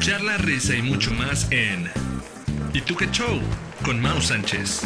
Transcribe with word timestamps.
charla, 0.00 0.36
risa 0.38 0.76
y 0.76 0.82
mucho 0.82 1.12
más 1.12 1.50
en 1.50 1.90
¿Y 2.72 2.80
tú 2.80 2.94
qué 2.94 3.06
show? 3.10 3.40
con 3.84 4.00
Mau 4.00 4.20
Sánchez. 4.20 4.82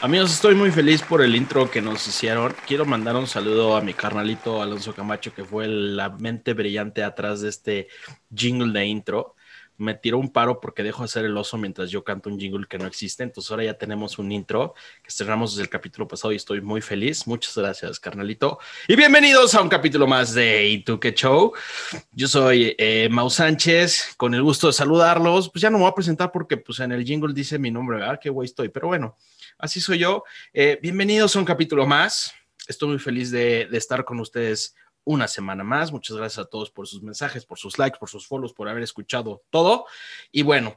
Amigos, 0.00 0.34
estoy 0.34 0.54
muy 0.54 0.70
feliz 0.70 1.02
por 1.02 1.22
el 1.22 1.34
intro 1.34 1.70
que 1.70 1.80
nos 1.80 2.06
hicieron. 2.06 2.54
Quiero 2.66 2.84
mandar 2.84 3.16
un 3.16 3.26
saludo 3.26 3.76
a 3.76 3.80
mi 3.80 3.94
carnalito 3.94 4.60
Alonso 4.60 4.94
Camacho, 4.94 5.32
que 5.34 5.44
fue 5.44 5.66
la 5.66 6.10
mente 6.10 6.52
brillante 6.52 7.02
atrás 7.02 7.40
de 7.40 7.48
este 7.48 7.88
jingle 8.34 8.72
de 8.72 8.86
intro. 8.86 9.33
Me 9.76 9.94
tiró 9.94 10.18
un 10.18 10.30
paro 10.30 10.60
porque 10.60 10.82
dejo 10.82 11.02
de 11.02 11.08
ser 11.08 11.24
el 11.24 11.36
oso 11.36 11.58
mientras 11.58 11.90
yo 11.90 12.04
canto 12.04 12.30
un 12.30 12.38
jingle 12.38 12.66
que 12.68 12.78
no 12.78 12.86
existe. 12.86 13.22
Entonces 13.22 13.50
ahora 13.50 13.64
ya 13.64 13.74
tenemos 13.74 14.18
un 14.18 14.30
intro 14.32 14.74
que 15.02 15.10
cerramos 15.10 15.52
desde 15.52 15.62
el 15.62 15.68
capítulo 15.68 16.06
pasado 16.06 16.32
y 16.32 16.36
estoy 16.36 16.60
muy 16.60 16.80
feliz. 16.80 17.26
Muchas 17.26 17.56
gracias, 17.56 17.98
carnalito. 17.98 18.58
Y 18.88 18.96
bienvenidos 18.96 19.54
a 19.54 19.62
un 19.62 19.68
capítulo 19.68 20.06
más 20.06 20.34
de 20.34 20.68
¿Y 20.68 20.78
tú 20.84 21.00
show? 21.14 21.52
Yo 22.12 22.28
soy 22.28 22.74
eh, 22.78 23.08
Mau 23.10 23.30
Sánchez, 23.30 24.14
con 24.16 24.34
el 24.34 24.42
gusto 24.42 24.68
de 24.68 24.72
saludarlos. 24.72 25.50
Pues 25.50 25.62
ya 25.62 25.70
no 25.70 25.78
me 25.78 25.84
voy 25.84 25.90
a 25.90 25.94
presentar 25.94 26.30
porque 26.32 26.56
pues 26.56 26.80
en 26.80 26.92
el 26.92 27.04
jingle 27.04 27.34
dice 27.34 27.58
mi 27.58 27.70
nombre, 27.70 27.98
¿verdad? 27.98 28.18
Qué 28.20 28.30
güey 28.30 28.46
estoy. 28.46 28.68
Pero 28.68 28.88
bueno, 28.88 29.16
así 29.58 29.80
soy 29.80 29.98
yo. 29.98 30.24
Eh, 30.52 30.78
bienvenidos 30.82 31.34
a 31.36 31.38
un 31.38 31.44
capítulo 31.44 31.86
más. 31.86 32.32
Estoy 32.66 32.90
muy 32.90 32.98
feliz 32.98 33.30
de, 33.30 33.66
de, 33.70 33.76
estar 33.76 34.04
con 34.04 34.20
ustedes 34.20 34.74
una 35.04 35.28
semana 35.28 35.62
más. 35.64 35.92
Muchas 35.92 36.16
gracias 36.16 36.46
a 36.46 36.48
todos 36.48 36.70
por 36.70 36.88
sus 36.88 37.02
mensajes, 37.02 37.46
por 37.46 37.58
sus 37.58 37.78
likes, 37.78 37.98
por 37.98 38.08
sus 38.08 38.26
follows, 38.26 38.52
por 38.52 38.68
haber 38.68 38.82
escuchado 38.82 39.42
todo. 39.50 39.86
Y 40.32 40.42
bueno, 40.42 40.76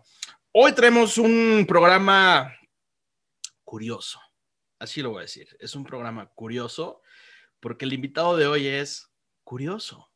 hoy 0.52 0.74
tenemos 0.74 1.18
un 1.18 1.66
programa 1.68 2.54
curioso. 3.64 4.20
Así 4.80 5.02
lo 5.02 5.12
voy 5.12 5.20
a 5.20 5.22
decir. 5.22 5.56
Es 5.60 5.76
un 5.76 5.84
programa 5.84 6.28
curioso 6.28 7.02
porque 7.60 7.86
el 7.86 7.94
invitado 7.94 8.38
de 8.38 8.48
hoy 8.48 8.68
es 8.68 9.12
curioso. 9.44 10.12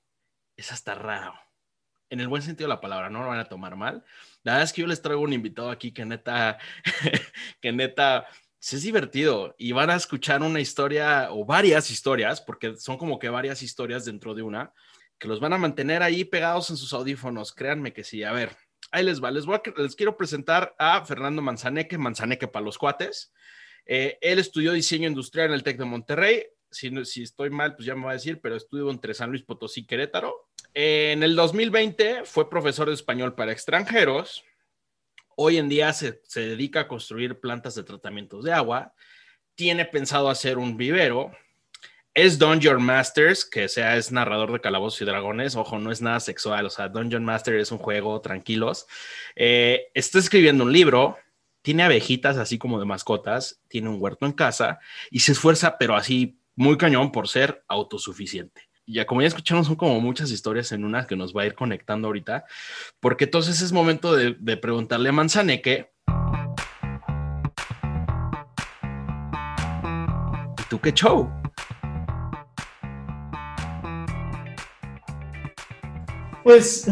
Es 0.55 0.71
hasta 0.71 0.93
raro. 0.93 1.33
En 2.09 2.19
el 2.19 2.27
buen 2.27 2.41
sentido 2.41 2.67
de 2.67 2.75
la 2.75 2.81
palabra, 2.81 3.09
no 3.09 3.21
lo 3.21 3.29
van 3.29 3.39
a 3.39 3.45
tomar 3.45 3.77
mal. 3.77 4.03
La 4.43 4.53
verdad 4.53 4.65
es 4.65 4.73
que 4.73 4.81
yo 4.81 4.87
les 4.87 5.01
traigo 5.01 5.21
un 5.21 5.31
invitado 5.31 5.71
aquí 5.71 5.93
que 5.93 6.03
neta, 6.05 6.59
que 7.61 7.71
neta 7.71 8.27
es 8.61 8.83
divertido 8.83 9.55
y 9.57 9.71
van 9.71 9.89
a 9.89 9.95
escuchar 9.95 10.41
una 10.43 10.59
historia 10.59 11.29
o 11.31 11.45
varias 11.45 11.89
historias, 11.89 12.41
porque 12.41 12.75
son 12.77 12.97
como 12.97 13.17
que 13.17 13.29
varias 13.29 13.63
historias 13.63 14.05
dentro 14.05 14.35
de 14.35 14.43
una, 14.43 14.71
que 15.17 15.27
los 15.27 15.39
van 15.39 15.53
a 15.53 15.57
mantener 15.57 16.03
ahí 16.03 16.23
pegados 16.23 16.69
en 16.69 16.77
sus 16.77 16.93
audífonos. 16.93 17.53
Créanme 17.53 17.91
que 17.91 18.03
sí. 18.03 18.23
A 18.23 18.31
ver, 18.31 18.55
ahí 18.91 19.03
les 19.03 19.21
va. 19.21 19.31
Les, 19.31 19.45
voy 19.45 19.55
a, 19.55 19.81
les 19.81 19.95
quiero 19.95 20.15
presentar 20.15 20.75
a 20.77 21.03
Fernando 21.03 21.41
Manzaneque, 21.41 21.97
Manzaneque 21.97 22.47
para 22.47 22.65
los 22.65 22.77
cuates. 22.77 23.33
Eh, 23.85 24.17
él 24.21 24.37
estudió 24.37 24.73
diseño 24.73 25.07
industrial 25.07 25.47
en 25.47 25.53
el 25.53 25.63
TEC 25.63 25.79
de 25.79 25.85
Monterrey. 25.85 26.45
Si, 26.69 27.05
si 27.05 27.23
estoy 27.23 27.49
mal, 27.49 27.75
pues 27.75 27.85
ya 27.85 27.95
me 27.95 28.05
va 28.05 28.11
a 28.11 28.13
decir, 28.13 28.39
pero 28.41 28.55
estudió 28.55 28.89
entre 28.91 29.13
San 29.13 29.31
Luis 29.31 29.43
Potosí 29.43 29.81
y 29.81 29.85
Querétaro. 29.85 30.49
En 30.73 31.23
el 31.23 31.35
2020 31.35 32.25
fue 32.25 32.49
profesor 32.49 32.87
de 32.87 32.93
español 32.93 33.35
para 33.35 33.51
extranjeros 33.51 34.43
hoy 35.35 35.57
en 35.57 35.69
día 35.69 35.93
se, 35.93 36.21
se, 36.25 36.41
dedica 36.41 36.81
a 36.81 36.87
construir 36.87 37.39
plantas 37.39 37.75
de 37.75 37.83
tratamientos 37.83 38.43
de 38.43 38.53
agua, 38.53 38.93
tiene 39.55 39.85
pensado 39.85 40.29
hacer 40.29 40.57
un 40.57 40.77
vivero, 40.77 41.31
es 42.13 42.39
Dungeon 42.39 42.83
Masters, 42.83 43.45
que 43.45 43.69
sea 43.69 43.95
es 43.95 44.11
narrador 44.11 44.51
de 44.51 44.59
Calabozos 44.59 45.01
y 45.01 45.05
Dragones, 45.05 45.55
ojo, 45.55 45.79
no 45.79 45.91
es 45.91 46.01
nada 46.01 46.19
sexual, 46.19 46.65
o 46.65 46.69
sea, 46.69 46.89
Dungeon 46.89 47.23
Master 47.23 47.55
es 47.55 47.71
un 47.71 47.77
juego, 47.77 48.19
tranquilos, 48.21 48.85
eh, 49.35 49.87
está 49.93 50.19
escribiendo 50.19 50.65
un 50.65 50.73
libro, 50.73 51.17
tiene 51.61 51.83
abejitas 51.83 52.37
así 52.37 52.57
como 52.57 52.79
de 52.79 52.85
mascotas, 52.85 53.61
tiene 53.67 53.89
un 53.89 54.01
huerto 54.01 54.25
en 54.25 54.33
casa 54.33 54.79
y 55.09 55.19
se 55.19 55.31
esfuerza, 55.33 55.77
pero 55.77 55.95
así 55.95 56.39
muy 56.55 56.77
cañón 56.77 57.11
por 57.11 57.27
ser 57.27 57.63
autosuficiente 57.67 58.70
ya 58.91 59.05
como 59.05 59.21
ya 59.21 59.27
escucharon, 59.27 59.65
son 59.65 59.75
como 59.75 59.99
muchas 59.99 60.31
historias 60.31 60.71
en 60.71 60.85
una 60.85 61.07
que 61.07 61.15
nos 61.15 61.35
va 61.35 61.43
a 61.43 61.45
ir 61.45 61.55
conectando 61.55 62.07
ahorita, 62.07 62.45
porque 62.99 63.25
entonces 63.25 63.61
es 63.61 63.71
momento 63.71 64.15
de, 64.15 64.35
de 64.39 64.57
preguntarle 64.57 65.09
a 65.09 65.13
Manzaneque. 65.13 65.91
¿Y 70.59 70.63
tú 70.69 70.79
qué 70.79 70.91
show? 70.93 71.29
Pues 76.43 76.89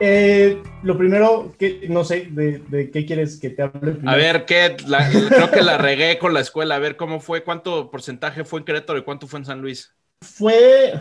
eh, 0.00 0.62
lo 0.82 0.96
primero, 0.96 1.54
que 1.58 1.86
no 1.88 2.04
sé, 2.04 2.28
de, 2.30 2.58
de, 2.68 2.90
qué 2.90 3.04
quieres 3.04 3.38
que 3.38 3.50
te 3.50 3.62
hable? 3.62 3.92
Primero? 3.92 4.10
A 4.10 4.16
ver, 4.16 4.44
¿qué? 4.44 4.76
La, 4.86 5.08
creo 5.08 5.50
que 5.50 5.62
la 5.62 5.78
regué 5.78 6.18
con 6.18 6.34
la 6.34 6.40
escuela. 6.40 6.76
A 6.76 6.78
ver, 6.78 6.96
¿cómo 6.96 7.20
fue? 7.20 7.42
¿Cuánto 7.42 7.90
porcentaje 7.90 8.44
fue 8.44 8.60
en 8.60 8.64
Querétaro 8.64 8.98
y 8.98 9.02
cuánto 9.02 9.26
fue 9.26 9.40
en 9.40 9.44
San 9.44 9.60
Luis? 9.60 9.94
Fue, 10.22 10.94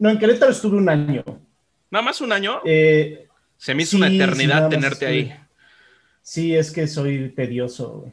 no, 0.00 0.10
en 0.10 0.18
Querétaro 0.18 0.50
estuve 0.50 0.78
un 0.78 0.88
año. 0.88 1.22
¿Nada 1.90 2.02
más 2.02 2.20
un 2.20 2.32
año? 2.32 2.60
Eh, 2.64 3.28
Se 3.56 3.74
me 3.74 3.82
hizo 3.82 3.92
sí, 3.92 3.96
una 3.98 4.08
eternidad 4.08 4.64
sí, 4.64 4.70
tenerte 4.70 5.06
ahí. 5.06 5.34
Sí, 6.22 6.56
es 6.56 6.72
que 6.72 6.86
soy 6.86 7.28
tedioso. 7.30 8.08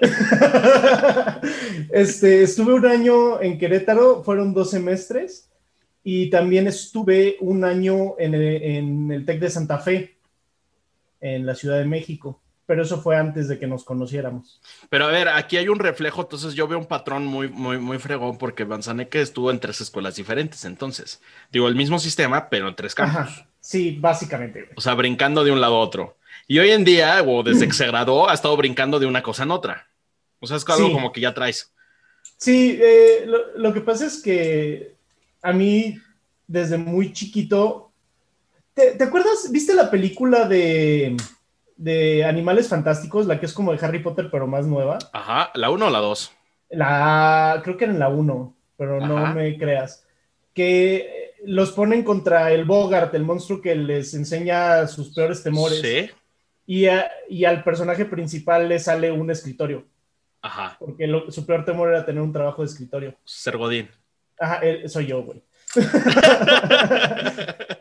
este, 1.92 2.42
estuve 2.42 2.74
un 2.74 2.86
año 2.86 3.40
en 3.40 3.58
Querétaro, 3.58 4.22
fueron 4.24 4.54
dos 4.54 4.70
semestres, 4.70 5.50
y 6.02 6.30
también 6.30 6.66
estuve 6.66 7.36
un 7.40 7.64
año 7.64 8.18
en 8.18 8.34
el, 8.34 8.62
en 8.62 9.12
el 9.12 9.26
TEC 9.26 9.40
de 9.40 9.50
Santa 9.50 9.78
Fe, 9.78 10.16
en 11.20 11.44
la 11.44 11.54
Ciudad 11.54 11.78
de 11.78 11.84
México 11.86 12.43
pero 12.66 12.82
eso 12.82 13.00
fue 13.00 13.16
antes 13.16 13.48
de 13.48 13.58
que 13.58 13.66
nos 13.66 13.84
conociéramos. 13.84 14.60
Pero 14.88 15.06
a 15.06 15.08
ver, 15.08 15.28
aquí 15.28 15.56
hay 15.56 15.68
un 15.68 15.78
reflejo, 15.78 16.22
entonces 16.22 16.54
yo 16.54 16.66
veo 16.66 16.78
un 16.78 16.86
patrón 16.86 17.26
muy, 17.26 17.48
muy, 17.48 17.78
muy 17.78 17.98
fregón 17.98 18.38
porque 18.38 18.64
Manzaneque 18.64 19.20
estuvo 19.20 19.50
en 19.50 19.60
tres 19.60 19.80
escuelas 19.80 20.16
diferentes, 20.16 20.64
entonces, 20.64 21.20
digo, 21.52 21.68
el 21.68 21.74
mismo 21.74 21.98
sistema, 21.98 22.48
pero 22.48 22.68
en 22.68 22.74
tres 22.74 22.94
campos. 22.94 23.16
Ajá. 23.16 23.48
Sí, 23.60 23.96
básicamente. 23.98 24.68
O 24.76 24.80
sea, 24.80 24.94
brincando 24.94 25.42
de 25.42 25.50
un 25.50 25.60
lado 25.60 25.76
a 25.76 25.80
otro. 25.80 26.18
Y 26.46 26.58
hoy 26.58 26.70
en 26.70 26.84
día, 26.84 27.22
o 27.22 27.42
desde 27.42 27.66
que 27.66 27.72
se 27.72 27.86
graduó, 27.86 28.28
ha 28.28 28.34
estado 28.34 28.54
brincando 28.58 28.98
de 28.98 29.06
una 29.06 29.22
cosa 29.22 29.44
en 29.44 29.50
otra. 29.50 29.88
O 30.40 30.46
sea, 30.46 30.58
es 30.58 30.68
algo 30.68 30.88
sí. 30.88 30.92
como 30.92 31.12
que 31.12 31.22
ya 31.22 31.32
traes. 31.32 31.72
Sí, 32.36 32.78
eh, 32.78 33.24
lo, 33.26 33.56
lo 33.56 33.72
que 33.72 33.80
pasa 33.80 34.04
es 34.04 34.20
que 34.20 34.94
a 35.40 35.52
mí, 35.52 35.98
desde 36.46 36.76
muy 36.76 37.14
chiquito, 37.14 37.90
¿te, 38.74 38.92
¿te 38.92 39.04
acuerdas? 39.04 39.50
¿Viste 39.50 39.74
la 39.74 39.90
película 39.90 40.46
de 40.46 41.16
de 41.76 42.24
Animales 42.24 42.68
Fantásticos, 42.68 43.26
la 43.26 43.40
que 43.40 43.46
es 43.46 43.52
como 43.52 43.72
de 43.72 43.84
Harry 43.84 44.00
Potter, 44.00 44.28
pero 44.30 44.46
más 44.46 44.66
nueva. 44.66 44.98
Ajá, 45.12 45.50
¿la 45.54 45.70
1 45.70 45.86
o 45.86 45.90
la 45.90 45.98
2? 45.98 46.32
La, 46.70 47.60
creo 47.62 47.76
que 47.76 47.84
era 47.84 47.92
en 47.92 47.98
la 47.98 48.08
1, 48.08 48.56
pero 48.76 48.98
Ajá. 48.98 49.06
no 49.06 49.34
me 49.34 49.58
creas. 49.58 50.06
Que 50.52 51.34
los 51.44 51.72
ponen 51.72 52.04
contra 52.04 52.52
el 52.52 52.64
Bogart, 52.64 53.14
el 53.14 53.24
monstruo 53.24 53.60
que 53.60 53.74
les 53.74 54.14
enseña 54.14 54.86
sus 54.86 55.14
peores 55.14 55.42
temores. 55.42 55.80
Sí. 55.80 56.10
Y, 56.66 56.86
a, 56.86 57.10
y 57.28 57.44
al 57.44 57.62
personaje 57.62 58.06
principal 58.06 58.68
le 58.68 58.78
sale 58.78 59.12
un 59.12 59.30
escritorio. 59.30 59.84
Ajá. 60.40 60.76
Porque 60.78 61.06
lo, 61.06 61.30
su 61.30 61.44
peor 61.44 61.64
temor 61.64 61.90
era 61.90 62.04
tener 62.04 62.22
un 62.22 62.32
trabajo 62.32 62.62
de 62.62 62.68
escritorio. 62.68 63.14
Ser 63.24 63.56
Godín. 63.56 63.90
Ajá, 64.38 64.56
él, 64.56 64.88
soy 64.88 65.06
yo, 65.06 65.22
güey. 65.22 65.42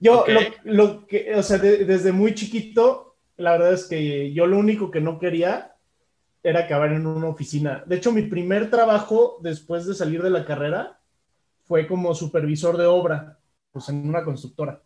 Yo, 0.00 0.20
okay. 0.20 0.52
lo, 0.64 0.74
lo, 0.74 1.06
que, 1.06 1.34
o 1.34 1.42
sea, 1.42 1.58
de, 1.58 1.84
desde 1.84 2.12
muy 2.12 2.34
chiquito, 2.34 3.16
la 3.36 3.52
verdad 3.52 3.72
es 3.72 3.84
que 3.84 4.32
yo 4.32 4.46
lo 4.46 4.58
único 4.58 4.90
que 4.90 5.00
no 5.00 5.18
quería 5.18 5.74
era 6.42 6.60
acabar 6.60 6.92
en 6.92 7.06
una 7.06 7.28
oficina. 7.28 7.82
De 7.86 7.96
hecho, 7.96 8.12
mi 8.12 8.22
primer 8.22 8.70
trabajo 8.70 9.38
después 9.42 9.86
de 9.86 9.94
salir 9.94 10.22
de 10.22 10.30
la 10.30 10.44
carrera 10.44 10.98
fue 11.64 11.86
como 11.86 12.14
supervisor 12.14 12.76
de 12.76 12.86
obra, 12.86 13.38
pues 13.72 13.88
en 13.88 14.08
una 14.08 14.24
constructora. 14.24 14.82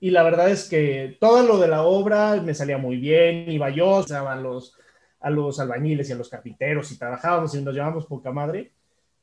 Y 0.00 0.10
la 0.10 0.22
verdad 0.22 0.50
es 0.50 0.68
que 0.68 1.16
todo 1.20 1.42
lo 1.46 1.58
de 1.58 1.68
la 1.68 1.84
obra 1.84 2.40
me 2.42 2.54
salía 2.54 2.76
muy 2.76 2.96
bien, 2.96 3.50
iba 3.50 3.70
yo, 3.70 3.88
o 3.88 4.02
sea, 4.02 4.20
a 4.30 4.36
los, 4.36 4.76
a 5.20 5.30
los 5.30 5.58
albañiles 5.60 6.08
y 6.08 6.12
a 6.12 6.16
los 6.16 6.28
carpinteros 6.28 6.90
y 6.92 6.98
trabajábamos 6.98 7.54
y 7.54 7.62
nos 7.62 7.72
llevábamos 7.72 8.06
poca 8.06 8.32
madre. 8.32 8.72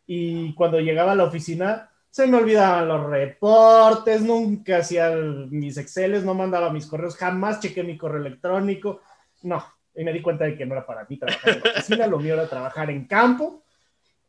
Y 0.08 0.54
cuando 0.56 0.80
llegaba 0.80 1.12
a 1.12 1.16
la 1.16 1.26
oficina, 1.26 1.91
se 2.12 2.28
me 2.28 2.38
olvidaban 2.38 2.90
los 2.90 3.10
reportes, 3.10 4.22
nunca 4.22 4.80
hacía 4.80 5.12
mis 5.12 5.78
Exceles, 5.78 6.25
no 6.25 6.34
mandaba 6.34 6.72
mis 6.72 6.86
correos, 6.86 7.16
jamás 7.16 7.62
chequé 7.62 7.84
mi 7.84 7.98
correo 7.98 8.19
electrónico. 8.19 9.02
No, 9.44 9.63
y 9.96 10.04
me 10.04 10.12
di 10.12 10.22
cuenta 10.22 10.44
de 10.44 10.58
que 10.58 10.66
no 10.66 10.74
era 10.74 10.86
para 10.86 11.06
mí 11.06 11.18
trabajar 11.18 11.54
en 11.54 11.62
la 11.63 11.72
oficina, 11.72 12.08
lo 12.08 12.19
mío 12.19 12.34
era 12.34 12.50
trabajar 12.50 12.90
en 12.90 13.08
campo. 13.08 13.63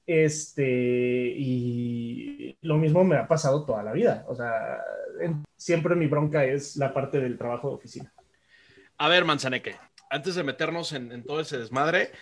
Este, 0.06 0.64
y 1.36 2.56
lo 2.62 2.76
mismo 2.76 3.02
me 3.02 3.16
ha 3.16 3.26
pasado 3.26 3.64
toda 3.64 3.82
la 3.82 3.92
vida. 3.92 4.24
O 4.28 4.36
sea, 4.36 4.78
en, 5.20 5.44
siempre 5.56 5.96
mi 5.96 6.06
bronca 6.06 6.44
es 6.44 6.76
la 6.76 6.94
parte 6.94 7.18
del 7.18 7.36
trabajo 7.36 7.68
de 7.68 7.74
oficina. 7.74 8.12
A 8.96 9.08
ver, 9.08 9.24
Manzaneque, 9.24 9.76
antes 10.08 10.36
de 10.36 10.44
meternos 10.44 10.92
en, 10.92 11.10
en 11.10 11.24
todo 11.24 11.40
ese 11.40 11.58
desmadre, 11.58 12.12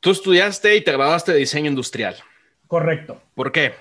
tú 0.00 0.12
estudiaste 0.12 0.76
y 0.76 0.80
te 0.82 0.92
graduaste 0.92 1.32
de 1.32 1.38
diseño 1.38 1.68
industrial. 1.68 2.16
Correcto. 2.66 3.20
¿Por 3.34 3.52
qué? 3.52 3.74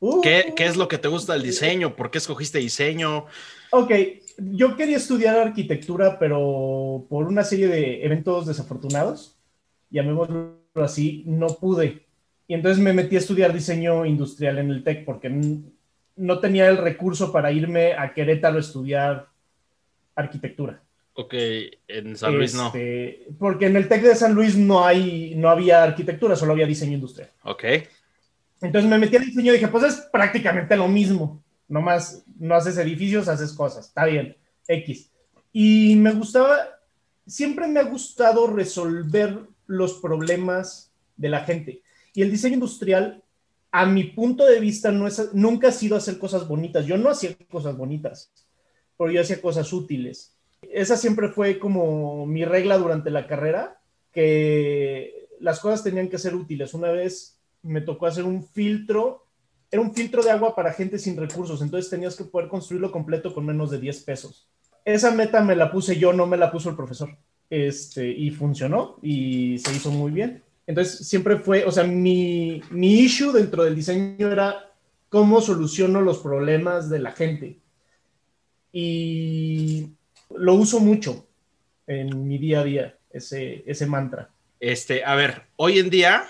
Uh, 0.00 0.20
¿Qué, 0.22 0.54
¿Qué, 0.56 0.66
es 0.66 0.76
lo 0.76 0.88
que 0.88 0.98
te 0.98 1.08
gusta 1.08 1.34
del 1.34 1.42
diseño? 1.42 1.94
¿Por 1.94 2.10
qué 2.10 2.18
escogiste 2.18 2.58
diseño? 2.58 3.26
Ok, 3.70 3.92
yo 4.38 4.76
quería 4.76 4.96
estudiar 4.96 5.36
arquitectura, 5.36 6.18
pero 6.18 7.06
por 7.08 7.26
una 7.26 7.44
serie 7.44 7.68
de 7.68 8.04
eventos 8.04 8.46
desafortunados, 8.46 9.36
llamémoslo 9.90 10.56
así, 10.76 11.22
no 11.26 11.48
pude. 11.48 12.06
Y 12.48 12.54
entonces 12.54 12.82
me 12.82 12.94
metí 12.94 13.16
a 13.16 13.20
estudiar 13.20 13.52
diseño 13.52 14.06
industrial 14.06 14.58
en 14.58 14.70
el 14.70 14.82
TEC 14.82 15.04
porque 15.04 15.30
no 16.16 16.38
tenía 16.40 16.68
el 16.68 16.78
recurso 16.78 17.30
para 17.30 17.52
irme 17.52 17.92
a 17.92 18.12
Querétaro 18.14 18.56
a 18.56 18.60
estudiar 18.60 19.28
arquitectura. 20.14 20.82
Ok, 21.12 21.34
en 21.88 22.16
San 22.16 22.34
Luis 22.36 22.54
no. 22.54 22.66
Este, 22.68 23.26
porque 23.38 23.66
en 23.66 23.76
el 23.76 23.88
TEC 23.88 24.02
de 24.02 24.14
San 24.14 24.34
Luis 24.34 24.56
no, 24.56 24.84
hay, 24.84 25.34
no 25.36 25.50
había 25.50 25.82
arquitectura, 25.82 26.34
solo 26.34 26.52
había 26.52 26.66
diseño 26.66 26.94
industrial. 26.94 27.30
Ok. 27.42 27.64
Entonces 28.60 28.90
me 28.90 28.98
metí 28.98 29.16
a 29.16 29.20
diseño 29.20 29.52
y 29.52 29.56
dije, 29.56 29.68
pues 29.68 29.84
es 29.84 29.96
prácticamente 30.12 30.76
lo 30.76 30.88
mismo. 30.88 31.42
Nomás 31.68 32.24
no 32.38 32.54
haces 32.54 32.76
edificios, 32.78 33.28
haces 33.28 33.52
cosas. 33.52 33.88
Está 33.88 34.04
bien, 34.04 34.36
X. 34.66 35.10
Y 35.52 35.96
me 35.96 36.12
gustaba, 36.12 36.58
siempre 37.26 37.66
me 37.68 37.80
ha 37.80 37.84
gustado 37.84 38.46
resolver 38.48 39.46
los 39.66 39.94
problemas 39.94 40.92
de 41.16 41.28
la 41.28 41.40
gente. 41.44 41.82
Y 42.12 42.22
el 42.22 42.30
diseño 42.30 42.54
industrial, 42.54 43.22
a 43.70 43.86
mi 43.86 44.04
punto 44.04 44.44
de 44.44 44.60
vista, 44.60 44.90
no 44.90 45.06
es, 45.06 45.32
nunca 45.32 45.68
ha 45.68 45.72
sido 45.72 45.96
hacer 45.96 46.18
cosas 46.18 46.46
bonitas. 46.46 46.86
Yo 46.86 46.98
no 46.98 47.10
hacía 47.10 47.36
cosas 47.50 47.76
bonitas, 47.76 48.32
pero 48.98 49.10
yo 49.10 49.20
hacía 49.20 49.40
cosas 49.40 49.72
útiles. 49.72 50.36
Esa 50.62 50.96
siempre 50.96 51.28
fue 51.28 51.58
como 51.58 52.26
mi 52.26 52.44
regla 52.44 52.76
durante 52.78 53.10
la 53.10 53.26
carrera, 53.26 53.80
que 54.12 55.28
las 55.38 55.60
cosas 55.60 55.82
tenían 55.82 56.08
que 56.08 56.18
ser 56.18 56.34
útiles. 56.34 56.74
Una 56.74 56.90
vez 56.90 57.39
me 57.62 57.80
tocó 57.80 58.06
hacer 58.06 58.24
un 58.24 58.44
filtro, 58.44 59.26
era 59.70 59.82
un 59.82 59.94
filtro 59.94 60.22
de 60.22 60.30
agua 60.30 60.54
para 60.54 60.72
gente 60.72 60.98
sin 60.98 61.16
recursos, 61.16 61.62
entonces 61.62 61.90
tenías 61.90 62.16
que 62.16 62.24
poder 62.24 62.48
construirlo 62.48 62.90
completo 62.90 63.32
con 63.32 63.46
menos 63.46 63.70
de 63.70 63.78
10 63.78 64.02
pesos. 64.02 64.48
Esa 64.84 65.10
meta 65.10 65.42
me 65.42 65.56
la 65.56 65.70
puse 65.70 65.98
yo, 65.98 66.12
no 66.12 66.26
me 66.26 66.36
la 66.36 66.50
puso 66.50 66.70
el 66.70 66.76
profesor. 66.76 67.16
Este, 67.50 68.08
y 68.08 68.30
funcionó 68.30 68.98
y 69.02 69.58
se 69.58 69.74
hizo 69.74 69.90
muy 69.90 70.12
bien. 70.12 70.42
Entonces, 70.66 71.06
siempre 71.08 71.38
fue, 71.38 71.64
o 71.64 71.72
sea, 71.72 71.82
mi, 71.82 72.62
mi 72.70 73.00
issue 73.00 73.32
dentro 73.32 73.64
del 73.64 73.74
diseño 73.74 74.30
era 74.30 74.70
cómo 75.08 75.40
soluciono 75.40 76.00
los 76.00 76.18
problemas 76.18 76.88
de 76.88 77.00
la 77.00 77.10
gente. 77.10 77.58
Y 78.72 79.88
lo 80.30 80.54
uso 80.54 80.78
mucho 80.78 81.26
en 81.88 82.28
mi 82.28 82.38
día 82.38 82.60
a 82.60 82.64
día, 82.64 82.98
ese, 83.10 83.64
ese 83.66 83.86
mantra. 83.86 84.30
Este, 84.60 85.04
a 85.04 85.16
ver, 85.16 85.42
hoy 85.56 85.80
en 85.80 85.90
día, 85.90 86.28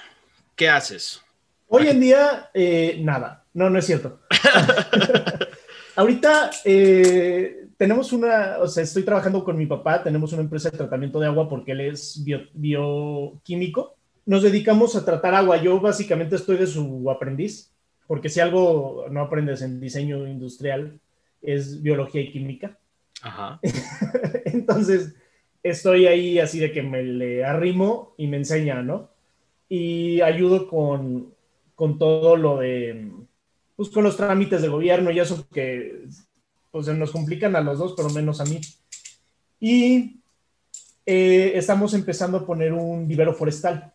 ¿qué 0.60 0.68
haces? 0.68 1.22
Hoy 1.68 1.88
en 1.88 1.98
día, 2.00 2.50
eh, 2.52 3.00
nada. 3.00 3.46
No, 3.54 3.70
no 3.70 3.78
es 3.78 3.86
cierto. 3.86 4.20
Ahorita 5.96 6.50
eh, 6.66 7.68
tenemos 7.78 8.12
una, 8.12 8.58
o 8.58 8.68
sea, 8.68 8.82
estoy 8.82 9.02
trabajando 9.02 9.42
con 9.42 9.56
mi 9.56 9.64
papá, 9.64 10.02
tenemos 10.02 10.34
una 10.34 10.42
empresa 10.42 10.68
de 10.68 10.76
tratamiento 10.76 11.18
de 11.18 11.28
agua 11.28 11.48
porque 11.48 11.72
él 11.72 11.80
es 11.80 12.22
bioquímico 12.52 13.96
nos 14.26 14.42
dedicamos 14.42 14.94
a 14.96 15.04
tratar 15.04 15.34
agua. 15.34 15.56
Yo 15.62 15.80
básicamente 15.80 16.36
estoy 16.36 16.58
de 16.58 16.66
su 16.66 17.10
aprendiz, 17.10 17.72
porque 18.06 18.28
si 18.28 18.38
algo 18.38 19.06
no 19.10 19.22
aprendes 19.22 19.62
en 19.62 19.80
diseño 19.80 20.28
industrial 20.28 21.00
es 21.40 21.82
biología 21.82 22.20
y 22.20 22.30
química. 22.30 22.78
Ajá. 23.22 23.58
Entonces, 24.44 25.14
estoy 25.62 26.06
ahí 26.06 26.38
así 26.38 26.60
de 26.60 26.70
que 26.70 26.82
me 26.82 27.02
le 27.02 27.46
arrimo 27.46 28.14
y 28.18 28.26
me 28.26 28.36
enseña, 28.36 28.82
¿no? 28.82 29.10
Y 29.70 30.20
ayudo 30.20 30.68
con, 30.68 31.32
con 31.74 31.98
todo 31.98 32.36
lo 32.36 32.58
de, 32.58 33.10
pues 33.76 33.88
con 33.88 34.04
los 34.04 34.18
trámites 34.18 34.60
de 34.60 34.68
gobierno 34.68 35.10
y 35.10 35.20
eso 35.20 35.48
que 35.48 36.04
pues 36.70 36.86
nos 36.88 37.10
complican 37.10 37.56
a 37.56 37.62
los 37.62 37.78
dos, 37.78 37.94
pero 37.96 38.10
menos 38.10 38.38
a 38.40 38.44
mí. 38.44 38.60
Y 39.58 40.20
eh, 41.06 41.52
estamos 41.54 41.94
empezando 41.94 42.38
a 42.38 42.46
poner 42.46 42.72
un 42.72 43.08
vivero 43.08 43.32
forestal 43.32 43.92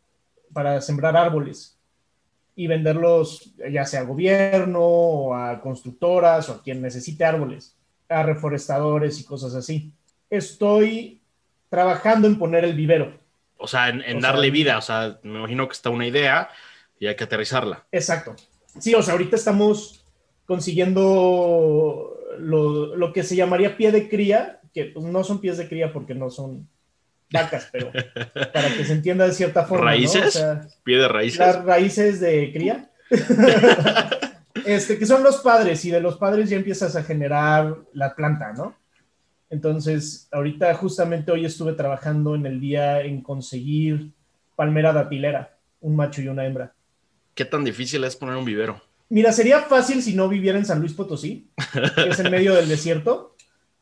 para 0.51 0.81
sembrar 0.81 1.15
árboles 1.15 1.77
y 2.55 2.67
venderlos 2.67 3.53
ya 3.71 3.85
sea 3.85 4.01
a 4.01 4.05
gobierno 4.05 4.81
o 4.81 5.33
a 5.35 5.61
constructoras 5.61 6.49
o 6.49 6.53
a 6.53 6.63
quien 6.63 6.81
necesite 6.81 7.25
árboles, 7.25 7.75
a 8.09 8.23
reforestadores 8.23 9.19
y 9.19 9.25
cosas 9.25 9.53
así. 9.55 9.91
Estoy 10.29 11.21
trabajando 11.69 12.27
en 12.27 12.39
poner 12.39 12.63
el 12.63 12.75
vivero. 12.75 13.13
O 13.57 13.67
sea, 13.67 13.89
en, 13.89 14.19
darle 14.19 14.51
vida, 14.51 14.77
o 14.77 14.81
sea, 14.81 15.19
me 15.23 15.39
imagino 15.39 15.67
que 15.67 15.73
está 15.73 15.89
una 15.89 16.05
idea 16.05 16.49
y 16.99 17.07
hay 17.07 17.15
que 17.15 17.23
aterrizarla. 17.23 17.85
Exacto. 17.91 18.35
Sí, 18.79 18.93
o 18.93 19.01
sea, 19.01 19.13
ahorita 19.13 19.35
estamos 19.35 20.05
consiguiendo 20.45 22.17
lo, 22.39 22.95
lo 22.95 23.13
que 23.13 23.23
se 23.23 23.35
llamaría 23.35 23.77
pie 23.77 23.91
de 23.91 24.09
cría, 24.09 24.59
que 24.73 24.85
pues, 24.85 25.05
no 25.05 25.23
son 25.23 25.39
pies 25.39 25.57
de 25.57 25.67
cría 25.67 25.93
porque 25.93 26.13
no 26.13 26.29
son 26.29 26.67
vacas, 27.31 27.69
pero 27.71 27.91
para 28.53 28.75
que 28.75 28.85
se 28.85 28.93
entienda 28.93 29.25
de 29.25 29.33
cierta 29.33 29.65
forma. 29.65 29.85
¿Raíces? 29.85 30.43
¿Pie 30.83 30.97
de 30.97 31.07
raíces? 31.07 31.39
Las 31.39 31.63
raíces 31.63 32.19
de 32.19 32.51
cría. 32.51 32.89
este, 34.65 34.97
que 34.97 35.05
son 35.05 35.23
los 35.23 35.37
padres, 35.37 35.83
y 35.85 35.91
de 35.91 36.01
los 36.01 36.17
padres 36.17 36.49
ya 36.49 36.57
empiezas 36.57 36.95
a 36.95 37.03
generar 37.03 37.75
la 37.93 38.15
planta, 38.15 38.53
¿no? 38.53 38.75
Entonces, 39.49 40.27
ahorita 40.31 40.73
justamente 40.75 41.31
hoy 41.31 41.45
estuve 41.45 41.73
trabajando 41.73 42.35
en 42.35 42.45
el 42.45 42.59
día 42.59 43.01
en 43.01 43.21
conseguir 43.21 44.11
palmera 44.55 44.93
datilera, 44.93 45.57
un 45.81 45.95
macho 45.95 46.21
y 46.21 46.27
una 46.27 46.45
hembra. 46.45 46.73
¿Qué 47.33 47.45
tan 47.45 47.63
difícil 47.63 48.03
es 48.03 48.15
poner 48.15 48.35
un 48.35 48.45
vivero? 48.45 48.81
Mira, 49.09 49.31
sería 49.31 49.61
fácil 49.61 50.01
si 50.01 50.15
no 50.15 50.27
viviera 50.27 50.57
en 50.57 50.65
San 50.65 50.79
Luis 50.79 50.93
Potosí, 50.93 51.49
que 51.95 52.09
es 52.09 52.19
en 52.19 52.31
medio 52.31 52.55
del 52.55 52.67
desierto, 52.67 53.35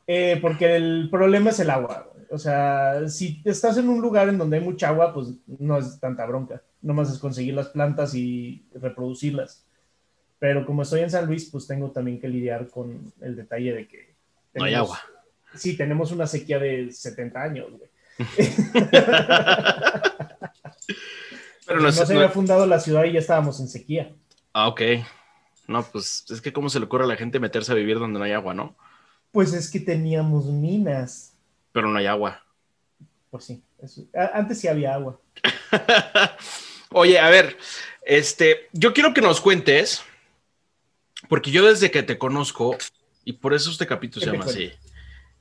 eh, 0.06 0.38
porque 0.42 0.76
el 0.76 1.08
problema 1.10 1.50
es 1.50 1.60
el 1.60 1.70
agua. 1.70 2.10
O 2.30 2.38
sea, 2.38 3.08
si 3.08 3.40
estás 3.44 3.78
en 3.78 3.88
un 3.88 4.00
lugar 4.00 4.28
en 4.28 4.38
donde 4.38 4.58
hay 4.58 4.64
mucha 4.64 4.88
agua, 4.88 5.14
pues 5.14 5.28
no 5.46 5.78
es 5.78 5.98
tanta 6.00 6.26
bronca. 6.26 6.62
Nomás 6.82 7.10
es 7.10 7.18
conseguir 7.18 7.54
las 7.54 7.68
plantas 7.68 8.14
y 8.14 8.66
reproducirlas. 8.74 9.64
Pero 10.38 10.66
como 10.66 10.82
estoy 10.82 11.00
en 11.00 11.10
San 11.10 11.26
Luis, 11.26 11.48
pues 11.50 11.66
tengo 11.66 11.90
también 11.90 12.20
que 12.20 12.28
lidiar 12.28 12.68
con 12.68 13.12
el 13.20 13.36
detalle 13.36 13.72
de 13.72 13.88
que... 13.88 14.14
no 14.54 14.64
hay 14.64 14.74
agua. 14.74 15.00
Sí, 15.56 15.76
tenemos 15.76 16.12
una 16.12 16.26
sequía 16.26 16.58
de 16.58 16.90
70 16.90 17.42
años, 17.42 17.68
güey. 17.70 17.90
Pero 21.66 21.80
no, 21.80 21.90
se 21.90 22.02
había 22.02 22.28
fundado 22.28 22.66
la 22.66 22.78
ciudad 22.78 23.04
y 23.04 23.12
ya 23.12 23.20
estábamos 23.20 23.58
en 23.60 23.68
sequía. 23.68 24.12
Ah, 24.52 24.68
ok. 24.68 24.82
No, 25.66 25.82
pues 25.82 26.24
es 26.30 26.40
que 26.40 26.52
cómo 26.52 26.68
se 26.68 26.78
le 26.78 26.84
ocurre 26.84 27.04
a 27.04 27.08
la 27.08 27.16
gente 27.16 27.40
meterse 27.40 27.72
a 27.72 27.74
vivir 27.74 27.98
donde 27.98 28.18
no 28.18 28.24
hay 28.24 28.32
agua, 28.32 28.52
¿no? 28.52 28.76
Pues 29.32 29.54
es 29.54 29.70
que 29.70 29.80
teníamos 29.80 30.46
minas 30.46 31.34
pero 31.74 31.88
no 31.88 31.98
hay 31.98 32.06
agua. 32.06 32.40
Pues 33.32 33.46
sí, 33.46 33.64
antes 34.32 34.60
sí 34.60 34.68
había 34.68 34.94
agua. 34.94 35.20
Oye, 36.90 37.18
a 37.18 37.28
ver, 37.28 37.58
este, 38.02 38.68
yo 38.72 38.94
quiero 38.94 39.12
que 39.12 39.20
nos 39.20 39.40
cuentes, 39.40 40.04
porque 41.28 41.50
yo 41.50 41.66
desde 41.66 41.90
que 41.90 42.04
te 42.04 42.16
conozco, 42.16 42.78
y 43.24 43.32
por 43.32 43.52
eso 43.52 43.72
este 43.72 43.88
capítulo 43.88 44.24
se 44.24 44.30
llama 44.30 44.44
así, 44.44 44.72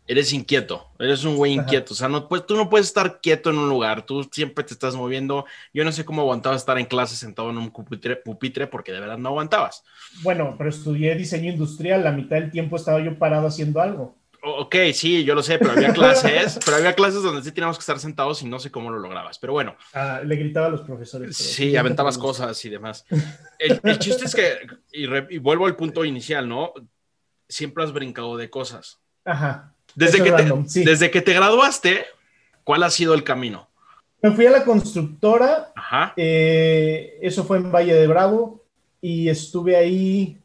eres 0.07 0.33
inquieto, 0.33 0.88
eres 1.00 1.24
un 1.24 1.36
güey 1.36 1.53
inquieto, 1.53 1.93
o 1.93 1.95
sea, 1.95 2.10
no, 2.10 2.27
pues, 2.27 2.45
tú 2.45 2.55
no 2.55 2.69
puedes 2.69 2.88
estar 2.88 3.22
quieto 3.22 3.50
en 3.50 3.57
un 3.57 3.69
lugar, 3.69 4.05
tú 4.05 4.27
siempre 4.31 4.63
te 4.63 4.74
estás 4.74 4.95
moviendo. 4.95 5.45
Yo 5.74 5.83
no 5.83 5.91
sé 5.91 6.05
cómo 6.05 6.22
aguantabas 6.22 6.62
estar 6.62 6.77
en 6.77 6.86
clase 6.86 7.15
sentado 7.15 7.50
en 7.50 7.57
un 7.57 7.72
pupitre, 7.72 8.15
pupitre 8.17 8.67
porque 8.67 8.91
de 8.91 9.00
verdad 9.00 9.17
no 9.17 9.29
aguantabas. 9.29 9.83
Bueno, 10.22 10.55
pero 10.57 10.69
estudié 10.69 11.15
diseño 11.15 11.51
industrial, 11.51 12.03
la 12.03 12.12
mitad 12.12 12.38
del 12.38 12.51
tiempo 12.51 12.75
estaba 12.75 13.00
yo 13.01 13.17
parado 13.17 13.48
haciendo 13.48 13.81
algo. 13.81 14.15
Ok, 14.45 14.75
sí, 14.93 15.24
yo 15.24 15.36
lo 15.36 15.41
sé, 15.41 15.57
pero 15.57 15.72
había 15.72 15.93
clases, 15.93 16.60
pero 16.65 16.75
había 16.75 16.93
clases 16.93 17.24
donde 17.24 17.41
sí 17.41 17.53
teníamos 17.53 17.77
que 17.77 17.81
estar 17.81 17.98
sentados 17.98 18.41
y 18.41 18.45
no 18.45 18.60
sé 18.60 18.72
cómo 18.72 18.91
lo 18.91 19.00
lograbas, 19.00 19.39
pero 19.39 19.53
bueno. 19.53 19.77
Ah, 19.93 20.19
le 20.24 20.36
gritaba 20.36 20.67
a 20.67 20.69
los 20.69 20.81
profesores. 20.81 21.38
Sí, 21.38 21.77
aventabas 21.77 22.17
cosas 22.17 22.63
y 22.65 22.69
demás. 22.69 23.05
El, 23.57 24.00
chiste 24.00 24.25
es 24.25 24.36
que, 24.36 24.67
y, 24.91 25.38
vuelvo 25.38 25.65
al 25.65 25.77
punto 25.77 26.03
inicial, 26.03 26.50
¿no? 26.50 26.74
Siempre 27.48 27.86
has 27.86 27.93
brincado 27.93 28.36
de 28.36 28.50
cosas. 28.50 29.00
Ajá. 29.24 29.73
Desde, 29.95 30.23
que 30.23 30.31
te, 30.31 30.83
desde 30.83 31.12
que 31.12 31.21
te 31.21 31.33
graduaste, 31.33 32.05
¿cuál 32.63 32.83
ha 32.83 32.89
sido 32.89 33.13
el 33.13 33.23
camino? 33.23 33.69
Me 34.21 34.31
fui 34.31 34.45
a 34.45 34.51
la 34.51 34.63
constructora. 34.63 35.71
Ajá. 35.75 36.13
Eh, 36.15 37.19
eso 37.21 37.43
fue 37.43 37.57
en 37.57 37.71
Valle 37.71 37.93
de 37.93 38.07
Bravo 38.07 38.63
y 39.01 39.27
estuve 39.27 39.75
ahí 39.75 40.38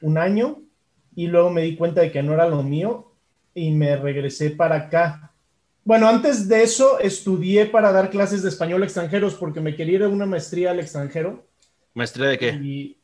un 0.00 0.16
año 0.18 0.62
y 1.14 1.26
luego 1.26 1.50
me 1.50 1.62
di 1.62 1.76
cuenta 1.76 2.00
de 2.00 2.10
que 2.10 2.22
no 2.22 2.32
era 2.32 2.48
lo 2.48 2.62
mío 2.62 3.12
y 3.54 3.72
me 3.72 3.96
regresé 3.96 4.50
para 4.50 4.76
acá. 4.76 5.32
Bueno, 5.84 6.08
antes 6.08 6.48
de 6.48 6.62
eso 6.62 6.98
estudié 6.98 7.66
para 7.66 7.92
dar 7.92 8.10
clases 8.10 8.42
de 8.42 8.48
español 8.48 8.82
a 8.82 8.86
extranjeros 8.86 9.34
porque 9.34 9.60
me 9.60 9.76
quería 9.76 9.96
ir 9.96 10.02
a 10.04 10.08
una 10.08 10.26
maestría 10.26 10.70
al 10.70 10.80
extranjero. 10.80 11.46
¿Maestría 11.94 12.28
de 12.28 12.38
qué? 12.38 12.96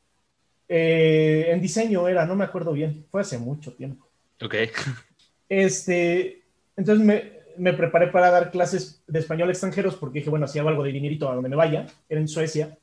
Eh, 0.69 1.49
en 1.51 1.61
diseño 1.61 2.09
era, 2.09 2.27
no 2.27 2.35
me 2.35 2.45
acuerdo 2.45 2.73
bien, 2.73 3.07
fue 3.11 3.21
hace 3.21 3.39
mucho 3.39 3.73
tiempo. 3.75 4.09
Ok. 4.43 4.55
Este, 5.49 6.43
entonces 6.77 7.05
me, 7.05 7.33
me 7.57 7.73
preparé 7.73 8.09
para 8.09 8.31
dar 8.31 8.51
clases 8.51 9.03
de 9.07 9.19
español 9.19 9.49
a 9.49 9.53
extranjeros 9.53 9.97
porque 9.97 10.19
dije, 10.19 10.31
bueno, 10.31 10.47
si 10.49 10.59
hago 10.59 10.69
algo 10.69 10.83
de 10.83 10.93
dinerito 10.93 11.31
a 11.31 11.35
donde 11.35 11.49
me 11.49 11.57
vaya, 11.57 11.87
era 12.09 12.21
en 12.21 12.29
Suecia. 12.29 12.77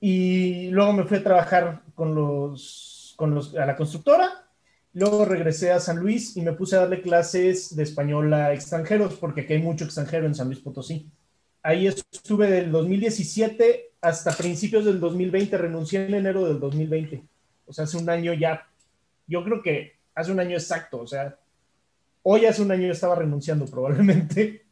Y 0.00 0.68
luego 0.70 0.92
me 0.92 1.04
fui 1.04 1.18
a 1.18 1.22
trabajar 1.22 1.82
con 1.94 2.14
los, 2.14 3.14
con 3.16 3.34
los, 3.34 3.54
a 3.54 3.66
la 3.66 3.76
constructora 3.76 4.42
Luego 4.94 5.24
regresé 5.24 5.70
a 5.70 5.80
San 5.80 5.98
Luis 5.98 6.36
y 6.36 6.42
me 6.42 6.52
puse 6.52 6.76
a 6.76 6.80
darle 6.80 7.00
clases 7.00 7.74
de 7.74 7.82
español 7.82 8.32
a 8.34 8.52
extranjeros, 8.52 9.14
porque 9.14 9.42
aquí 9.42 9.54
hay 9.54 9.62
mucho 9.62 9.84
extranjero 9.84 10.26
en 10.26 10.34
San 10.34 10.48
Luis 10.48 10.60
Potosí. 10.60 11.08
Ahí 11.62 11.86
estuve 11.86 12.50
del 12.50 12.70
2017 12.70 13.92
hasta 14.02 14.32
principios 14.32 14.84
del 14.84 15.00
2020, 15.00 15.56
renuncié 15.56 16.06
en 16.06 16.14
enero 16.14 16.44
del 16.44 16.60
2020. 16.60 17.22
O 17.66 17.72
sea, 17.72 17.84
hace 17.84 17.96
un 17.96 18.10
año 18.10 18.34
ya, 18.34 18.68
yo 19.26 19.42
creo 19.44 19.62
que 19.62 19.92
hace 20.14 20.30
un 20.30 20.40
año 20.40 20.56
exacto, 20.56 21.00
o 21.00 21.06
sea, 21.06 21.38
hoy 22.22 22.46
hace 22.46 22.62
un 22.62 22.70
año 22.70 22.90
estaba 22.90 23.14
renunciando 23.14 23.66
probablemente. 23.66 24.64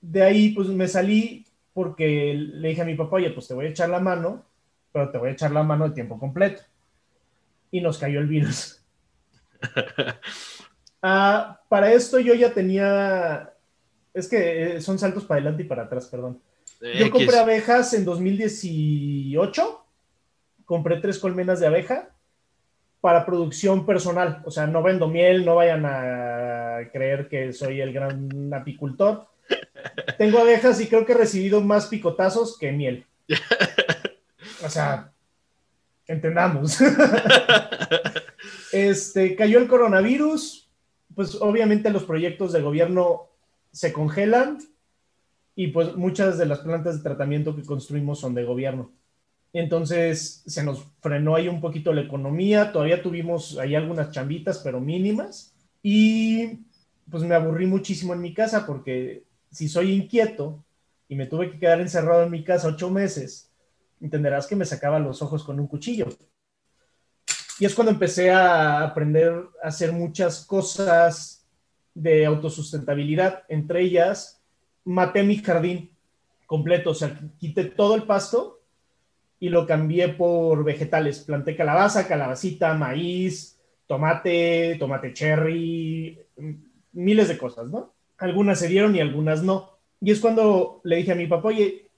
De 0.00 0.22
ahí, 0.22 0.50
pues 0.50 0.68
me 0.68 0.88
salí 0.88 1.46
porque 1.72 2.34
le 2.34 2.68
dije 2.68 2.82
a 2.82 2.86
mi 2.86 2.94
papá, 2.94 3.16
oye, 3.16 3.30
pues 3.30 3.48
te 3.48 3.54
voy 3.54 3.66
a 3.66 3.68
echar 3.70 3.88
la 3.88 4.00
mano, 4.00 4.44
pero 4.92 5.10
te 5.10 5.18
voy 5.18 5.28
a 5.28 5.32
echar 5.32 5.50
la 5.50 5.62
mano 5.62 5.88
de 5.88 5.94
tiempo 5.94 6.18
completo. 6.18 6.62
Y 7.70 7.80
nos 7.80 7.98
cayó 7.98 8.20
el 8.20 8.26
virus. 8.26 8.82
Ah, 11.08 11.60
para 11.68 11.92
esto 11.92 12.18
yo 12.18 12.34
ya 12.34 12.52
tenía, 12.52 13.52
es 14.12 14.26
que 14.26 14.76
eh, 14.76 14.80
son 14.80 14.98
saltos 14.98 15.24
para 15.24 15.38
adelante 15.38 15.62
y 15.62 15.66
para 15.66 15.84
atrás, 15.84 16.06
perdón. 16.06 16.40
Yo 16.80 17.10
compré 17.12 17.38
abejas 17.38 17.94
en 17.94 18.04
2018, 18.04 19.84
compré 20.64 20.96
tres 20.96 21.20
colmenas 21.20 21.60
de 21.60 21.68
abeja 21.68 22.10
para 23.00 23.24
producción 23.24 23.86
personal, 23.86 24.42
o 24.44 24.50
sea, 24.50 24.66
no 24.66 24.82
vendo 24.82 25.06
miel, 25.06 25.44
no 25.44 25.54
vayan 25.54 25.86
a 25.86 26.55
creer 26.92 27.28
que 27.28 27.52
soy 27.52 27.80
el 27.80 27.92
gran 27.92 28.52
apicultor. 28.52 29.26
Tengo 30.18 30.38
abejas 30.38 30.80
y 30.80 30.86
creo 30.86 31.06
que 31.06 31.12
he 31.12 31.16
recibido 31.16 31.60
más 31.60 31.86
picotazos 31.86 32.58
que 32.58 32.72
miel. 32.72 33.04
O 34.64 34.70
sea, 34.70 35.12
entendamos. 36.06 36.78
Este, 38.72 39.36
cayó 39.36 39.58
el 39.58 39.68
coronavirus, 39.68 40.68
pues 41.14 41.38
obviamente 41.40 41.88
los 41.90 42.04
proyectos 42.04 42.52
de 42.52 42.60
gobierno 42.60 43.30
se 43.72 43.90
congelan 43.90 44.58
y 45.54 45.68
pues 45.68 45.96
muchas 45.96 46.36
de 46.36 46.44
las 46.44 46.58
plantas 46.58 46.98
de 46.98 47.02
tratamiento 47.02 47.56
que 47.56 47.62
construimos 47.62 48.20
son 48.20 48.34
de 48.34 48.44
gobierno. 48.44 48.92
Entonces 49.54 50.42
se 50.46 50.62
nos 50.62 50.84
frenó 51.00 51.36
ahí 51.36 51.48
un 51.48 51.62
poquito 51.62 51.94
la 51.94 52.02
economía, 52.02 52.70
todavía 52.72 53.02
tuvimos 53.02 53.56
ahí 53.56 53.74
algunas 53.74 54.10
chambitas, 54.10 54.58
pero 54.58 54.78
mínimas. 54.80 55.55
Y 55.88 56.64
pues 57.08 57.22
me 57.22 57.36
aburrí 57.36 57.64
muchísimo 57.64 58.12
en 58.12 58.20
mi 58.20 58.34
casa 58.34 58.66
porque 58.66 59.22
si 59.52 59.68
soy 59.68 59.92
inquieto 59.92 60.64
y 61.08 61.14
me 61.14 61.26
tuve 61.26 61.48
que 61.48 61.60
quedar 61.60 61.80
encerrado 61.80 62.24
en 62.24 62.32
mi 62.32 62.42
casa 62.42 62.66
ocho 62.66 62.90
meses, 62.90 63.52
entenderás 64.00 64.48
que 64.48 64.56
me 64.56 64.64
sacaba 64.64 64.98
los 64.98 65.22
ojos 65.22 65.44
con 65.44 65.60
un 65.60 65.68
cuchillo. 65.68 66.08
Y 67.60 67.66
es 67.66 67.72
cuando 67.72 67.92
empecé 67.92 68.32
a 68.32 68.82
aprender 68.82 69.32
a 69.62 69.68
hacer 69.68 69.92
muchas 69.92 70.44
cosas 70.44 71.46
de 71.94 72.26
autosustentabilidad. 72.26 73.44
Entre 73.48 73.82
ellas, 73.82 74.42
maté 74.84 75.22
mi 75.22 75.36
jardín 75.36 75.92
completo, 76.46 76.90
o 76.90 76.94
sea, 76.94 77.16
quité 77.38 77.64
todo 77.64 77.94
el 77.94 78.02
pasto 78.02 78.60
y 79.38 79.50
lo 79.50 79.68
cambié 79.68 80.08
por 80.08 80.64
vegetales. 80.64 81.20
Planté 81.20 81.54
calabaza, 81.54 82.08
calabacita, 82.08 82.74
maíz, 82.74 83.55
tomate, 83.86 84.76
tomate 84.78 85.12
cherry, 85.12 86.18
miles 86.92 87.28
de 87.28 87.38
cosas, 87.38 87.68
¿no? 87.68 87.94
Algunas 88.18 88.58
se 88.58 88.68
dieron 88.68 88.94
y 88.96 89.00
algunas 89.00 89.42
no. 89.42 89.70
Y 90.00 90.10
es 90.10 90.20
cuando 90.20 90.80
le 90.84 90.96
dije 90.96 91.12
a 91.12 91.16
mi 91.16 91.26
papá, 91.26 91.48
oye, 91.48 91.90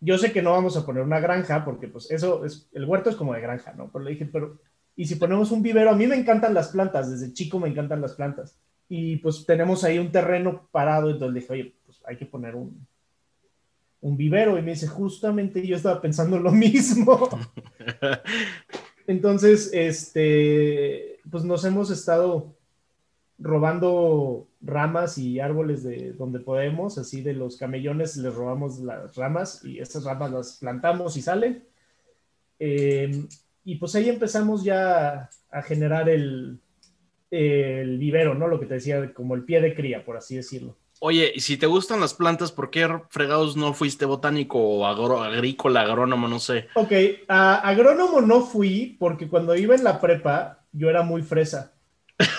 yo 0.00 0.18
sé 0.18 0.32
que 0.32 0.42
no 0.42 0.52
vamos 0.52 0.76
a 0.76 0.84
poner 0.84 1.02
una 1.02 1.20
granja, 1.20 1.64
porque 1.64 1.88
pues 1.88 2.10
eso 2.10 2.44
es, 2.44 2.68
el 2.72 2.84
huerto 2.84 3.10
es 3.10 3.16
como 3.16 3.34
de 3.34 3.40
granja, 3.40 3.72
¿no? 3.72 3.90
Pero 3.92 4.04
le 4.04 4.12
dije, 4.12 4.26
pero, 4.26 4.58
¿y 4.94 5.06
si 5.06 5.16
ponemos 5.16 5.50
un 5.50 5.62
vivero? 5.62 5.90
A 5.90 5.96
mí 5.96 6.06
me 6.06 6.16
encantan 6.16 6.54
las 6.54 6.68
plantas, 6.68 7.10
desde 7.10 7.32
chico 7.32 7.58
me 7.58 7.68
encantan 7.68 8.00
las 8.00 8.14
plantas. 8.14 8.58
Y 8.88 9.16
pues 9.16 9.44
tenemos 9.46 9.82
ahí 9.84 9.98
un 9.98 10.12
terreno 10.12 10.68
parado, 10.70 11.10
entonces 11.10 11.34
le 11.34 11.40
dije, 11.40 11.52
oye, 11.52 11.74
pues 11.84 12.00
hay 12.06 12.16
que 12.16 12.26
poner 12.26 12.54
un, 12.54 12.86
un 14.00 14.16
vivero. 14.16 14.58
Y 14.58 14.62
me 14.62 14.72
dice, 14.72 14.86
justamente 14.86 15.66
yo 15.66 15.76
estaba 15.76 16.00
pensando 16.00 16.38
lo 16.38 16.52
mismo. 16.52 17.28
Entonces, 19.06 19.70
este, 19.72 21.20
pues 21.30 21.44
nos 21.44 21.64
hemos 21.64 21.90
estado 21.90 22.54
robando 23.38 24.48
ramas 24.60 25.18
y 25.18 25.40
árboles 25.40 25.82
de 25.84 26.12
donde 26.12 26.40
podemos, 26.40 26.98
así 26.98 27.20
de 27.22 27.34
los 27.34 27.56
camellones 27.56 28.16
les 28.16 28.34
robamos 28.34 28.78
las 28.80 29.14
ramas 29.14 29.64
y 29.64 29.78
estas 29.78 30.04
ramas 30.04 30.32
las 30.32 30.56
plantamos 30.58 31.16
y 31.16 31.22
salen. 31.22 31.64
Eh, 32.58 33.26
y 33.64 33.76
pues 33.76 33.94
ahí 33.94 34.08
empezamos 34.08 34.64
ya 34.64 35.28
a 35.50 35.62
generar 35.62 36.08
el 36.08 36.60
vivero, 37.30 38.34
¿no? 38.34 38.48
Lo 38.48 38.58
que 38.58 38.66
te 38.66 38.74
decía, 38.74 39.12
como 39.12 39.34
el 39.34 39.44
pie 39.44 39.60
de 39.60 39.74
cría, 39.74 40.04
por 40.04 40.16
así 40.16 40.36
decirlo. 40.36 40.76
Oye, 41.00 41.32
y 41.34 41.40
si 41.40 41.56
te 41.56 41.66
gustan 41.66 42.00
las 42.00 42.14
plantas, 42.14 42.52
¿por 42.52 42.70
qué 42.70 42.88
fregados 43.10 43.56
no 43.56 43.74
fuiste 43.74 44.06
botánico 44.06 44.58
o 44.58 44.86
agrícola, 44.86 45.82
agrónomo, 45.82 46.26
no 46.26 46.40
sé? 46.40 46.68
Ok, 46.74 46.92
agrónomo 47.28 48.20
no 48.22 48.40
fui 48.42 48.96
porque 48.98 49.28
cuando 49.28 49.54
iba 49.54 49.74
en 49.74 49.84
la 49.84 50.00
prepa 50.00 50.64
yo 50.72 50.88
era 50.88 51.02
muy 51.02 51.22
fresa. 51.22 51.72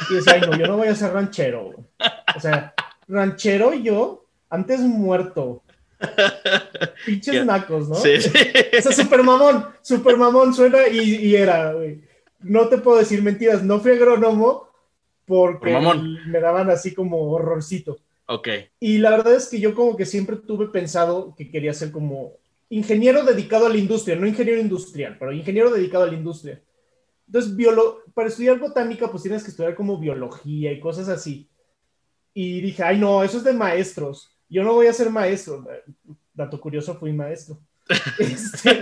Y 0.10 0.16
decía, 0.16 0.34
ay, 0.34 0.42
no, 0.42 0.58
yo 0.58 0.68
no 0.68 0.78
voy 0.78 0.88
a 0.88 0.96
ser 0.96 1.14
ranchero. 1.14 1.74
O 2.36 2.40
sea, 2.40 2.74
ranchero 3.08 3.74
yo, 3.74 4.26
antes 4.50 4.80
muerto. 4.82 5.64
Pinches 7.06 7.46
nacos, 7.46 7.90
¿no? 7.90 7.96
Sí, 7.96 8.22
sí. 8.22 8.32
O 8.78 8.82
sea, 8.82 8.92
super 8.92 9.24
mamón, 9.24 9.68
super 9.82 10.18
mamón 10.18 10.54
suena 10.54 10.88
y, 10.88 11.36
era, 11.36 11.74
güey. 11.74 12.02
No 12.40 12.68
te 12.68 12.78
puedo 12.78 12.98
decir 12.98 13.22
mentiras, 13.22 13.64
no 13.64 13.80
fui 13.80 13.92
agrónomo 13.92 14.70
porque 15.26 15.76
me 16.28 16.40
daban 16.40 16.70
así 16.70 16.94
como 16.94 17.32
horrorcito. 17.32 17.98
Ok. 18.28 18.48
Y 18.80 18.98
la 18.98 19.12
verdad 19.12 19.36
es 19.36 19.48
que 19.48 19.60
yo 19.60 19.74
como 19.74 19.96
que 19.96 20.06
siempre 20.06 20.36
tuve 20.36 20.68
pensado 20.68 21.34
que 21.36 21.50
quería 21.50 21.74
ser 21.74 21.92
como 21.92 22.34
ingeniero 22.70 23.24
dedicado 23.24 23.66
a 23.66 23.70
la 23.70 23.78
industria, 23.78 24.16
no 24.16 24.28
ingeniero 24.28 24.60
industrial, 24.60 25.16
pero 25.18 25.32
ingeniero 25.32 25.72
dedicado 25.72 26.04
a 26.04 26.08
la 26.08 26.14
industria. 26.14 26.62
Entonces, 27.26 27.54
para 28.14 28.30
estudiar 28.30 28.60
botánica, 28.60 29.10
pues 29.10 29.24
tienes 29.24 29.44
que 29.44 29.52
estudiar 29.52 29.76
como 29.76 29.98
biología 29.98 30.72
y 30.72 30.80
cosas 30.80 31.10
así. 31.10 31.50
Y 32.34 32.62
dije, 32.62 32.84
ay, 32.84 33.00
no, 33.00 33.24
eso 33.24 33.38
es 33.38 33.44
de 33.44 33.54
maestros. 33.54 34.30
Yo 34.50 34.64
no 34.64 34.74
voy 34.74 34.88
a 34.88 34.94
ser 34.94 35.10
maestro. 35.10 35.66
Dato 36.34 36.60
curioso, 36.60 36.96
fui 36.96 37.14
maestro. 37.14 37.60
Este, 38.20 38.82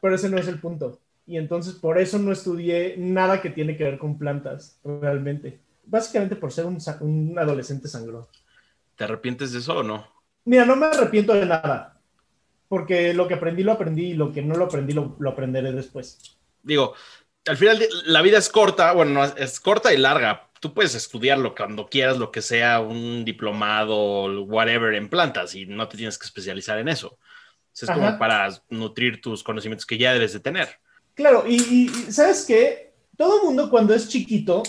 pero 0.00 0.14
ese 0.14 0.28
no 0.28 0.38
es 0.38 0.46
el 0.46 0.60
punto. 0.60 1.00
Y 1.26 1.36
entonces, 1.36 1.74
por 1.74 1.98
eso 1.98 2.18
no 2.18 2.32
estudié 2.32 2.96
nada 2.98 3.40
que 3.40 3.50
tiene 3.50 3.76
que 3.76 3.84
ver 3.84 3.98
con 3.98 4.18
plantas, 4.18 4.78
realmente. 4.84 5.58
Básicamente 5.84 6.36
por 6.36 6.52
ser 6.52 6.66
un, 6.66 6.78
un 7.00 7.38
adolescente 7.38 7.88
sangrón. 7.88 8.26
¿Te 8.96 9.04
arrepientes 9.04 9.52
de 9.52 9.58
eso 9.58 9.78
o 9.78 9.82
no? 9.82 10.06
Mira, 10.44 10.64
no 10.64 10.76
me 10.76 10.86
arrepiento 10.86 11.34
de 11.34 11.46
nada. 11.46 12.00
Porque 12.68 13.14
lo 13.14 13.28
que 13.28 13.34
aprendí, 13.34 13.62
lo 13.62 13.72
aprendí. 13.72 14.10
Y 14.10 14.14
lo 14.14 14.32
que 14.32 14.42
no 14.42 14.54
lo 14.54 14.64
aprendí, 14.64 14.92
lo, 14.92 15.16
lo 15.18 15.30
aprenderé 15.30 15.72
después. 15.72 16.36
Digo, 16.62 16.94
al 17.46 17.56
final 17.56 17.82
la 18.06 18.22
vida 18.22 18.38
es 18.38 18.48
corta, 18.48 18.92
bueno, 18.92 19.22
es 19.24 19.60
corta 19.60 19.92
y 19.92 19.98
larga. 19.98 20.48
Tú 20.60 20.72
puedes 20.72 20.94
estudiarlo 20.94 21.54
cuando 21.54 21.88
quieras, 21.88 22.16
lo 22.16 22.30
que 22.30 22.40
sea, 22.40 22.80
un 22.80 23.24
diplomado, 23.24 24.42
whatever, 24.44 24.94
en 24.94 25.10
plantas 25.10 25.54
y 25.54 25.66
no 25.66 25.88
te 25.88 25.98
tienes 25.98 26.18
que 26.18 26.24
especializar 26.24 26.78
en 26.78 26.88
eso. 26.88 27.18
Es 27.74 27.90
como 27.90 28.18
para 28.18 28.48
nutrir 28.70 29.20
tus 29.20 29.42
conocimientos 29.42 29.84
que 29.84 29.98
ya 29.98 30.12
debes 30.12 30.32
de 30.32 30.40
tener. 30.40 30.68
Claro, 31.14 31.44
y, 31.46 31.88
sabes 32.10 32.44
qué, 32.46 32.94
todo 33.16 33.44
mundo 33.44 33.68
cuando 33.68 33.94
es 33.94 34.08
chiquito 34.08 34.62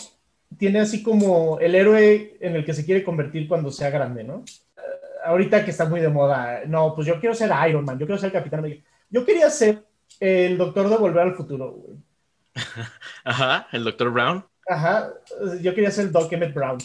tiene 0.57 0.79
así 0.79 1.03
como 1.03 1.59
el 1.59 1.75
héroe 1.75 2.37
en 2.39 2.55
el 2.55 2.65
que 2.65 2.73
se 2.73 2.85
quiere 2.85 3.03
convertir 3.03 3.47
cuando 3.47 3.71
sea 3.71 3.89
grande, 3.89 4.23
¿no? 4.23 4.43
Eh, 4.77 4.81
ahorita 5.25 5.63
que 5.63 5.71
está 5.71 5.85
muy 5.85 6.01
de 6.01 6.09
moda, 6.09 6.61
no, 6.67 6.93
pues 6.95 7.07
yo 7.07 7.19
quiero 7.19 7.35
ser 7.35 7.51
Iron 7.69 7.85
Man, 7.85 7.99
yo 7.99 8.05
quiero 8.05 8.19
ser 8.19 8.31
Capitán 8.31 8.59
América. 8.59 8.87
Yo 9.09 9.25
quería 9.25 9.49
ser 9.49 9.83
el 10.19 10.57
doctor 10.57 10.89
de 10.89 10.97
Volver 10.97 11.23
al 11.23 11.35
Futuro, 11.35 11.71
güey. 11.71 11.97
Ajá, 13.23 13.67
el 13.71 13.83
Dr. 13.83 14.11
Brown. 14.11 14.45
Ajá, 14.67 15.13
yo 15.61 15.75
quería 15.75 15.91
ser 15.91 16.05
el 16.05 16.11
Doc 16.11 16.31
Emmett 16.31 16.53
Brown. 16.53 16.79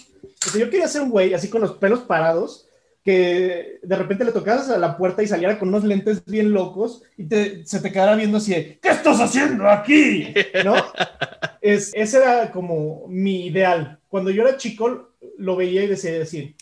yo 0.59 0.69
quería 0.69 0.89
ser 0.89 1.03
un 1.03 1.11
güey 1.11 1.33
así 1.33 1.49
con 1.49 1.62
los 1.62 1.73
pelos 1.73 2.00
parados, 2.00 2.69
que 3.03 3.79
de 3.83 3.97
repente 3.97 4.25
le 4.25 4.33
tocabas 4.33 4.69
a 4.69 4.79
la 4.79 4.97
puerta 4.97 5.23
y 5.23 5.27
saliera 5.27 5.59
con 5.59 5.69
unos 5.69 5.85
lentes 5.85 6.23
bien 6.27 6.53
locos 6.53 7.03
y 7.17 7.27
se 7.65 7.81
te 7.81 7.91
quedara 7.91 8.15
viendo 8.15 8.37
así 8.37 8.53
de, 8.53 8.79
¿qué 8.79 8.91
estás 8.91 9.21
haciendo 9.21 9.69
aquí? 9.69 10.35
¿No? 10.65 10.75
Es, 11.61 11.93
ese 11.95 12.19
era 12.19 12.50
como 12.50 13.07
mi 13.09 13.47
ideal. 13.47 13.99
Cuando 14.09 14.31
yo 14.31 14.43
era 14.43 14.57
chico, 14.57 15.11
lo 15.38 15.57
veía 15.57 15.85
y 15.85 15.88
decía 15.88 16.12
decir, 16.12 16.57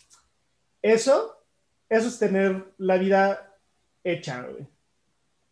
eso, 0.83 1.37
eso 1.89 2.09
es 2.09 2.19
tener 2.19 2.65
la 2.79 2.99
vida 2.99 3.57
hecha, 4.05 4.43
güey. 4.43 4.67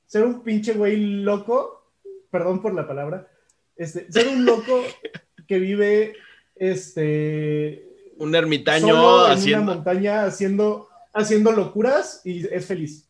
Ser 0.06 0.24
un 0.24 0.42
pinche 0.42 0.72
güey 0.72 0.96
loco, 0.96 1.92
perdón 2.30 2.62
por 2.62 2.74
la 2.74 2.86
palabra, 2.86 3.28
este, 3.76 4.10
ser 4.10 4.28
un 4.28 4.44
loco 4.44 4.82
que 5.46 5.58
vive, 5.58 6.14
este... 6.54 7.84
Un 8.18 8.34
ermitaño 8.34 9.30
en 9.30 9.42
una 9.42 9.60
montaña 9.60 10.24
haciendo, 10.24 10.88
haciendo 11.12 11.52
locuras 11.52 12.22
y 12.24 12.46
es 12.46 12.64
feliz. 12.64 13.08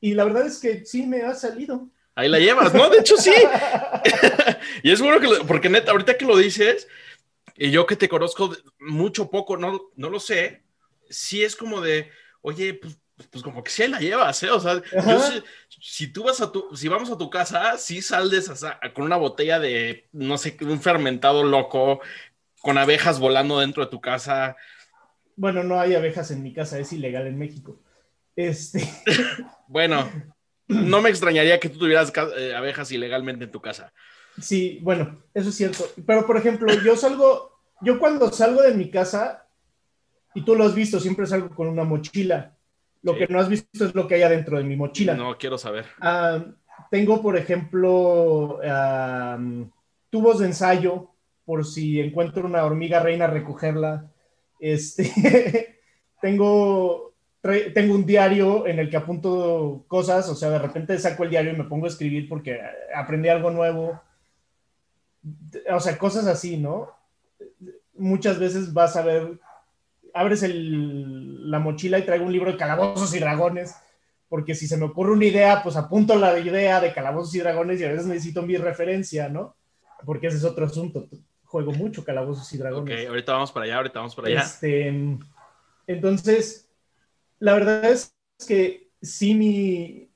Y 0.00 0.14
la 0.14 0.24
verdad 0.24 0.46
es 0.46 0.58
que 0.58 0.84
sí 0.84 1.06
me 1.06 1.22
ha 1.22 1.34
salido. 1.34 1.88
Ahí 2.16 2.28
la 2.28 2.38
llevas, 2.38 2.74
¿no? 2.74 2.90
De 2.90 2.98
hecho, 2.98 3.16
sí. 3.16 3.32
y 4.82 4.90
es 4.90 5.00
bueno 5.00 5.20
que, 5.20 5.44
porque 5.46 5.68
neta, 5.68 5.92
ahorita 5.92 6.16
que 6.16 6.24
lo 6.24 6.36
dices, 6.36 6.88
y 7.56 7.70
yo 7.70 7.86
que 7.86 7.96
te 7.96 8.08
conozco 8.08 8.54
mucho 8.78 9.30
poco, 9.30 9.56
no, 9.56 9.90
no 9.96 10.10
lo 10.10 10.20
sé, 10.20 10.62
sí 11.08 11.42
es 11.42 11.56
como 11.56 11.80
de, 11.80 12.10
oye, 12.42 12.74
pues 12.74 13.00
pues 13.30 13.42
como 13.42 13.62
que 13.62 13.70
sí 13.70 13.86
la 13.86 13.98
llevas, 13.98 14.42
¿eh? 14.42 14.50
O 14.50 14.60
sea, 14.60 14.82
si, 15.80 16.08
tú 16.08 16.24
vas 16.24 16.40
a 16.40 16.52
tu, 16.52 16.74
si 16.74 16.88
vamos 16.88 17.10
a 17.10 17.18
tu 17.18 17.28
casa, 17.28 17.76
sí 17.76 18.02
saldes 18.02 18.50
con 18.94 19.04
una 19.04 19.16
botella 19.16 19.58
de, 19.58 20.08
no 20.12 20.38
sé, 20.38 20.56
un 20.62 20.80
fermentado 20.80 21.44
loco, 21.44 22.00
con 22.60 22.78
abejas 22.78 23.18
volando 23.18 23.60
dentro 23.60 23.84
de 23.84 23.90
tu 23.90 24.00
casa. 24.00 24.56
Bueno, 25.36 25.62
no 25.62 25.80
hay 25.80 25.94
abejas 25.94 26.30
en 26.30 26.42
mi 26.42 26.52
casa, 26.52 26.78
es 26.78 26.92
ilegal 26.92 27.26
en 27.26 27.38
México. 27.38 27.80
Este. 28.36 28.88
bueno, 29.68 30.10
no 30.68 31.00
me 31.00 31.10
extrañaría 31.10 31.60
que 31.60 31.68
tú 31.68 31.78
tuvieras 31.78 32.12
eh, 32.36 32.54
abejas 32.54 32.90
ilegalmente 32.92 33.44
en 33.44 33.50
tu 33.50 33.60
casa. 33.60 33.92
Sí, 34.40 34.78
bueno, 34.82 35.22
eso 35.34 35.48
es 35.50 35.54
cierto. 35.54 35.84
Pero, 36.06 36.26
por 36.26 36.36
ejemplo, 36.36 36.72
yo 36.84 36.96
salgo, 36.96 37.60
yo 37.80 37.98
cuando 37.98 38.30
salgo 38.32 38.62
de 38.62 38.74
mi 38.74 38.90
casa, 38.90 39.46
y 40.34 40.44
tú 40.44 40.54
lo 40.54 40.64
has 40.64 40.74
visto, 40.74 41.00
siempre 41.00 41.26
salgo 41.26 41.50
con 41.50 41.68
una 41.68 41.84
mochila. 41.84 42.56
Lo 43.02 43.16
que 43.16 43.26
no 43.28 43.40
has 43.40 43.48
visto 43.48 43.84
es 43.84 43.94
lo 43.94 44.06
que 44.06 44.16
hay 44.16 44.22
adentro 44.22 44.58
de 44.58 44.64
mi 44.64 44.76
mochila. 44.76 45.14
No, 45.14 45.36
quiero 45.38 45.56
saber. 45.56 45.86
Ah, 46.00 46.44
tengo, 46.90 47.22
por 47.22 47.36
ejemplo, 47.36 48.60
tubos 50.10 50.38
de 50.38 50.46
ensayo, 50.46 51.10
por 51.44 51.64
si 51.64 52.00
encuentro 52.00 52.46
una 52.46 52.64
hormiga 52.64 53.00
reina, 53.00 53.26
recogerla. 53.26 54.10
Este, 54.60 55.78
tengo, 56.20 57.14
tengo 57.40 57.94
un 57.94 58.04
diario 58.04 58.66
en 58.66 58.78
el 58.78 58.90
que 58.90 58.98
apunto 58.98 59.84
cosas, 59.88 60.28
o 60.28 60.34
sea, 60.34 60.50
de 60.50 60.58
repente 60.58 60.98
saco 60.98 61.24
el 61.24 61.30
diario 61.30 61.52
y 61.52 61.56
me 61.56 61.64
pongo 61.64 61.86
a 61.86 61.88
escribir 61.88 62.28
porque 62.28 62.60
aprendí 62.94 63.28
algo 63.28 63.50
nuevo. 63.50 64.00
O 65.72 65.80
sea, 65.80 65.98
cosas 65.98 66.26
así, 66.26 66.56
¿no? 66.56 66.90
Muchas 67.94 68.38
veces 68.38 68.72
vas 68.72 68.96
a 68.96 69.02
ver 69.02 69.38
abres 70.14 70.44
la 70.44 71.58
mochila 71.58 71.98
y 71.98 72.04
traigo 72.04 72.24
un 72.24 72.32
libro 72.32 72.52
de 72.52 72.58
calabozos 72.58 73.14
y 73.14 73.18
dragones, 73.18 73.74
porque 74.28 74.54
si 74.54 74.66
se 74.66 74.76
me 74.76 74.84
ocurre 74.84 75.12
una 75.12 75.24
idea, 75.24 75.62
pues 75.62 75.76
apunto 75.76 76.16
la 76.16 76.38
idea 76.38 76.80
de 76.80 76.92
calabozos 76.92 77.34
y 77.34 77.40
dragones 77.40 77.80
y 77.80 77.84
a 77.84 77.90
veces 77.90 78.06
necesito 78.06 78.42
mi 78.42 78.56
referencia, 78.56 79.28
¿no? 79.28 79.56
Porque 80.04 80.28
ese 80.28 80.38
es 80.38 80.44
otro 80.44 80.66
asunto. 80.66 81.08
Juego 81.44 81.72
mucho 81.72 82.04
calabozos 82.04 82.52
y 82.52 82.58
dragones. 82.58 83.00
Ok, 83.00 83.08
ahorita 83.08 83.32
vamos 83.32 83.52
para 83.52 83.64
allá, 83.64 83.76
ahorita 83.76 83.98
vamos 83.98 84.14
para 84.14 84.28
allá. 84.28 84.40
Este, 84.40 85.18
entonces, 85.86 86.68
la 87.38 87.54
verdad 87.54 87.84
es 87.84 88.14
que 88.46 88.88
sí, 89.02 89.34
mi, 89.34 90.08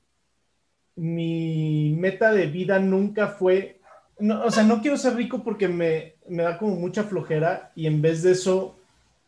mi 0.95 1.93
meta 1.97 2.31
de 2.31 2.47
vida 2.47 2.79
nunca 2.79 3.27
fue, 3.27 3.81
o 4.19 4.51
sea, 4.51 4.63
no 4.63 4.81
quiero 4.81 4.97
ser 4.97 5.15
rico 5.15 5.43
porque 5.43 5.67
me, 5.67 6.15
me 6.27 6.43
da 6.43 6.57
como 6.57 6.75
mucha 6.75 7.03
flojera 7.03 7.71
y 7.75 7.87
en 7.87 8.01
vez 8.01 8.23
de 8.23 8.31
eso 8.31 8.77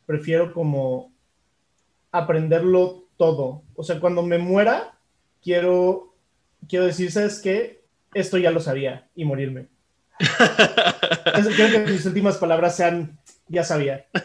prefiero 0.05 0.53
como 0.53 1.11
aprenderlo 2.11 3.03
todo. 3.17 3.63
O 3.75 3.83
sea, 3.83 3.99
cuando 3.99 4.23
me 4.23 4.37
muera, 4.37 4.97
quiero, 5.43 6.15
quiero 6.67 6.85
decir, 6.85 7.11
¿sabes 7.11 7.39
qué? 7.39 7.83
Esto 8.13 8.37
ya 8.37 8.51
lo 8.51 8.59
sabía 8.59 9.07
y 9.15 9.25
morirme. 9.25 9.67
quiero 11.55 11.71
que 11.71 11.91
mis 11.91 12.05
últimas 12.05 12.37
palabras 12.37 12.75
sean, 12.75 13.19
ya 13.47 13.63
sabía. 13.63 14.05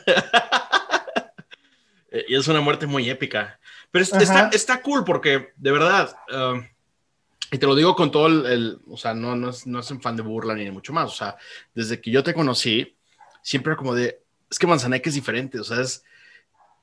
Y 2.29 2.35
es 2.35 2.47
una 2.47 2.61
muerte 2.61 2.87
muy 2.87 3.09
épica. 3.09 3.59
Pero 3.91 4.05
está, 4.05 4.83
cool 4.83 5.05
porque, 5.05 5.53
de 5.57 5.73
verdad, 5.73 6.15
um, 6.31 6.63
y 7.53 7.59
te 7.59 7.67
lo 7.67 7.75
digo 7.75 7.95
con 7.95 8.11
todo 8.11 8.29
el, 8.29 8.81
o 8.89 8.97
sea, 8.97 9.13
no, 9.13 9.37
no, 9.37 9.51
es, 9.51 9.67
no 9.67 9.81
es 9.81 9.91
un 9.91 10.01
fan 10.01 10.17
de 10.17 10.23
burla 10.23 10.55
ni 10.55 10.71
mucho 10.71 10.95
más. 10.95 11.13
O 11.13 11.15
sea, 11.15 11.37
desde 11.75 12.01
que 12.01 12.11
yo 12.11 12.23
te 12.23 12.33
conocí, 12.33 12.97
siempre 13.43 13.77
como 13.77 13.95
de, 13.95 14.23
es 14.51 14.59
que 14.59 14.67
Manzaneque 14.67 15.11
es 15.11 15.15
diferente, 15.15 15.61
o 15.61 15.65
sea, 15.65 15.79
es, 15.81 16.03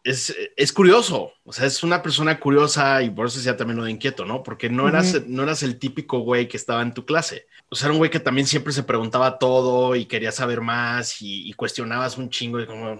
es, 0.03 0.71
curioso, 0.71 1.33
o 1.43 1.51
sea, 1.51 1.65
es 1.65 1.81
una 1.81 2.03
persona 2.03 2.39
curiosa 2.39 3.01
y 3.01 3.09
por 3.09 3.27
eso 3.27 3.37
decía 3.37 3.57
también 3.57 3.77
lo 3.77 3.83
de 3.83 3.91
inquieto, 3.91 4.25
¿no? 4.25 4.43
Porque 4.43 4.69
no, 4.69 4.87
eras, 4.87 5.25
no 5.25 5.41
eras 5.41 5.63
el 5.63 5.79
típico 5.79 6.19
güey 6.19 6.47
que 6.47 6.57
estaba 6.57 6.83
en 6.83 6.93
tu 6.93 7.03
clase, 7.03 7.47
o 7.69 7.75
sea, 7.75 7.87
era 7.87 7.93
un 7.93 7.97
güey 7.97 8.11
que 8.11 8.19
también 8.19 8.45
siempre 8.45 8.71
se 8.71 8.83
preguntaba 8.83 9.39
todo 9.39 9.95
y 9.95 10.05
quería 10.05 10.31
saber 10.31 10.61
más 10.61 11.17
y, 11.19 11.51
cuestionabas 11.53 12.17
un 12.17 12.29
chingo 12.29 12.59
y 12.59 12.67
como... 12.67 12.99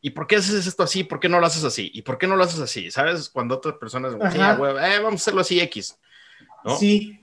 ¿Y 0.00 0.10
por 0.10 0.28
qué 0.28 0.36
haces 0.36 0.64
esto 0.64 0.84
así? 0.84 1.02
¿Por 1.02 1.18
qué 1.18 1.28
no 1.28 1.40
lo 1.40 1.46
haces 1.46 1.64
así? 1.64 1.90
¿Y 1.92 2.02
por 2.02 2.18
qué 2.18 2.28
no 2.28 2.36
lo 2.36 2.44
haces 2.44 2.60
así? 2.60 2.88
¿Sabes? 2.92 3.28
Cuando 3.28 3.56
otras 3.56 3.74
personas, 3.78 4.14
eh, 4.14 5.00
vamos 5.02 5.12
a 5.12 5.14
hacerlo 5.14 5.40
así 5.40 5.58
X. 5.58 5.98
Sí, 6.78 7.18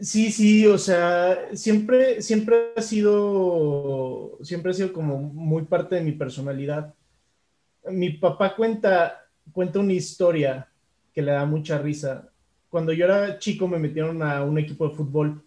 Sí, 0.00 0.32
sí, 0.32 0.66
o 0.66 0.76
sea, 0.76 1.48
siempre, 1.54 2.20
siempre 2.20 2.72
ha 2.76 2.82
sido, 2.82 4.38
siempre 4.42 4.72
ha 4.72 4.74
sido 4.74 4.92
como 4.92 5.18
muy 5.18 5.62
parte 5.64 5.94
de 5.94 6.02
mi 6.02 6.12
personalidad. 6.12 6.94
Mi 7.90 8.10
papá 8.10 8.56
cuenta, 8.56 9.26
cuenta 9.52 9.78
una 9.78 9.92
historia 9.92 10.68
que 11.12 11.22
le 11.22 11.32
da 11.32 11.46
mucha 11.46 11.78
risa. 11.78 12.28
Cuando 12.68 12.92
yo 12.92 13.04
era 13.04 13.38
chico 13.38 13.68
me 13.68 13.78
metieron 13.78 14.22
a 14.22 14.42
un 14.42 14.58
equipo 14.58 14.88
de 14.88 14.94
fútbol. 14.96 15.42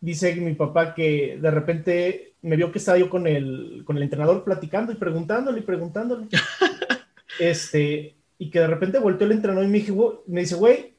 Dice 0.00 0.34
mi 0.36 0.54
papá 0.54 0.94
que 0.94 1.38
de 1.40 1.50
repente 1.50 2.34
me 2.42 2.56
vio 2.56 2.70
que 2.70 2.78
estaba 2.78 2.98
yo 2.98 3.08
con 3.08 3.26
el, 3.26 3.82
con 3.86 3.96
el 3.96 4.02
entrenador 4.02 4.44
platicando 4.44 4.92
y 4.92 4.96
preguntándole 4.96 5.60
y 5.60 5.62
preguntándole. 5.62 6.28
este, 7.40 8.14
y 8.38 8.50
que 8.50 8.60
de 8.60 8.66
repente 8.66 8.98
volteó 8.98 9.26
el 9.26 9.32
entrenador 9.32 9.64
y 9.64 9.68
me, 9.68 9.84
me 10.26 10.40
dice, 10.42 10.56
güey, 10.56 10.91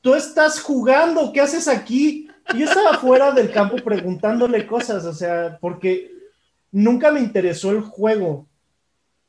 tú 0.00 0.14
estás 0.14 0.60
jugando, 0.60 1.32
¿qué 1.32 1.40
haces 1.40 1.68
aquí? 1.68 2.28
yo 2.56 2.64
estaba 2.64 2.94
fuera 2.94 3.32
del 3.32 3.50
campo 3.50 3.76
preguntándole 3.76 4.66
cosas, 4.66 5.04
o 5.04 5.12
sea, 5.12 5.58
porque 5.60 6.10
nunca 6.70 7.10
me 7.10 7.20
interesó 7.20 7.72
el 7.72 7.80
juego, 7.80 8.46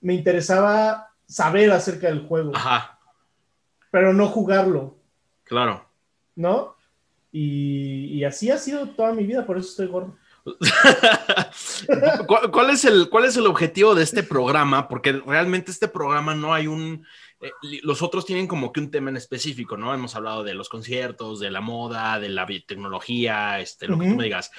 me 0.02 0.14
interesaba 0.14 1.12
saber 1.28 1.72
acerca 1.72 2.08
del 2.08 2.26
juego, 2.26 2.56
Ajá. 2.56 3.00
pero 3.92 4.14
no 4.14 4.28
jugarlo. 4.28 4.98
Claro. 5.44 5.86
¿No? 6.36 6.76
Y, 7.32 8.24
así 8.24 8.50
ha 8.50 8.58
sido 8.58 8.90
toda 8.90 9.14
mi 9.14 9.26
vida, 9.26 9.46
por 9.46 9.58
eso 9.58 9.70
estoy 9.70 9.88
gordo. 9.88 10.18
¿Cuál, 12.52 12.72
es 12.72 12.86
el, 12.86 13.10
¿Cuál 13.10 13.26
es 13.26 13.38
el 13.38 13.46
objetivo 13.46 13.94
de 13.94 14.04
este 14.04 14.24
programa? 14.24 14.88
Porque 14.88 15.12
realmente 15.12 15.70
este 15.70 15.88
programa 15.88 16.34
no 16.34 16.54
hay 16.54 16.66
un 16.66 17.06
eh, 17.42 17.52
los 17.84 18.02
otros 18.02 18.26
tienen 18.26 18.48
como 18.48 18.74
que 18.74 18.82
un 18.82 18.92
tema 18.92 19.10
en 19.10 19.18
específico, 19.18 19.78
¿no? 19.78 19.94
Hemos 19.94 20.16
hablado 20.16 20.44
de 20.44 20.54
los 20.54 20.68
conciertos, 20.68 21.40
de 21.40 21.52
la 21.52 21.62
moda, 21.62 22.20
de 22.20 22.30
la 22.30 22.46
tecnología, 22.66 23.60
este, 23.60 23.88
lo 23.88 23.98
que 23.98 24.10
tú 24.10 24.16
me 24.16 24.26
digas. 24.26 24.52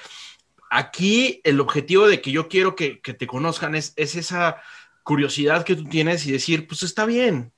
Aquí 0.69 1.41
el 1.43 1.59
objetivo 1.59 2.07
de 2.07 2.21
que 2.21 2.31
yo 2.31 2.47
quiero 2.47 2.75
que, 2.75 2.95
te 2.95 3.27
conozcan 3.27 3.75
es, 3.75 3.93
esa 3.97 4.57
curiosidad 5.03 5.63
que 5.63 5.75
tú 5.75 5.83
tienes 5.83 6.25
y 6.25 6.31
decir, 6.31 6.67
pues 6.67 6.83
está 6.83 7.05
bien. 7.05 7.51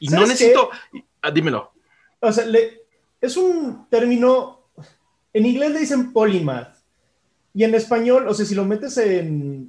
Y 0.00 0.08
no 0.08 0.26
necesito... 0.26 0.70
Ah, 1.22 1.30
dímelo. 1.30 1.72
O 2.20 2.32
sea, 2.32 2.44
es 3.20 3.36
un 3.36 3.86
término, 3.90 4.70
en 5.32 5.46
inglés 5.46 5.72
le 5.72 5.80
dicen 5.80 6.12
polymath. 6.12 6.76
Y 7.54 7.64
en 7.64 7.74
español, 7.74 8.28
o 8.28 8.34
sea, 8.34 8.46
si 8.46 8.54
lo 8.54 8.64
metes 8.64 8.96
en, 8.98 9.68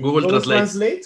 Google, 0.00 0.40
Translate 0.40 1.02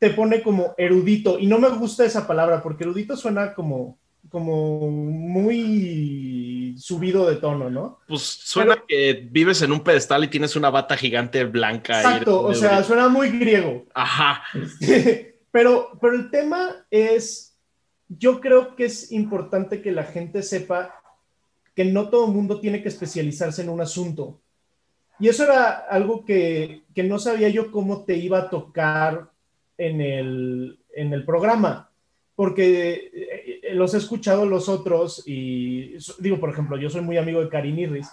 te 0.00 0.10
pone 0.10 0.42
como 0.42 0.74
erudito 0.78 1.38
y 1.38 1.46
no 1.46 1.58
me 1.58 1.68
gusta 1.68 2.04
esa 2.06 2.26
palabra 2.26 2.62
porque 2.62 2.84
erudito 2.84 3.18
suena 3.18 3.54
como, 3.54 3.98
como 4.30 4.90
muy 4.90 6.74
subido 6.78 7.28
de 7.28 7.36
tono, 7.36 7.68
¿no? 7.68 7.98
Pues 8.08 8.22
suena 8.22 8.82
que 8.88 9.28
vives 9.30 9.60
en 9.60 9.72
un 9.72 9.80
pedestal 9.80 10.24
y 10.24 10.28
tienes 10.28 10.56
una 10.56 10.70
bata 10.70 10.96
gigante 10.96 11.44
blanca. 11.44 12.00
Exacto, 12.00 12.42
o 12.42 12.54
sea, 12.54 12.82
suena 12.82 13.08
muy 13.08 13.28
griego. 13.28 13.84
Ajá. 13.92 14.42
pero, 15.52 15.90
pero 16.00 16.14
el 16.14 16.30
tema 16.30 16.86
es, 16.90 17.58
yo 18.08 18.40
creo 18.40 18.74
que 18.76 18.86
es 18.86 19.12
importante 19.12 19.82
que 19.82 19.92
la 19.92 20.04
gente 20.04 20.42
sepa 20.42 20.94
que 21.76 21.84
no 21.84 22.08
todo 22.08 22.24
el 22.24 22.32
mundo 22.32 22.58
tiene 22.58 22.82
que 22.82 22.88
especializarse 22.88 23.60
en 23.60 23.68
un 23.68 23.82
asunto. 23.82 24.40
Y 25.18 25.28
eso 25.28 25.44
era 25.44 25.68
algo 25.90 26.24
que, 26.24 26.84
que 26.94 27.02
no 27.02 27.18
sabía 27.18 27.50
yo 27.50 27.70
cómo 27.70 28.04
te 28.06 28.16
iba 28.16 28.38
a 28.38 28.48
tocar 28.48 29.28
en 29.80 30.00
el, 30.02 30.78
en 30.94 31.12
el 31.14 31.24
programa, 31.24 31.90
porque 32.36 33.10
eh, 33.14 33.74
los 33.74 33.94
he 33.94 33.96
escuchado 33.96 34.44
los 34.44 34.68
otros 34.68 35.22
y 35.26 35.96
digo, 36.18 36.38
por 36.38 36.50
ejemplo, 36.50 36.76
yo 36.76 36.90
soy 36.90 37.00
muy 37.00 37.16
amigo 37.16 37.40
de 37.40 37.48
Karin 37.48 37.78
Irris 37.78 38.08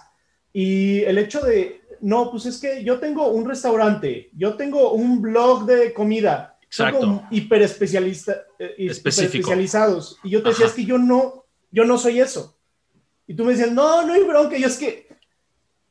y 0.50 1.00
el 1.00 1.18
hecho 1.18 1.40
de, 1.40 1.82
no, 2.00 2.30
pues 2.30 2.46
es 2.46 2.58
que 2.58 2.82
yo 2.82 2.98
tengo 2.98 3.28
un 3.28 3.46
restaurante, 3.46 4.30
yo 4.32 4.54
tengo 4.54 4.92
un 4.92 5.20
blog 5.20 5.66
de 5.66 5.92
comida, 5.92 6.58
Exacto. 6.62 7.22
hiper, 7.30 7.60
especialista, 7.60 8.44
eh, 8.58 8.74
especializados 8.78 10.18
y 10.24 10.30
yo 10.30 10.42
te 10.42 10.48
decía, 10.48 10.66
es 10.66 10.72
que 10.72 10.86
yo 10.86 10.96
no, 10.96 11.44
yo 11.70 11.84
no 11.84 11.98
soy 11.98 12.20
eso. 12.20 12.56
Y 13.26 13.34
tú 13.34 13.44
me 13.44 13.52
decías, 13.52 13.72
no, 13.72 14.06
no 14.06 14.14
hay 14.14 14.24
bronca, 14.24 14.56
yo 14.56 14.68
es 14.68 14.78
que 14.78 15.06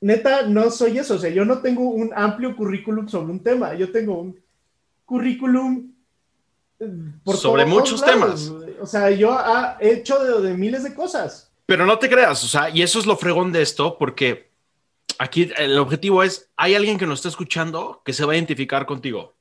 neta, 0.02 0.42
no 0.48 0.72
soy 0.72 0.98
eso, 0.98 1.16
o 1.16 1.20
sea, 1.20 1.30
yo 1.30 1.46
no 1.46 1.60
tengo 1.60 1.88
un 1.88 2.12
amplio 2.16 2.56
currículum 2.56 3.08
sobre 3.08 3.32
un 3.32 3.44
tema, 3.44 3.76
yo 3.76 3.92
tengo 3.92 4.20
un 4.20 4.46
currículum 5.08 5.93
eh, 6.80 6.88
sobre 7.34 7.65
muchos 7.65 8.04
temas. 8.04 8.52
O 8.80 8.86
sea, 8.86 9.10
yo 9.10 9.36
he 9.80 9.93
hecho 9.93 10.41
de, 10.41 10.54
miles 10.54 10.84
de 10.84 10.93
cosas. 10.93 11.52
Pero 11.65 11.86
no 11.86 11.98
te 11.98 12.10
creas, 12.10 12.43
o 12.43 12.48
sea, 12.48 12.70
y 12.70 12.82
eso 12.82 13.00
es 13.00 13.06
lo 13.06 13.17
fregón 13.17 13.52
de 13.52 13.62
esto, 13.62 13.98
porque 13.98 14.52
aquí 15.17 15.50
el 15.58 15.80
objetivo 15.80 16.22
es, 16.24 16.50
hay 16.56 16.76
alguien 16.76 16.98
que 16.98 17.08
nos 17.08 17.20
está 17.20 17.30
escuchando 17.30 18.02
que 18.06 18.13
se 18.13 18.24
va 18.24 18.34
a 18.34 18.36
identificar 18.36 18.86
contigo. 18.86 19.34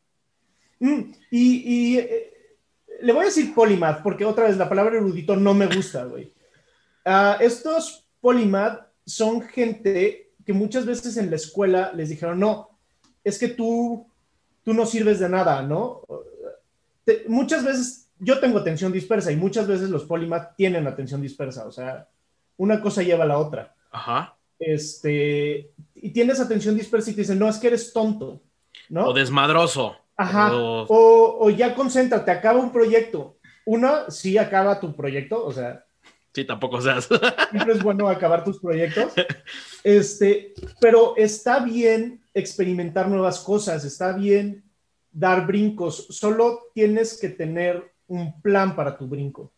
Mm, 0.79 1.01
y, 1.31 1.99
eh, 1.99 2.33
le 3.03 3.13
voy 3.13 3.23
a 3.23 3.27
decir 3.27 3.55
polymath, 3.55 4.03
porque 4.03 4.25
otra 4.25 4.47
vez 4.47 4.57
la 4.57 4.69
palabra 4.69 4.97
erudito 4.97 5.37
no 5.37 5.53
me 5.53 5.67
gusta, 5.67 6.05
güey. 6.05 6.33
Ah, 7.05 7.39
estos 7.41 8.09
polymath 8.21 8.87
son 9.05 9.43
gente 9.43 10.33
que 10.45 10.53
muchas 10.53 10.87
veces 10.87 11.17
en 11.17 11.31
la 11.31 11.37
escuela 11.37 11.93
les 11.95 12.09
dijeron, 12.09 12.41
no, 12.41 12.71
es 13.23 13.39
que 13.39 13.49
tú, 13.49 14.07
tú 14.67 14.75
no 14.75 14.85
sirves 14.85 15.21
de 15.21 15.29
nada, 15.29 15.63
¿no? 15.63 16.03
muchas 17.29 17.65
veces 17.65 18.11
yo 18.19 18.41
tengo 18.41 18.59
atención 18.59 18.91
dispersa 18.91 19.31
y 19.31 19.37
muchas 19.37 19.69
veces 19.69 19.91
los 19.91 20.03
polymath 20.03 20.57
tienen 20.57 20.89
atención 20.89 21.23
dispersa, 21.23 21.67
o 21.67 21.71
sea, 21.71 22.09
una 22.57 22.83
cosa 22.83 23.05
lleva 23.05 23.23
a 23.23 23.29
la 23.29 23.39
otra. 23.39 23.77
Ajá. 23.93 24.37
Este, 24.59 25.71
y 25.95 26.11
tienes 26.11 26.41
atención 26.41 26.75
dispersa 26.75 27.11
y 27.11 27.15
te 27.15 27.21
dicen, 27.21 27.39
no, 27.39 27.49
es 27.49 27.59
que 27.59 27.69
eres 27.69 27.93
tonto, 27.93 28.41
¿no? 28.89 29.11
O 29.11 29.13
desmadroso. 29.13 29.95
Ajá. 30.17 30.51
O, 30.53 31.49
ya 31.51 31.77
concéntrate, 31.77 32.33
acaba 32.33 32.59
un 32.59 32.73
proyecto. 32.73 33.37
Uno, 33.67 34.11
sí 34.11 34.37
acaba 34.37 34.81
tu 34.81 34.97
proyecto, 34.97 35.47
o 35.47 35.53
sea. 35.53 35.86
Sí, 36.37 36.45
tampoco 36.45 36.83
seas. 36.83 37.09
Siempre 37.51 37.73
es 37.73 37.83
bueno 37.83 38.09
acabar 38.09 38.45
tus 38.45 38.61
proyectos. 38.61 39.15
Este, 39.83 40.53
pero 40.79 41.17
está 41.17 41.61
bien 41.61 42.21
experimentar 42.35 43.09
nuevas 43.09 43.41
cosas, 43.41 43.87
está 43.87 44.13
bien 44.13 44.63
dar 45.11 45.47
brincos. 45.47 46.09
Solo 46.11 46.65
tienes 46.75 47.19
que 47.19 47.31
tener 47.31 47.91
un 48.07 48.39
plan 48.43 48.77
para 48.77 48.99
tu 48.99 49.07
brinco. 49.07 49.51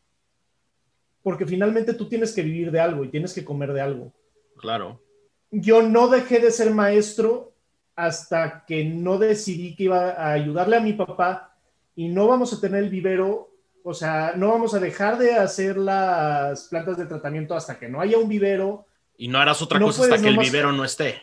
Porque 1.21 1.47
finalmente 1.47 1.95
tú 1.95 2.09
tienes 2.09 2.33
que 2.33 2.43
vivir 2.43 2.71
de 2.71 2.79
algo 2.79 3.05
y 3.05 3.09
tienes 3.09 3.35
que 3.35 3.45
comer 3.45 3.73
de 3.73 3.81
algo. 3.81 4.13
Claro. 4.57 5.03
Yo 5.51 5.83
no 5.83 6.07
dejé 6.07 6.39
de 6.39 6.53
ser 6.53 6.73
maestro 6.73 7.55
hasta 7.97 8.65
que 8.67 8.85
no 8.85 9.19
decidí 9.19 9.75
que 9.75 9.85
iba 9.85 10.11
a 10.11 10.31
ayudarle 10.31 10.77
a 10.77 10.81
mi 10.81 10.93
papá 10.93 11.59
y 11.97 12.07
no 12.07 12.29
vamos 12.29 12.53
a 12.53 12.61
tener 12.61 12.85
el 12.85 12.89
vivero, 12.89 13.51
o 13.89 13.95
sea, 13.95 14.35
no 14.37 14.51
vamos 14.51 14.75
a 14.75 14.81
dejar 14.81 15.17
de 15.17 15.33
hacer 15.33 15.79
las 15.79 16.69
plantas 16.69 16.99
de 16.99 17.07
tratamiento 17.07 17.55
hasta 17.55 17.79
que 17.79 17.89
no 17.89 18.03
haya 18.03 18.19
un 18.19 18.29
vivero. 18.29 18.85
Y 19.17 19.29
no 19.29 19.39
harás 19.39 19.63
otra 19.63 19.81
cosa 19.81 20.03
hasta 20.03 20.21
que 20.21 20.29
el 20.29 20.37
vivero 20.37 20.73
no 20.73 20.85
esté. 20.85 21.23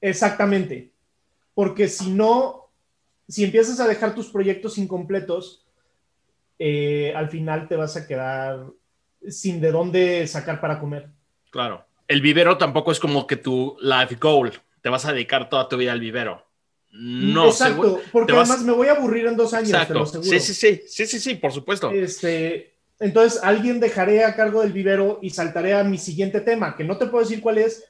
Exactamente. 0.00 0.92
Porque 1.54 1.88
si 1.88 2.12
no, 2.12 2.70
si 3.26 3.42
empiezas 3.42 3.80
a 3.80 3.88
dejar 3.88 4.14
tus 4.14 4.28
proyectos 4.28 4.78
incompletos, 4.78 5.66
eh, 6.60 7.12
al 7.16 7.30
final 7.30 7.66
te 7.66 7.74
vas 7.74 7.96
a 7.96 8.06
quedar 8.06 8.64
sin 9.26 9.60
de 9.60 9.72
dónde 9.72 10.24
sacar 10.28 10.60
para 10.60 10.78
comer. 10.78 11.08
Claro. 11.50 11.84
El 12.06 12.20
vivero 12.20 12.56
tampoco 12.58 12.92
es 12.92 13.00
como 13.00 13.26
que 13.26 13.34
tu 13.34 13.76
life 13.80 14.14
goal 14.20 14.52
te 14.82 14.88
vas 14.88 15.04
a 15.04 15.12
dedicar 15.12 15.48
toda 15.48 15.68
tu 15.68 15.76
vida 15.76 15.90
al 15.90 15.98
vivero. 15.98 16.43
No, 16.96 17.48
Exacto, 17.48 18.00
porque 18.12 18.32
además 18.32 18.62
me 18.62 18.72
voy 18.72 18.86
a 18.86 18.92
aburrir 18.92 19.26
en 19.26 19.36
dos 19.36 19.52
años, 19.52 19.70
Exacto. 19.70 20.06
Sí, 20.22 20.38
sí, 20.38 20.54
sí, 20.54 20.82
sí, 20.86 21.06
sí, 21.06 21.18
sí, 21.18 21.34
por 21.34 21.52
supuesto. 21.52 21.90
Este, 21.90 22.74
entonces, 23.00 23.40
alguien 23.42 23.80
dejaré 23.80 24.24
a 24.24 24.36
cargo 24.36 24.62
del 24.62 24.72
vivero 24.72 25.18
y 25.20 25.30
saltaré 25.30 25.74
a 25.74 25.82
mi 25.82 25.98
siguiente 25.98 26.40
tema, 26.40 26.76
que 26.76 26.84
no 26.84 26.96
te 26.96 27.06
puedo 27.06 27.24
decir 27.24 27.40
cuál 27.40 27.58
es, 27.58 27.84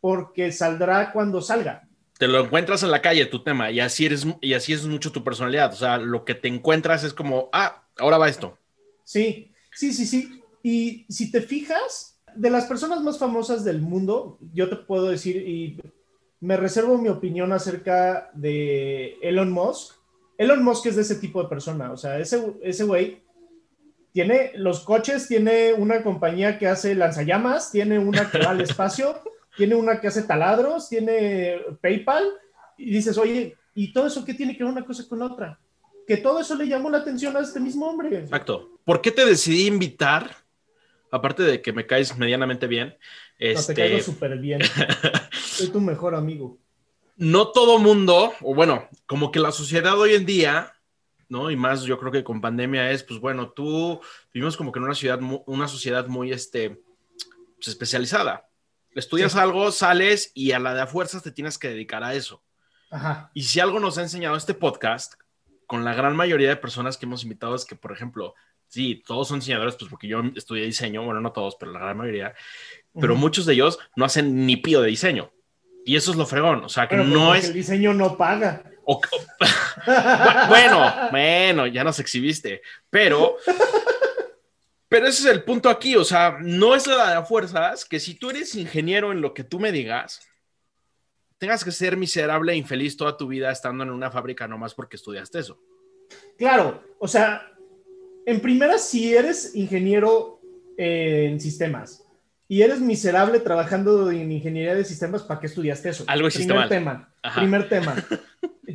porque 0.00 0.52
saldrá 0.52 1.12
cuando 1.12 1.42
salga. 1.42 1.86
Te 2.18 2.28
lo 2.28 2.42
encuentras 2.42 2.82
en 2.82 2.90
la 2.90 3.02
calle, 3.02 3.26
tu 3.26 3.42
tema, 3.42 3.70
y 3.70 3.80
así, 3.80 4.06
eres, 4.06 4.26
y 4.40 4.54
así 4.54 4.72
es 4.72 4.86
mucho 4.86 5.12
tu 5.12 5.22
personalidad. 5.22 5.74
O 5.74 5.76
sea, 5.76 5.98
lo 5.98 6.24
que 6.24 6.34
te 6.34 6.48
encuentras 6.48 7.04
es 7.04 7.12
como, 7.12 7.50
ah, 7.52 7.86
ahora 7.98 8.16
va 8.16 8.30
esto. 8.30 8.56
Sí, 9.04 9.52
sí, 9.70 9.92
sí, 9.92 10.06
sí. 10.06 10.40
Y 10.62 11.04
si 11.10 11.30
te 11.30 11.42
fijas, 11.42 12.16
de 12.34 12.50
las 12.50 12.66
personas 12.66 13.02
más 13.02 13.18
famosas 13.18 13.64
del 13.64 13.80
mundo, 13.80 14.38
yo 14.52 14.68
te 14.68 14.76
puedo 14.76 15.08
decir, 15.08 15.36
y 15.36 15.78
me 16.40 16.56
reservo 16.56 16.98
mi 16.98 17.08
opinión 17.08 17.52
acerca 17.52 18.30
de 18.34 19.18
Elon 19.22 19.50
Musk. 19.50 19.94
Elon 20.38 20.62
Musk 20.62 20.86
es 20.86 20.96
de 20.96 21.02
ese 21.02 21.16
tipo 21.16 21.42
de 21.42 21.48
persona, 21.48 21.92
o 21.92 21.96
sea, 21.96 22.18
ese, 22.18 22.54
ese 22.62 22.84
güey 22.84 23.22
tiene 24.12 24.52
los 24.54 24.80
coches, 24.80 25.28
tiene 25.28 25.74
una 25.74 26.02
compañía 26.02 26.58
que 26.58 26.66
hace 26.66 26.94
lanzallamas, 26.94 27.70
tiene 27.70 27.98
una 27.98 28.30
que 28.30 28.38
va 28.38 28.50
al 28.50 28.60
espacio, 28.62 29.22
tiene 29.56 29.74
una 29.74 30.00
que 30.00 30.08
hace 30.08 30.22
taladros, 30.22 30.88
tiene 30.88 31.58
PayPal, 31.82 32.24
y 32.78 32.90
dices, 32.90 33.18
oye, 33.18 33.56
¿y 33.74 33.92
todo 33.92 34.06
eso 34.06 34.24
qué 34.24 34.34
tiene 34.34 34.56
que 34.56 34.64
ver 34.64 34.72
una 34.72 34.84
cosa 34.84 35.06
con 35.08 35.22
otra? 35.22 35.58
Que 36.06 36.16
todo 36.16 36.40
eso 36.40 36.54
le 36.54 36.68
llamó 36.68 36.88
la 36.88 36.98
atención 36.98 37.36
a 37.36 37.40
este 37.40 37.60
mismo 37.60 37.88
hombre. 37.88 38.20
Exacto. 38.20 38.78
¿Por 38.84 39.00
qué 39.00 39.10
te 39.10 39.26
decidí 39.26 39.66
invitar? 39.66 40.30
Aparte 41.10 41.42
de 41.42 41.60
que 41.60 41.72
me 41.72 41.86
caes 41.86 42.16
medianamente 42.16 42.66
bien. 42.66 42.96
Este... 43.38 43.74
te 43.74 43.82
caigo 43.82 44.00
súper 44.00 44.38
bien. 44.38 44.60
Soy 45.56 45.68
tu 45.68 45.80
mejor 45.80 46.14
amigo. 46.14 46.58
No 47.16 47.48
todo 47.48 47.78
mundo, 47.78 48.32
o 48.42 48.54
bueno, 48.54 48.88
como 49.06 49.30
que 49.30 49.40
la 49.40 49.52
sociedad 49.52 49.98
hoy 49.98 50.14
en 50.14 50.26
día, 50.26 50.74
¿no? 51.28 51.50
Y 51.50 51.56
más 51.56 51.82
yo 51.82 51.98
creo 51.98 52.12
que 52.12 52.24
con 52.24 52.40
pandemia 52.40 52.90
es, 52.90 53.02
pues 53.02 53.20
bueno, 53.20 53.50
tú 53.50 54.00
vivimos 54.34 54.56
como 54.56 54.70
que 54.70 54.78
en 54.78 54.84
una 54.84 54.94
ciudad, 54.94 55.18
una 55.46 55.66
sociedad 55.66 56.06
muy, 56.08 56.32
este, 56.32 56.82
pues, 57.56 57.68
especializada. 57.68 58.48
Estudias 58.94 59.36
algo, 59.36 59.72
sales 59.72 60.30
y 60.34 60.52
a 60.52 60.58
la 60.58 60.74
de 60.74 60.82
a 60.82 60.86
fuerzas 60.86 61.22
te 61.22 61.30
tienes 61.30 61.58
que 61.58 61.68
dedicar 61.68 62.02
a 62.04 62.14
eso. 62.14 62.42
Ajá. 62.90 63.30
Y 63.34 63.42
si 63.42 63.60
algo 63.60 63.80
nos 63.80 63.98
ha 63.98 64.02
enseñado 64.02 64.36
este 64.36 64.54
podcast, 64.54 65.14
con 65.66 65.84
la 65.84 65.94
gran 65.94 66.16
mayoría 66.16 66.48
de 66.48 66.56
personas 66.56 66.96
que 66.96 67.06
hemos 67.06 67.24
invitado, 67.24 67.54
es 67.54 67.64
que, 67.64 67.76
por 67.76 67.92
ejemplo, 67.92 68.34
sí, 68.68 69.02
todos 69.06 69.28
son 69.28 69.40
diseñadores, 69.40 69.76
pues 69.76 69.90
porque 69.90 70.08
yo 70.08 70.22
estudié 70.34 70.64
diseño, 70.64 71.04
bueno, 71.04 71.20
no 71.20 71.32
todos, 71.32 71.56
pero 71.58 71.72
la 71.72 71.80
gran 71.80 71.96
mayoría, 71.96 72.34
pero 72.98 73.16
muchos 73.16 73.46
de 73.46 73.54
ellos 73.54 73.78
no 73.96 74.04
hacen 74.04 74.46
ni 74.46 74.56
pío 74.56 74.80
de 74.80 74.88
diseño. 74.88 75.32
Y 75.86 75.94
eso 75.94 76.10
es 76.10 76.16
lo 76.16 76.26
fregón, 76.26 76.64
o 76.64 76.68
sea, 76.68 76.88
que 76.88 76.96
no 76.96 77.32
es... 77.32 77.44
El 77.44 77.54
diseño 77.54 77.94
no 77.94 78.16
paga. 78.16 78.64
bueno, 80.48 80.92
bueno, 81.12 81.66
ya 81.68 81.84
nos 81.84 82.00
exhibiste, 82.00 82.60
pero... 82.90 83.36
Pero 84.88 85.06
ese 85.06 85.28
es 85.28 85.34
el 85.34 85.44
punto 85.44 85.68
aquí, 85.68 85.94
o 85.94 86.04
sea, 86.04 86.38
no 86.40 86.74
es 86.74 86.88
la 86.88 87.14
de 87.20 87.24
fuerzas 87.24 87.84
que 87.84 88.00
si 88.00 88.14
tú 88.14 88.30
eres 88.30 88.56
ingeniero 88.56 89.12
en 89.12 89.20
lo 89.20 89.32
que 89.32 89.44
tú 89.44 89.60
me 89.60 89.70
digas, 89.70 90.26
tengas 91.38 91.64
que 91.64 91.70
ser 91.70 91.96
miserable 91.96 92.52
e 92.52 92.56
infeliz 92.56 92.96
toda 92.96 93.16
tu 93.16 93.28
vida 93.28 93.52
estando 93.52 93.84
en 93.84 93.90
una 93.90 94.10
fábrica 94.10 94.48
nomás 94.48 94.74
porque 94.74 94.96
estudiaste 94.96 95.38
eso. 95.38 95.60
Claro, 96.36 96.82
o 96.98 97.06
sea, 97.06 97.52
en 98.26 98.40
primera, 98.40 98.78
si 98.78 99.14
eres 99.14 99.54
ingeniero 99.54 100.40
en 100.76 101.40
sistemas, 101.40 102.05
y 102.48 102.62
eres 102.62 102.80
miserable 102.80 103.40
trabajando 103.40 104.10
en 104.10 104.30
ingeniería 104.30 104.74
de 104.74 104.84
sistemas, 104.84 105.22
¿para 105.22 105.40
qué 105.40 105.46
estudiaste 105.46 105.88
eso? 105.88 106.04
Algo 106.06 106.28
Primer 106.28 106.68
tema. 106.68 107.12
Primer 107.34 107.68
tema. 107.68 107.96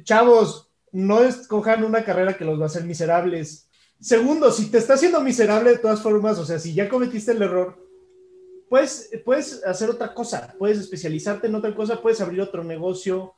Chavos, 0.04 0.70
no 0.92 1.24
escojan 1.24 1.84
una 1.84 2.04
carrera 2.04 2.36
que 2.36 2.44
los 2.44 2.60
va 2.60 2.64
a 2.64 2.68
hacer 2.68 2.84
miserables. 2.84 3.70
Segundo, 4.00 4.52
si 4.52 4.70
te 4.70 4.78
está 4.78 4.96
haciendo 4.96 5.22
miserable 5.22 5.70
de 5.72 5.78
todas 5.78 6.02
formas, 6.02 6.38
o 6.38 6.46
sea, 6.46 6.60
si 6.60 6.74
ya 6.74 6.90
cometiste 6.90 7.32
el 7.32 7.42
error, 7.42 7.78
puedes, 8.68 9.10
puedes 9.24 9.64
hacer 9.64 9.90
otra 9.90 10.14
cosa, 10.14 10.54
puedes 10.58 10.80
especializarte 10.80 11.48
en 11.48 11.56
otra 11.56 11.74
cosa, 11.74 12.02
puedes 12.02 12.20
abrir 12.20 12.42
otro 12.42 12.64
negocio. 12.64 13.36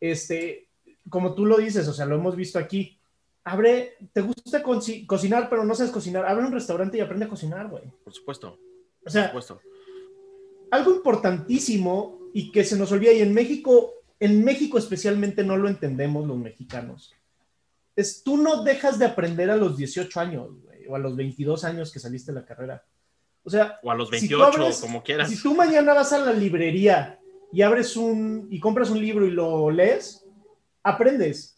Este, 0.00 0.68
como 1.08 1.34
tú 1.34 1.46
lo 1.46 1.56
dices, 1.56 1.88
o 1.88 1.94
sea, 1.94 2.04
lo 2.04 2.16
hemos 2.16 2.36
visto 2.36 2.58
aquí. 2.58 2.98
Abre, 3.44 3.96
te 4.12 4.20
gusta 4.20 4.62
cocinar, 5.06 5.48
pero 5.48 5.64
no 5.64 5.74
sabes 5.74 5.92
cocinar. 5.92 6.26
Abre 6.26 6.44
un 6.44 6.52
restaurante 6.52 6.98
y 6.98 7.00
aprende 7.00 7.26
a 7.26 7.28
cocinar, 7.28 7.68
güey. 7.68 7.84
Por 8.04 8.12
supuesto. 8.12 8.58
O 9.04 9.10
sea, 9.10 9.32
algo 10.70 10.94
importantísimo 10.94 12.20
y 12.32 12.50
que 12.50 12.64
se 12.64 12.76
nos 12.76 12.92
olvida, 12.92 13.12
y 13.12 13.20
en 13.20 13.34
México, 13.34 13.92
en 14.20 14.44
México 14.44 14.78
especialmente 14.78 15.44
no 15.44 15.56
lo 15.56 15.68
entendemos 15.68 16.26
los 16.26 16.38
mexicanos, 16.38 17.12
es 17.94 18.22
tú 18.22 18.36
no 18.36 18.62
dejas 18.62 18.98
de 18.98 19.04
aprender 19.04 19.50
a 19.50 19.56
los 19.56 19.76
18 19.76 20.20
años, 20.20 20.48
o 20.88 20.96
a 20.96 20.98
los 20.98 21.16
22 21.16 21.64
años 21.64 21.92
que 21.92 22.00
saliste 22.00 22.32
de 22.32 22.40
la 22.40 22.46
carrera. 22.46 22.84
O 23.44 23.50
sea, 23.50 23.78
o 23.82 23.90
a 23.90 23.94
los 23.94 24.10
28, 24.10 24.70
como 24.80 25.02
quieras. 25.02 25.28
Si 25.28 25.42
tú 25.42 25.54
mañana 25.54 25.94
vas 25.94 26.12
a 26.12 26.18
la 26.18 26.32
librería 26.32 27.18
y 27.52 27.62
abres 27.62 27.96
un 27.96 28.46
y 28.50 28.60
compras 28.60 28.90
un 28.90 29.00
libro 29.00 29.26
y 29.26 29.30
lo 29.30 29.70
lees, 29.70 30.24
aprendes. 30.82 31.56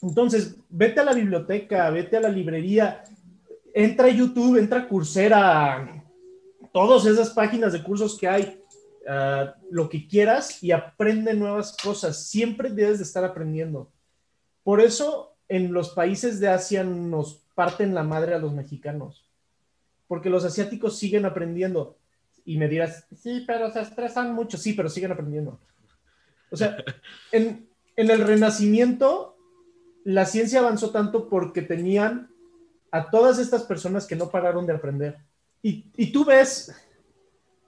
Entonces, 0.00 0.56
vete 0.68 1.00
a 1.00 1.04
la 1.04 1.14
biblioteca, 1.14 1.88
vete 1.90 2.16
a 2.16 2.20
la 2.20 2.28
librería, 2.28 3.04
entra 3.72 4.06
a 4.06 4.10
YouTube, 4.10 4.58
entra 4.58 4.80
a 4.80 4.88
Coursera, 4.88 6.01
todas 6.72 7.06
esas 7.06 7.30
páginas 7.30 7.72
de 7.72 7.82
cursos 7.82 8.18
que 8.18 8.28
hay, 8.28 8.60
ah, 9.08 9.54
lo 9.70 9.88
que 9.88 10.06
quieras 10.06 10.62
y 10.62 10.72
aprende 10.72 11.34
nuevas 11.34 11.76
cosas. 11.76 12.26
Siempre 12.26 12.70
debes 12.70 12.98
de 12.98 13.04
estar 13.04 13.24
aprendiendo. 13.24 13.90
Por 14.64 14.80
eso 14.80 15.36
en 15.48 15.72
los 15.72 15.90
países 15.90 16.40
de 16.40 16.48
Asia 16.48 16.82
nos 16.82 17.42
parten 17.54 17.94
la 17.94 18.02
madre 18.02 18.34
a 18.34 18.38
los 18.38 18.52
mexicanos, 18.52 19.28
porque 20.08 20.30
los 20.30 20.44
asiáticos 20.44 20.98
siguen 20.98 21.26
aprendiendo. 21.26 21.98
Y 22.44 22.56
me 22.56 22.68
dirás, 22.68 23.06
sí, 23.16 23.44
pero 23.46 23.70
se 23.70 23.80
estresan 23.80 24.34
mucho. 24.34 24.56
Sí, 24.56 24.72
pero 24.72 24.88
siguen 24.88 25.12
aprendiendo. 25.12 25.60
O 26.50 26.56
sea, 26.56 26.76
en, 27.32 27.68
en 27.96 28.10
el 28.10 28.26
Renacimiento, 28.26 29.36
la 30.04 30.26
ciencia 30.26 30.60
avanzó 30.60 30.90
tanto 30.90 31.28
porque 31.28 31.62
tenían 31.62 32.30
a 32.90 33.10
todas 33.10 33.38
estas 33.38 33.62
personas 33.62 34.06
que 34.06 34.16
no 34.16 34.30
pararon 34.30 34.66
de 34.66 34.74
aprender. 34.74 35.18
Y, 35.62 36.12
tú 36.12 36.24
ves 36.24 36.74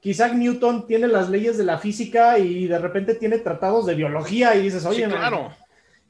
que 0.00 0.10
Isaac 0.10 0.34
Newton 0.34 0.86
tiene 0.86 1.06
las 1.06 1.30
leyes 1.30 1.56
de 1.56 1.64
la 1.64 1.78
física 1.78 2.38
y 2.38 2.66
de 2.66 2.78
repente 2.78 3.14
tiene 3.14 3.38
tratados 3.38 3.86
de 3.86 3.94
biología 3.94 4.54
y 4.56 4.62
dices, 4.62 4.84
oye, 4.84 5.06
claro. 5.06 5.52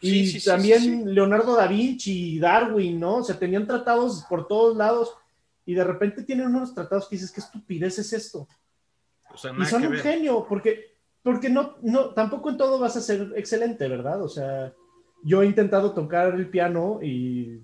Y 0.01 0.43
también 0.43 1.15
Leonardo 1.15 1.55
da 1.55 1.67
Vinci 1.67 2.35
y 2.35 2.39
Darwin, 2.39 2.99
¿no? 2.99 3.17
O 3.17 3.25
sea, 3.25 3.39
tenían 3.39 3.67
tratados 3.67 4.25
por 4.29 4.47
todos 4.49 4.77
lados 4.77 5.15
y 5.67 5.75
de 5.75 5.85
repente 5.85 6.23
tienen 6.23 6.47
unos 6.47 6.75
tratados 6.75 7.09
que 7.09 7.17
dices, 7.17 7.31
¿qué 7.31 7.41
estupidez 7.41 7.99
es 7.99 8.13
esto? 8.13 8.49
y 9.59 9.65
son 9.65 9.87
un 9.87 9.95
genio, 9.95 10.47
porque, 10.49 10.97
porque 11.23 11.49
no, 11.49 11.77
no, 11.83 12.11
tampoco 12.11 12.51
en 12.51 12.57
todo 12.57 12.79
vas 12.79 12.97
a 12.97 13.01
ser 13.01 13.33
excelente, 13.37 13.89
¿verdad? 13.89 14.23
O 14.23 14.29
sea, 14.29 14.73
yo 15.25 15.43
he 15.43 15.47
intentado 15.47 15.93
tocar 15.93 16.35
el 16.35 16.49
piano 16.49 17.01
y... 17.03 17.61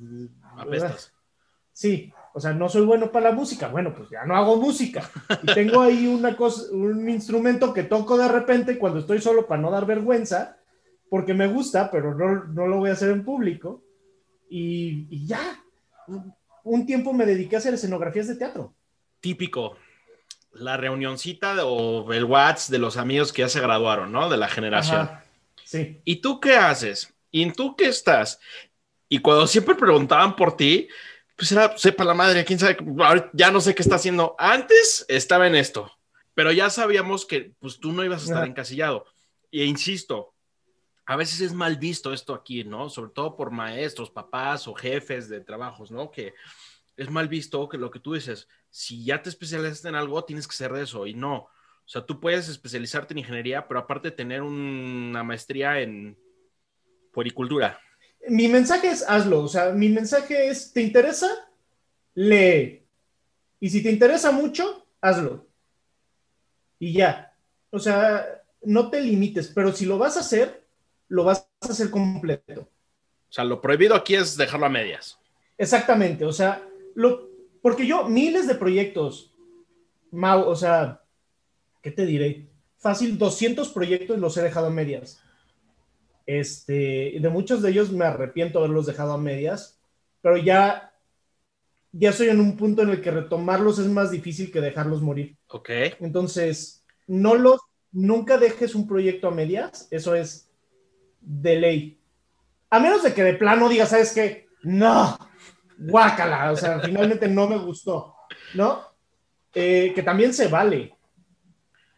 Apestas. 0.57 1.13
Sí, 1.73 2.13
o 2.33 2.41
sea, 2.41 2.53
no 2.53 2.69
soy 2.69 2.83
bueno 2.83 3.11
para 3.11 3.31
la 3.31 3.37
música. 3.37 3.69
Bueno, 3.69 3.93
pues 3.95 4.09
ya 4.11 4.25
no 4.25 4.37
hago 4.37 4.57
música. 4.57 5.09
Y 5.43 5.47
tengo 5.53 5.81
ahí 5.81 6.07
una 6.07 6.37
cosa, 6.37 6.71
un 6.73 7.09
instrumento 7.09 7.75
que 7.75 7.83
toco 7.83 8.17
de 8.17 8.29
repente 8.29 8.79
cuando 8.79 9.01
estoy 9.01 9.21
solo 9.21 9.47
para 9.47 9.61
no 9.61 9.71
dar 9.71 9.87
vergüenza, 9.87 10.57
porque 11.09 11.35
me 11.35 11.49
gusta, 11.49 11.91
pero 11.91 12.15
no, 12.15 12.45
no 12.45 12.67
lo 12.67 12.79
voy 12.79 12.91
a 12.91 12.93
hacer 12.93 13.11
en 13.11 13.25
público. 13.25 13.83
Y, 14.49 15.07
y 15.11 15.27
ya, 15.27 15.63
un 16.65 16.87
tiempo 16.87 17.13
me 17.13 17.27
dediqué 17.27 17.57
a 17.57 17.59
hacer 17.59 17.75
escenografías 17.75 18.29
de 18.29 18.37
teatro. 18.37 18.75
Típico. 19.21 19.77
La 20.53 20.77
reunioncita 20.77 21.65
o 21.65 22.13
el 22.13 22.25
WhatsApp 22.25 22.73
de 22.73 22.79
los 22.79 22.97
amigos 22.97 23.33
que 23.33 23.43
ya 23.43 23.49
se 23.49 23.61
graduaron, 23.61 24.13
¿no? 24.13 24.29
De 24.29 24.37
la 24.37 24.49
generación. 24.49 25.09
Sí. 25.65 26.01
¿Y 26.05 26.17
tú 26.17 26.41
qué 26.41 26.57
haces? 26.57 27.13
¿Y 27.31 27.51
tú 27.53 27.77
qué 27.77 27.87
estás? 27.87 28.41
Y 29.09 29.19
cuando 29.19 29.47
siempre 29.47 29.75
preguntaban 29.75 30.37
por 30.37 30.57
ti, 30.57 30.89
pues 31.41 31.53
era, 31.53 31.75
sepa 31.79 32.05
la 32.05 32.13
madre, 32.13 32.45
quién 32.45 32.59
sabe, 32.59 32.77
ya 33.33 33.51
no 33.51 33.63
sé 33.63 33.75
qué 33.75 33.81
está 33.81 33.95
haciendo. 33.95 34.37
Antes 34.39 35.07
estaba 35.09 35.47
en 35.47 35.55
esto, 35.55 35.91
pero 36.35 36.53
ya 36.53 36.69
sabíamos 36.69 37.25
que 37.25 37.55
pues 37.59 37.81
tú 37.81 37.93
no 37.93 38.05
ibas 38.05 38.21
a 38.21 38.25
estar 38.27 38.47
encasillado. 38.47 39.07
Y 39.51 39.63
insisto, 39.63 40.35
a 41.07 41.17
veces 41.17 41.41
es 41.41 41.55
mal 41.55 41.77
visto 41.79 42.13
esto 42.13 42.35
aquí, 42.35 42.63
¿no? 42.65 42.91
Sobre 42.91 43.13
todo 43.13 43.39
por 43.39 43.53
maestros, 43.53 44.11
papás 44.11 44.69
o 44.69 44.75
jefes 44.75 45.31
de 45.31 45.41
trabajos, 45.41 45.91
¿no? 45.91 46.11
Que 46.11 46.35
es 46.95 47.09
mal 47.09 47.27
visto 47.27 47.67
que 47.71 47.79
lo 47.79 47.91
que 47.91 48.01
tú 48.01 48.13
dices, 48.13 48.47
si 48.69 49.03
ya 49.03 49.23
te 49.23 49.31
especializaste 49.31 49.89
en 49.89 49.95
algo, 49.95 50.23
tienes 50.27 50.47
que 50.47 50.55
ser 50.55 50.75
de 50.75 50.83
eso 50.83 51.07
y 51.07 51.15
no. 51.15 51.37
O 51.37 51.49
sea, 51.87 52.05
tú 52.05 52.21
puedes 52.21 52.51
especializarte 52.51 53.15
en 53.15 53.19
ingeniería, 53.21 53.67
pero 53.67 53.81
aparte 53.81 54.11
tener 54.11 54.43
una 54.43 55.25
maestría 55.25 55.81
en 55.81 56.19
puericultura. 57.15 57.81
Mi 58.29 58.49
mensaje 58.49 58.89
es 58.89 59.05
hazlo, 59.09 59.43
o 59.43 59.49
sea, 59.49 59.71
mi 59.71 59.89
mensaje 59.89 60.49
es, 60.49 60.73
¿te 60.73 60.83
interesa? 60.83 61.29
Lee. 62.15 62.87
Y 63.61 63.71
si 63.71 63.83
te 63.83 63.91
interesa 63.91 64.31
mucho, 64.31 64.87
hazlo. 65.01 65.47
Y 66.79 66.93
ya. 66.93 67.35
O 67.71 67.79
sea, 67.79 68.27
no 68.63 68.91
te 68.91 69.01
limites, 69.01 69.49
pero 69.49 69.73
si 69.73 69.87
lo 69.87 69.99
vas 69.99 70.17
a 70.17 70.21
hacer, 70.21 70.65
lo 71.09 71.25
vas 71.25 71.49
a 71.61 71.67
hacer 71.69 71.91
completo. 71.91 72.61
O 72.63 73.33
sea, 73.33 73.45
lo 73.45 73.61
prohibido 73.61 73.95
aquí 73.95 74.15
es 74.15 74.37
dejarlo 74.37 74.67
a 74.67 74.71
medias. 74.71 75.19
Exactamente, 75.57 76.25
o 76.25 76.33
sea, 76.33 76.67
lo, 76.95 77.29
porque 77.63 77.87
yo 77.87 78.09
miles 78.09 78.47
de 78.47 78.55
proyectos, 78.55 79.33
Mau, 80.11 80.49
o 80.49 80.57
sea, 80.57 81.03
¿qué 81.83 81.91
te 81.91 82.05
diré? 82.05 82.49
Fácil, 82.79 83.19
200 83.19 83.69
proyectos 83.69 84.19
los 84.19 84.37
he 84.37 84.43
dejado 84.43 84.67
a 84.67 84.71
medias. 84.71 85.23
Este, 86.39 87.17
de 87.19 87.29
muchos 87.29 87.61
de 87.61 87.71
ellos 87.71 87.91
me 87.91 88.05
arrepiento 88.05 88.61
de 88.61 88.65
haberlos 88.67 88.87
dejado 88.87 89.15
a 89.15 89.19
medias, 89.19 89.81
pero 90.23 90.37
ya, 90.37 90.93
ya 91.91 92.11
estoy 92.11 92.29
en 92.29 92.39
un 92.39 92.57
punto 92.57 92.83
en 92.83 92.91
el 92.91 93.03
que 93.03 93.11
retomarlos 93.11 93.81
es 93.81 93.89
más 93.89 94.13
difícil 94.13 94.53
que 94.53 94.61
dejarlos 94.61 95.03
morir. 95.03 95.37
Ok. 95.49 95.71
Entonces, 95.99 96.85
no 97.09 97.35
los, 97.35 97.61
nunca 97.91 98.39
dejes 98.39 98.77
un 98.77 98.87
proyecto 98.87 99.27
a 99.27 99.33
medias, 99.33 99.89
eso 99.91 100.15
es 100.15 100.49
de 101.21 101.57
ley. 101.57 102.01
A 102.71 102.79
menos 102.79 103.03
de 103.03 103.13
que 103.13 103.25
de 103.25 103.35
plano 103.35 103.69
diga, 103.69 103.87
¿sabes 103.87 104.13
qué? 104.13 104.47
No, 104.63 105.19
guácala, 105.79 106.53
o 106.53 106.57
sea, 106.57 106.79
finalmente 106.85 107.27
no 107.27 107.49
me 107.49 107.59
gustó, 107.59 108.15
¿no? 108.55 108.85
Eh, 109.53 109.91
que 109.97 110.05
también 110.05 110.33
se 110.33 110.47
vale, 110.47 110.95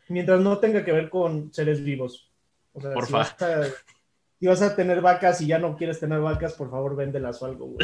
mientras 0.08 0.40
no 0.40 0.56
tenga 0.56 0.82
que 0.82 0.92
ver 0.92 1.10
con 1.10 1.52
seres 1.52 1.84
vivos. 1.84 2.32
O 2.72 2.80
sea, 2.80 2.94
por 2.94 3.04
si, 3.04 3.12
vas 3.12 3.42
a, 3.42 3.66
si 4.42 4.48
vas 4.48 4.60
a 4.60 4.74
tener 4.74 5.00
vacas 5.00 5.40
y 5.40 5.46
ya 5.46 5.60
no 5.60 5.76
quieres 5.76 6.00
tener 6.00 6.18
vacas, 6.18 6.54
por 6.54 6.68
favor, 6.68 6.96
véndelas 6.96 7.40
o 7.40 7.46
algo, 7.46 7.76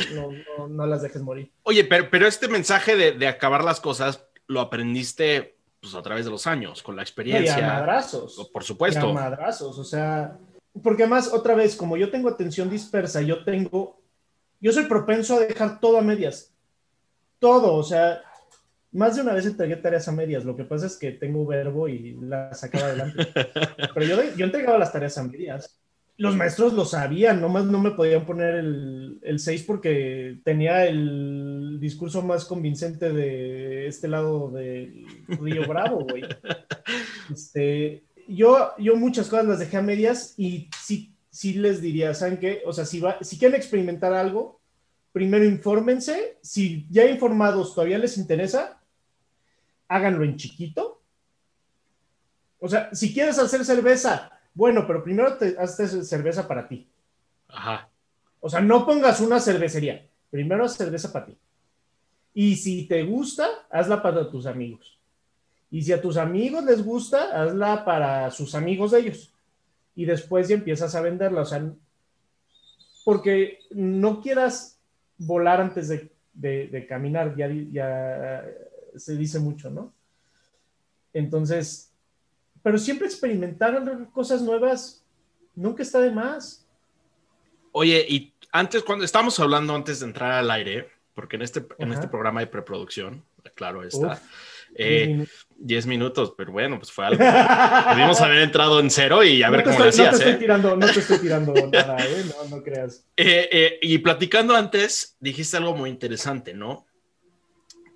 No, 0.57 0.67
no, 0.67 0.87
las 0.87 1.03
dejes 1.03 1.23
morir. 1.23 1.53
Oye, 1.63 1.85
pero, 1.85 2.11
pero 2.11 2.27
este 2.27 2.49
mensaje 2.49 2.97
de, 2.97 3.13
de, 3.13 3.29
acabar 3.29 3.63
las 3.63 3.79
cosas 3.79 4.25
lo 4.49 4.59
aprendiste 4.61 5.57
pues, 5.81 5.95
a 5.95 6.03
través 6.03 6.25
de 6.25 6.33
los 6.33 6.49
años, 6.49 6.83
con 6.83 6.97
la 6.97 7.03
experiencia. 7.03 7.61
Y 7.61 7.63
a 7.63 7.75
madrazos. 7.75 8.51
Por 8.53 8.65
supuesto. 8.65 9.07
Y 9.07 9.11
a 9.11 9.13
madrazos, 9.13 9.79
o 9.79 9.85
sea, 9.85 10.37
porque 10.83 11.05
además, 11.05 11.33
otra 11.33 11.55
vez, 11.55 11.77
como 11.77 11.97
yo 11.97 12.11
tengo 12.11 12.29
atención 12.29 12.69
dispersa, 12.69 13.23
yo 13.23 13.45
tengo, 13.45 14.03
yo 14.59 14.73
soy 14.73 14.87
propenso 14.87 15.37
a 15.37 15.41
dejar 15.43 15.79
todo 15.79 15.99
a 15.99 16.03
medias. 16.03 16.53
Todo, 17.39 17.75
o 17.75 17.85
sea, 17.85 18.21
más 18.91 19.15
de 19.15 19.23
una 19.23 19.33
vez 19.33 19.47
entregué 19.47 19.77
tareas 19.77 20.09
a 20.09 20.13
medias. 20.13 20.45
Lo 20.45 20.57
que 20.57 20.65
pasa 20.65 20.87
es 20.87 20.97
que 20.97 21.13
tengo 21.13 21.47
verbo 21.47 21.87
y 21.87 22.19
las 22.21 22.59
sacaba 22.59 22.87
adelante. 22.87 23.29
Pero 23.95 24.07
yo, 24.07 24.35
yo 24.37 24.45
entregaba 24.45 24.77
las 24.77 24.93
tareas 24.93 25.17
a 25.19 25.23
medias. 25.23 25.79
Los 26.19 26.37
maestros 26.37 26.73
lo 26.73 26.85
sabían, 26.85 27.41
nomás 27.41 27.65
no 27.67 27.81
me 27.81 27.93
podían 27.93 28.27
poner 28.27 28.57
el, 28.57 29.21
el 29.23 29.39
6 29.39 29.63
porque 29.63 30.41
tenía 30.45 30.85
el 30.85 31.79
discurso 31.81 32.23
más 32.23 32.45
convincente 32.45 33.13
de 33.13 33.87
este 33.87 34.09
lado 34.09 34.51
del 34.51 35.07
Río 35.29 35.67
Bravo, 35.67 36.05
güey. 36.05 36.23
Este, 37.31 38.05
yo, 38.27 38.71
yo 38.79 38.97
muchas 38.97 39.29
cosas 39.29 39.47
las 39.47 39.59
dejé 39.59 39.77
a 39.77 39.83
medias 39.83 40.35
y 40.39 40.71
sí, 40.81 41.15
sí 41.31 41.53
les 41.55 41.81
diría, 41.83 42.15
¿saben 42.15 42.39
qué? 42.39 42.63
O 42.65 42.73
sea, 42.73 42.87
si, 42.87 43.01
va, 43.01 43.19
si 43.23 43.39
quieren 43.39 43.57
experimentar 43.57 44.13
algo, 44.15 44.61
primero 45.13 45.45
infórmense. 45.45 46.39
Si 46.43 46.87
ya 46.91 47.05
informados 47.07 47.75
todavía 47.75 47.99
les 47.99 48.17
interesa, 48.19 48.81
háganlo 49.89 50.25
en 50.25 50.37
chiquito. 50.37 51.03
O 52.59 52.69
sea, 52.69 52.95
si 52.95 53.13
quieres 53.13 53.39
hacer 53.39 53.65
cerveza, 53.65 54.38
bueno, 54.59 54.89
pero 54.89 55.05
primero 55.05 55.37
te 55.37 55.57
haces 55.57 56.09
cerveza 56.09 56.49
para 56.49 56.67
ti. 56.67 56.85
Ajá. 57.47 57.89
O 58.41 58.51
sea, 58.51 58.61
no 58.61 58.85
pongas 58.85 59.21
una 59.21 59.39
cervecería. 59.39 60.05
Primero 60.31 60.69
cerveza 60.69 61.13
para 61.13 61.27
ti. 61.27 61.39
Y 62.35 62.57
si 62.57 62.89
te 62.89 63.05
gusta, 63.05 63.47
hazla 63.71 64.03
para 64.03 64.29
tus 64.29 64.47
amigos. 64.47 64.99
Y 65.71 65.83
si 65.83 65.93
a 65.93 66.03
tus 66.03 66.17
amigos 66.17 66.65
les 66.65 66.85
gusta, 66.85 67.41
hazla 67.41 67.85
para 67.85 68.33
sus 68.33 68.57
amigos 68.57 68.91
de 68.91 68.99
ellos. 68.99 69.33
Y 69.95 70.07
después 70.07 70.49
ya 70.49 70.57
empiezas 70.57 70.93
a 70.97 71.03
venderla. 71.03 71.43
O 71.43 71.45
sea, 71.45 71.65
porque 73.05 73.61
no 73.71 74.21
quieras 74.21 74.81
volar 75.19 75.61
antes 75.61 75.89
de, 75.89 76.87
caminar, 76.89 77.37
ya, 77.37 77.49
ya 77.71 78.45
se 78.97 79.17
dice 79.17 79.39
mucho, 79.39 79.71
¿no? 79.71 79.93
Entonces, 81.13 81.88
pero 82.69 82.77
siempre 82.77 83.07
experimentar 83.07 83.83
cosas 84.13 84.43
nuevas 84.43 85.03
nunca 85.55 85.83
está 85.83 86.03
de 86.03 86.11
más. 86.11 86.67
Oye, 87.73 88.05
y 88.07 88.35
antes, 88.53 88.83
cuando 88.83 89.07
estábamos 89.07 89.41
hablando 89.41 89.75
antes 89.75 90.01
de 90.01 90.07
entrar 90.07 90.33
al 90.33 90.51
aire, 90.51 90.91
porque 91.15 91.37
en 91.37 91.43
este, 91.43 91.65
en 91.79 91.93
este 91.95 92.09
programa 92.09 92.41
hay 92.41 92.47
preproducción, 92.47 93.25
claro 93.55 93.85
está. 93.85 94.21
Eh, 94.75 95.25
10 95.57 95.87
minutos, 95.87 96.35
pero 96.37 96.53
bueno, 96.53 96.77
pues 96.77 96.93
fue 96.93 97.07
algo. 97.07 97.25
Debimos 97.95 98.21
haber 98.21 98.41
entrado 98.43 98.81
en 98.81 98.91
cero 98.91 99.25
y 99.25 99.43
a 99.43 99.49
ver 99.49 99.65
cómo 99.65 99.79
lo 99.79 99.89
hacías. 99.89 100.13
No 100.13 100.19
te, 100.19 100.25
estoy 100.25 100.33
¿eh? 100.35 100.37
tirando, 100.37 100.77
no 100.77 100.93
te 100.93 101.01
estoy 101.01 101.19
tirando 101.21 101.55
nada, 101.73 101.97
¿eh? 102.05 102.25
No, 102.27 102.57
no 102.57 102.63
creas. 102.63 103.03
Eh, 103.17 103.49
eh, 103.51 103.79
y 103.81 103.97
platicando 103.97 104.55
antes, 104.55 105.17
dijiste 105.21 105.57
algo 105.57 105.75
muy 105.75 105.89
interesante, 105.89 106.53
¿no? 106.53 106.87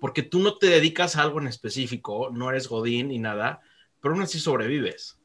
Porque 0.01 0.23
tú 0.23 0.39
no 0.39 0.57
te 0.57 0.65
dedicas 0.65 1.15
a 1.15 1.21
algo 1.21 1.39
en 1.39 1.45
específico, 1.45 2.31
no 2.33 2.49
eres 2.49 2.67
Godín 2.67 3.09
ni 3.09 3.19
nada, 3.19 3.61
pero 4.03 4.13
aún 4.13 4.23
así 4.23 4.37
sobrevives. 4.37 5.17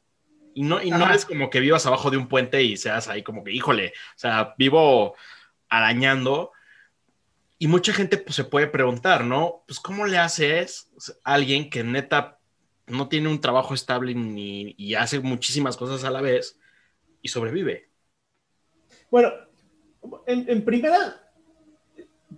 Y 0.55 0.63
no, 0.63 0.81
y 0.81 0.89
no 0.89 1.13
es 1.13 1.25
como 1.25 1.49
que 1.49 1.59
vivas 1.59 1.85
abajo 1.85 2.09
de 2.09 2.17
un 2.17 2.29
puente 2.29 2.63
y 2.63 2.77
seas 2.77 3.09
ahí 3.09 3.23
como 3.23 3.43
que, 3.43 3.51
híjole, 3.51 3.89
o 4.15 4.19
sea, 4.19 4.55
vivo 4.57 5.15
arañando 5.67 6.53
y 7.59 7.67
mucha 7.67 7.91
gente 7.91 8.17
pues, 8.17 8.35
se 8.35 8.45
puede 8.45 8.67
preguntar, 8.67 9.25
¿no? 9.25 9.65
Pues, 9.67 9.81
¿cómo 9.81 10.07
le 10.07 10.17
haces 10.17 10.89
a 11.25 11.33
alguien 11.33 11.69
que 11.69 11.83
neta 11.83 12.39
no 12.87 13.09
tiene 13.09 13.27
un 13.27 13.41
trabajo 13.41 13.73
estable 13.73 14.15
ni, 14.15 14.75
y 14.77 14.95
hace 14.95 15.19
muchísimas 15.19 15.75
cosas 15.75 16.05
a 16.05 16.09
la 16.09 16.21
vez 16.21 16.57
y 17.21 17.27
sobrevive? 17.27 17.89
Bueno, 19.11 19.33
en, 20.25 20.63
primera, 20.63 21.28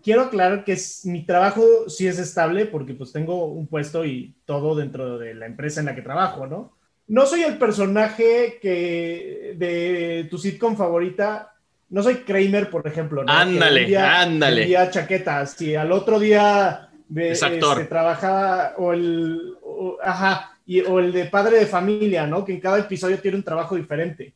quiero 0.03 0.21
aclarar 0.21 0.63
que 0.63 0.77
mi 1.05 1.25
trabajo 1.25 1.63
sí 1.87 2.07
es 2.07 2.19
estable 2.19 2.65
porque 2.65 2.93
pues 2.93 3.11
tengo 3.11 3.45
un 3.45 3.67
puesto 3.67 4.05
y 4.05 4.35
todo 4.45 4.75
dentro 4.75 5.17
de 5.17 5.33
la 5.33 5.45
empresa 5.45 5.79
en 5.79 5.87
la 5.87 5.95
que 5.95 6.01
trabajo, 6.01 6.47
¿no? 6.47 6.77
No 7.07 7.25
soy 7.25 7.41
el 7.41 7.57
personaje 7.57 8.59
que 8.61 9.55
de 9.57 10.27
tu 10.29 10.37
sitcom 10.37 10.77
favorita 10.77 11.51
no 11.91 12.01
soy 12.01 12.15
Kramer, 12.19 12.69
por 12.69 12.87
ejemplo. 12.87 13.23
¿no? 13.23 13.31
Ándale, 13.31 13.97
ándale. 13.97 14.65
día 14.65 14.89
chaquetas 14.89 15.61
y 15.61 15.75
al 15.75 15.91
otro 15.91 16.19
día 16.19 16.89
de, 17.09 17.31
este, 17.31 17.59
trabajaba 17.89 18.75
o 18.77 18.93
el, 18.93 19.57
ajá, 20.01 20.57
y, 20.65 20.79
o 20.81 20.99
el 20.99 21.11
de 21.11 21.25
padre 21.25 21.59
de 21.59 21.65
familia, 21.65 22.25
¿no? 22.25 22.45
Que 22.45 22.53
en 22.53 22.61
cada 22.61 22.79
episodio 22.79 23.19
tiene 23.19 23.37
un 23.37 23.43
trabajo 23.43 23.75
diferente. 23.75 24.33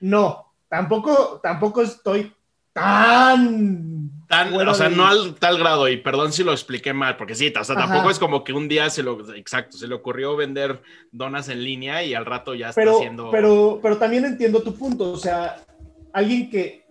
No, 0.00 0.54
tampoco, 0.68 1.38
tampoco 1.42 1.82
estoy 1.82 2.32
tan... 2.72 4.10
tan 4.28 4.54
o 4.54 4.74
sea, 4.74 4.88
no 4.88 5.06
al 5.06 5.34
tal 5.34 5.58
grado, 5.58 5.88
y 5.88 5.96
perdón 5.96 6.32
si 6.32 6.44
lo 6.44 6.52
expliqué 6.52 6.92
mal, 6.92 7.16
porque 7.16 7.34
sí, 7.34 7.52
o 7.58 7.64
sea, 7.64 7.76
tampoco 7.76 8.10
es 8.10 8.18
como 8.18 8.44
que 8.44 8.52
un 8.52 8.68
día 8.68 8.88
se 8.90 9.02
lo, 9.02 9.34
exacto, 9.34 9.76
se 9.76 9.88
le 9.88 9.94
ocurrió 9.94 10.36
vender 10.36 10.80
donas 11.10 11.48
en 11.48 11.62
línea 11.62 12.04
y 12.04 12.14
al 12.14 12.26
rato 12.26 12.54
ya 12.54 12.70
está 12.70 12.82
haciendo... 12.82 13.30
Pero, 13.30 13.80
pero 13.82 13.96
también 13.98 14.24
entiendo 14.24 14.62
tu 14.62 14.74
punto, 14.74 15.12
o 15.12 15.16
sea, 15.16 15.64
alguien 16.12 16.50
que, 16.50 16.84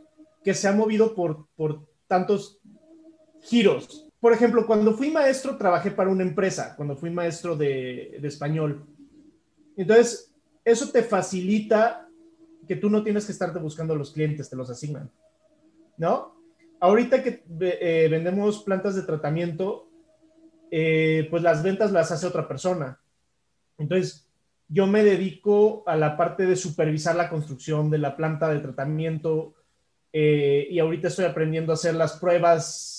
que 0.43 0.53
se 0.53 0.67
ha 0.67 0.71
movido 0.73 1.15
por, 1.15 1.47
por 1.55 1.87
tantos 2.07 2.59
giros. 3.41 4.05
Por 4.19 4.33
ejemplo, 4.33 4.65
cuando 4.67 4.93
fui 4.93 5.11
maestro, 5.11 5.57
trabajé 5.57 5.91
para 5.91 6.09
una 6.09 6.23
empresa, 6.23 6.75
cuando 6.75 6.97
fui 6.97 7.09
maestro 7.09 7.55
de, 7.55 8.17
de 8.19 8.27
español. 8.27 8.85
Entonces, 9.77 10.33
eso 10.65 10.89
te 10.89 11.03
facilita 11.03 12.05
que 12.67 12.75
tú 12.75 12.89
no 12.89 13.01
tienes 13.01 13.25
que 13.25 13.31
estarte 13.31 13.59
buscando 13.59 13.93
a 13.93 13.97
los 13.97 14.11
clientes, 14.11 14.49
te 14.49 14.57
los 14.57 14.69
asignan. 14.69 15.09
¿No? 15.99 16.33
Ahorita 16.79 17.21
que 17.21 17.43
eh, 17.59 18.07
vendemos 18.09 18.63
plantas 18.63 18.95
de 18.95 19.03
tratamiento, 19.03 19.89
eh, 20.71 21.27
pues 21.29 21.43
las 21.43 21.61
ventas 21.61 21.91
las 21.91 22.11
hace 22.11 22.25
otra 22.25 22.47
persona. 22.47 23.01
Entonces, 23.77 24.25
yo 24.69 24.87
me 24.87 25.03
dedico 25.03 25.83
a 25.85 25.97
la 25.97 26.15
parte 26.15 26.45
de 26.45 26.55
supervisar 26.55 27.15
la 27.17 27.29
construcción 27.29 27.89
de 27.89 27.97
la 27.97 28.15
planta 28.15 28.47
de 28.49 28.59
tratamiento 28.59 29.55
eh, 30.13 30.67
y 30.71 30.79
ahorita 30.79 31.09
estoy 31.09 31.25
aprendiendo 31.25 31.73
a 31.73 31.75
hacer 31.75 31.95
las 31.95 32.13
pruebas 32.17 32.95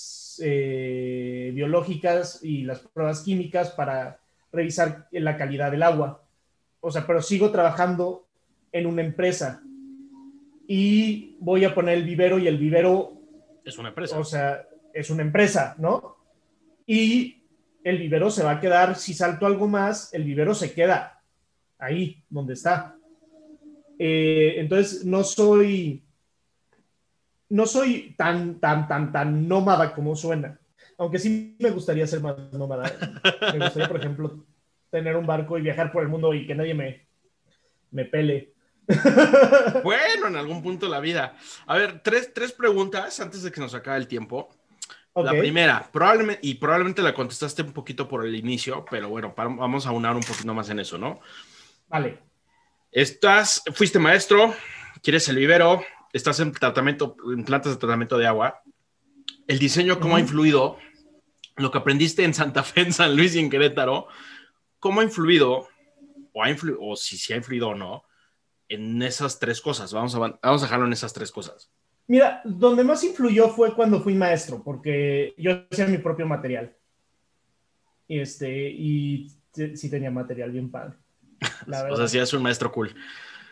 biológicas 1.53 2.39
y 2.41 2.63
las 2.63 2.79
pruebas 2.79 3.21
químicas 3.21 3.69
para 3.71 4.19
revisar 4.51 5.07
la 5.11 5.37
calidad 5.37 5.69
del 5.69 5.83
agua. 5.83 6.23
O 6.79 6.89
sea, 6.89 7.05
pero 7.05 7.21
sigo 7.21 7.51
trabajando 7.51 8.25
en 8.71 8.87
una 8.87 9.03
empresa 9.03 9.61
y 10.73 11.35
voy 11.41 11.65
a 11.65 11.75
poner 11.75 11.97
el 11.97 12.05
vivero 12.05 12.39
y 12.39 12.47
el 12.47 12.57
vivero... 12.57 13.11
Es 13.65 13.77
una 13.77 13.89
empresa. 13.89 14.17
O 14.17 14.23
sea, 14.23 14.65
es 14.93 15.09
una 15.09 15.21
empresa, 15.21 15.75
¿no? 15.77 16.15
Y 16.87 17.43
el 17.83 17.97
vivero 17.97 18.31
se 18.31 18.41
va 18.41 18.51
a 18.51 18.59
quedar, 18.61 18.95
si 18.95 19.13
salto 19.13 19.45
algo 19.45 19.67
más, 19.67 20.13
el 20.13 20.23
vivero 20.23 20.55
se 20.55 20.71
queda 20.71 21.21
ahí 21.77 22.23
donde 22.29 22.53
está. 22.53 22.95
Eh, 23.99 24.53
entonces, 24.59 25.03
no 25.03 25.25
soy, 25.25 26.05
no 27.49 27.65
soy 27.65 28.15
tan, 28.17 28.61
tan, 28.61 28.87
tan, 28.87 29.11
tan 29.11 29.49
nómada 29.49 29.93
como 29.93 30.15
suena. 30.15 30.57
Aunque 30.97 31.19
sí 31.19 31.57
me 31.59 31.71
gustaría 31.71 32.07
ser 32.07 32.21
más 32.21 32.37
nómada. 32.53 32.89
Me 33.51 33.59
gustaría, 33.59 33.89
por 33.89 33.97
ejemplo, 33.97 34.45
tener 34.89 35.17
un 35.17 35.25
barco 35.25 35.57
y 35.57 35.63
viajar 35.63 35.91
por 35.91 36.01
el 36.01 36.07
mundo 36.07 36.33
y 36.33 36.47
que 36.47 36.55
nadie 36.55 36.73
me, 36.73 37.07
me 37.91 38.05
pele. 38.05 38.53
bueno, 39.83 40.27
en 40.27 40.35
algún 40.35 40.61
punto 40.61 40.85
de 40.85 40.91
la 40.91 40.99
vida. 40.99 41.35
A 41.65 41.77
ver, 41.77 42.01
tres, 42.03 42.33
tres 42.33 42.51
preguntas 42.51 43.19
antes 43.19 43.43
de 43.43 43.51
que 43.51 43.61
nos 43.61 43.73
acabe 43.73 43.97
el 43.97 44.07
tiempo. 44.07 44.49
La 45.13 45.31
primera, 45.31 45.89
probablemente, 45.91 46.39
y 46.41 46.55
probablemente 46.55 47.01
la 47.01 47.13
contestaste 47.13 47.63
un 47.63 47.73
poquito 47.73 48.07
por 48.07 48.25
el 48.25 48.33
inicio, 48.33 48.85
pero 48.89 49.09
bueno, 49.09 49.33
vamos 49.35 49.85
a 49.85 49.91
unar 49.91 50.15
un 50.15 50.23
poquito 50.23 50.53
más 50.53 50.69
en 50.69 50.79
eso, 50.79 50.97
¿no? 50.97 51.19
Vale. 51.89 52.19
Estás, 52.91 53.61
fuiste 53.73 53.99
maestro, 53.99 54.55
quieres 55.03 55.27
el 55.27 55.35
vivero, 55.35 55.83
estás 56.13 56.39
en 56.39 56.53
tratamiento, 56.53 57.17
en 57.33 57.43
plantas 57.43 57.73
de 57.73 57.79
tratamiento 57.79 58.17
de 58.17 58.27
agua. 58.27 58.61
El 59.47 59.59
diseño, 59.59 59.99
¿cómo 59.99 60.15
ha 60.15 60.21
influido? 60.21 60.77
Lo 61.57 61.71
que 61.71 61.79
aprendiste 61.79 62.23
en 62.23 62.33
Santa 62.33 62.63
Fe, 62.63 62.81
en 62.81 62.93
San 62.93 63.15
Luis 63.15 63.35
y 63.35 63.39
en 63.39 63.49
Querétaro, 63.49 64.07
¿cómo 64.79 65.01
ha 65.01 65.03
influido, 65.03 65.67
o, 66.31 66.43
ha 66.43 66.49
influido, 66.49 66.77
o 66.81 66.95
si, 66.95 67.17
si 67.17 67.33
ha 67.33 67.35
influido 67.35 67.69
o 67.69 67.75
no, 67.75 68.05
en 68.73 69.01
esas 69.01 69.39
tres 69.39 69.61
cosas. 69.61 69.93
Vamos 69.93 70.15
a, 70.15 70.19
vamos 70.19 70.61
a 70.61 70.65
dejarlo 70.65 70.85
en 70.85 70.93
esas 70.93 71.13
tres 71.13 71.31
cosas. 71.31 71.69
Mira, 72.07 72.41
donde 72.43 72.83
más 72.83 73.03
influyó 73.03 73.49
fue 73.49 73.73
cuando 73.73 74.01
fui 74.01 74.15
maestro, 74.15 74.61
porque 74.63 75.33
yo 75.37 75.63
hacía 75.71 75.87
mi 75.87 75.97
propio 75.97 76.25
material. 76.25 76.75
Y, 78.07 78.19
este, 78.19 78.69
y 78.69 79.31
sí 79.53 79.89
tenía 79.89 80.11
material 80.11 80.51
bien 80.51 80.69
padre. 80.69 80.95
o 81.89 81.95
sea, 81.95 82.07
sí 82.07 82.17
es 82.17 82.33
un 82.33 82.43
maestro 82.43 82.71
cool. 82.71 82.93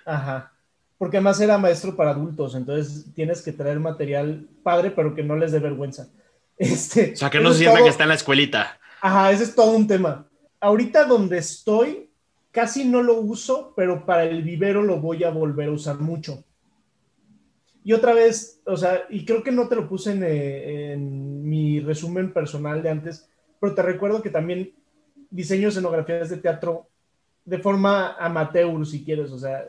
Ajá. 0.06 0.52
Porque 0.98 1.18
además 1.18 1.40
era 1.40 1.58
maestro 1.58 1.96
para 1.96 2.12
adultos, 2.12 2.56
entonces 2.56 3.06
tienes 3.14 3.42
que 3.42 3.54
traer 3.54 3.80
material 3.80 4.48
padre, 4.64 4.92
pero 4.92 5.16
que 5.16 5.24
no 5.24 5.36
les 5.36 5.52
dé 5.52 5.60
vergüenza. 5.60 6.10
Este, 6.60 7.14
o 7.14 7.16
sea, 7.16 7.30
que 7.30 7.40
no 7.40 7.54
se 7.54 7.60
sientan 7.60 7.84
que 7.84 7.90
está 7.90 8.04
en 8.04 8.10
la 8.10 8.16
escuelita. 8.16 8.78
Ajá, 9.00 9.32
ese 9.32 9.46
es 9.46 9.56
todo 9.56 9.72
un 9.78 9.88
tema. 9.88 10.28
Ahorita 10.60 11.06
donde 11.06 11.38
estoy, 11.38 12.09
Casi 12.52 12.86
no 12.86 13.04
lo 13.04 13.20
uso, 13.20 13.74
pero 13.76 14.06
para 14.06 14.26
el 14.26 14.42
vivero 14.44 14.82
lo 14.82 15.00
voy 15.00 15.24
a 15.24 15.30
volver 15.30 15.70
a 15.70 15.74
usar 15.74 16.00
mucho. 16.00 16.44
Y 17.84 17.94
otra 17.94 18.14
vez, 18.14 18.62
o 18.66 18.76
sea, 18.76 19.06
y 19.10 19.26
creo 19.26 19.44
que 19.44 19.52
no 19.52 19.68
te 19.68 19.76
lo 19.76 19.88
puse 19.88 20.12
en, 20.12 20.24
eh, 20.24 20.98
mi 20.98 21.80
resumen 21.80 22.34
personal 22.34 22.84
de 22.84 22.90
antes, 22.90 23.30
pero 23.60 23.74
te 23.74 23.82
recuerdo 23.82 24.22
que 24.22 24.30
también 24.30 24.74
diseño 25.30 25.70
escenografías 25.70 26.30
de 26.30 26.38
teatro 26.38 26.88
de 27.46 27.58
forma 27.60 28.16
amateur, 28.20 28.86
si 28.86 29.04
quieres, 29.04 29.32
o 29.32 29.40
sea, 29.40 29.66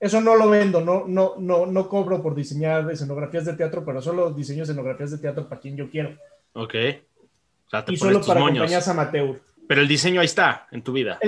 eso 0.00 0.20
no 0.20 0.36
lo 0.36 0.48
vendo, 0.48 0.80
no, 0.80 1.06
no, 1.06 1.34
no, 1.38 1.66
no 1.66 1.88
cobro 1.88 2.22
por 2.22 2.34
diseñar 2.34 2.90
escenografías 2.90 3.44
de 3.44 3.54
teatro, 3.54 3.84
pero 3.84 4.00
solo 4.00 4.30
diseño 4.32 4.62
escenografías 4.62 5.10
de 5.10 5.18
teatro 5.18 5.48
para 5.48 5.60
quien 5.60 5.76
yo 5.76 5.90
quiero. 5.90 6.16
Ok. 6.52 6.74
y 7.88 7.96
solo 7.96 8.22
para 8.22 8.40
compañías 8.40 8.88
amateur. 8.88 9.40
Pero 9.66 9.80
el 9.80 9.88
diseño 9.88 10.20
ahí 10.20 10.26
está, 10.26 10.66
en 10.70 10.82
tu 10.82 10.92
vida. 10.92 11.18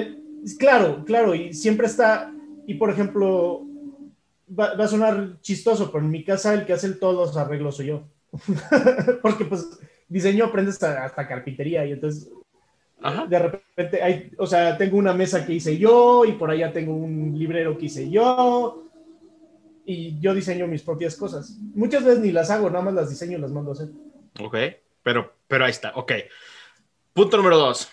Claro, 0.59 1.05
claro, 1.05 1.35
y 1.35 1.53
siempre 1.53 1.87
está, 1.87 2.33
y 2.67 2.75
por 2.75 2.91
ejemplo, 2.91 3.67
va, 4.59 4.73
a 4.73 4.89
sonar 4.89 5.41
chistoso, 5.41 5.91
pero 5.91 6.05
en 6.05 6.11
mi 6.11 6.25
casa 6.25 6.55
el 6.55 6.67
que 6.67 6.73
hace 6.73 6.91
todos 6.93 7.29
los 7.29 7.37
arreglos 7.37 7.77
soy 7.77 7.87
yo. 7.87 8.05
Porque 9.23 9.45
pues 9.45 9.79
diseño 10.09 10.47
aprendes 10.47 10.83
hasta, 10.83 11.29
carpintería 11.29 11.85
y 11.87 11.93
entonces 11.93 12.31
de 13.29 13.39
repente 13.39 14.03
hay, 14.03 14.31
o 14.37 14.47
sea, 14.47 14.77
tengo 14.77 14.99
una 14.99 15.15
mesa 15.15 15.47
que 15.47 15.55
hice 15.55 15.79
yo 15.79 16.25
y 16.27 16.33
por 16.33 16.51
allá 16.51 16.71
tengo 16.73 16.95
un 16.95 17.35
librero 17.39 17.79
que 17.79 17.87
hice 17.87 18.11
yo 18.11 18.85
y 19.87 20.21
yo 20.21 20.35
diseño 20.35 20.67
mis 20.67 20.83
propias 20.83 21.17
cosas. 21.17 21.57
Muchas 21.75 22.05
veces 22.05 22.21
ni 22.21 22.31
las 22.31 22.51
hago, 22.51 22.69
nada 22.69 22.85
más 22.85 22.95
las 22.95 23.11
diseño 23.11 23.39
y 23.39 23.41
las 23.41 23.51
mando 23.51 23.71
a 23.71 23.75
hacer. 23.75 23.89
Ok, 24.39 24.57
pero, 25.03 25.33
pero 25.49 25.65
ahí 25.65 25.71
está, 25.71 25.93
ok. 25.95 26.13
Punto 27.15 27.37
número 27.37 27.59
dos 27.59 27.91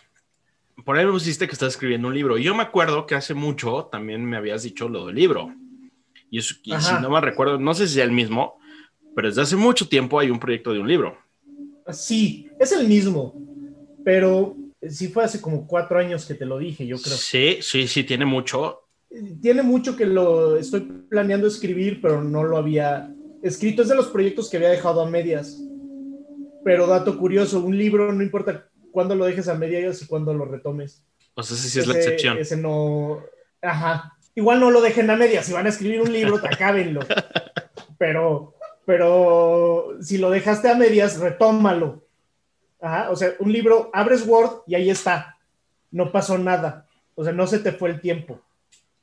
por 0.83 0.97
ahí 0.97 1.05
me 1.05 1.11
pusiste 1.11 1.47
que 1.47 1.53
estás 1.53 1.73
escribiendo 1.73 2.07
un 2.07 2.13
libro. 2.13 2.37
Yo 2.37 2.55
me 2.55 2.63
acuerdo 2.63 3.05
que 3.05 3.15
hace 3.15 3.33
mucho 3.33 3.89
también 3.91 4.23
me 4.25 4.37
habías 4.37 4.63
dicho 4.63 4.87
lo 4.87 5.07
del 5.07 5.15
libro. 5.15 5.53
Y, 6.29 6.39
eso, 6.39 6.55
si 6.63 6.71
no 7.01 7.09
me 7.09 7.21
recuerdo, 7.21 7.57
no 7.57 7.73
sé 7.73 7.87
si 7.87 7.99
es 7.99 8.05
el 8.05 8.11
mismo, 8.11 8.59
pero 9.15 9.29
desde 9.29 9.41
hace 9.41 9.55
mucho 9.55 9.87
tiempo 9.87 10.19
hay 10.19 10.29
un 10.29 10.39
proyecto 10.39 10.73
de 10.73 10.79
un 10.79 10.87
libro. 10.87 11.17
Sí, 11.89 12.49
es 12.59 12.71
el 12.73 12.87
mismo, 12.87 13.33
pero 14.03 14.55
sí 14.87 15.07
fue 15.07 15.23
hace 15.23 15.41
como 15.41 15.65
cuatro 15.65 15.99
años 15.99 16.25
que 16.25 16.33
te 16.33 16.45
lo 16.45 16.57
dije, 16.57 16.85
yo 16.85 16.97
creo. 16.97 17.15
Sí, 17.15 17.57
sí, 17.61 17.87
sí, 17.87 18.03
tiene 18.03 18.25
mucho. 18.25 18.81
Tiene 19.41 19.63
mucho 19.63 19.95
que 19.95 20.05
lo 20.05 20.57
estoy 20.57 20.81
planeando 21.09 21.47
escribir, 21.47 22.01
pero 22.01 22.21
no 22.21 22.43
lo 22.43 22.57
había 22.57 23.13
escrito. 23.41 23.81
Es 23.81 23.87
de 23.87 23.95
los 23.95 24.07
proyectos 24.07 24.49
que 24.49 24.57
había 24.57 24.69
dejado 24.69 25.01
a 25.01 25.09
medias. 25.09 25.61
Pero 26.65 26.87
dato 26.87 27.17
curioso, 27.17 27.61
un 27.61 27.77
libro, 27.77 28.11
no 28.11 28.21
importa 28.21 28.66
cuando 28.97 29.13
lo 29.13 29.25
dejes 29.25 29.47
a 29.47 29.53
medias 29.53 30.01
y 30.01 30.07
cuando 30.07 30.33
lo 30.33 30.45
retomes. 30.45 31.03
O 31.35 31.43
sea, 31.43 31.55
ese 31.55 31.69
sí 31.69 31.79
es 31.79 31.85
la 31.85 31.93
excepción. 31.93 32.35
Ese 32.39 32.57
no. 32.57 33.21
Ajá. 33.61 34.17
Igual 34.33 34.59
no 34.59 34.71
lo 34.71 34.81
dejen 34.81 35.07
a 35.11 35.15
medias. 35.15 35.45
Si 35.45 35.53
van 35.53 35.67
a 35.67 35.69
escribir 35.69 36.01
un 36.01 36.11
libro, 36.11 36.41
te 36.41 36.47
acábenlo. 36.51 37.01
Pero, 37.99 38.55
pero 38.87 39.99
si 40.01 40.17
lo 40.17 40.31
dejaste 40.31 40.67
a 40.67 40.73
medias, 40.73 41.19
retómalo. 41.19 42.07
Ajá. 42.81 43.11
O 43.11 43.15
sea, 43.15 43.33
un 43.37 43.53
libro, 43.53 43.91
abres 43.93 44.25
Word 44.25 44.63
y 44.65 44.73
ahí 44.73 44.89
está. 44.89 45.37
No 45.91 46.11
pasó 46.11 46.39
nada. 46.39 46.87
O 47.13 47.23
sea, 47.23 47.33
no 47.33 47.45
se 47.45 47.59
te 47.59 47.73
fue 47.73 47.91
el 47.91 48.01
tiempo. 48.01 48.41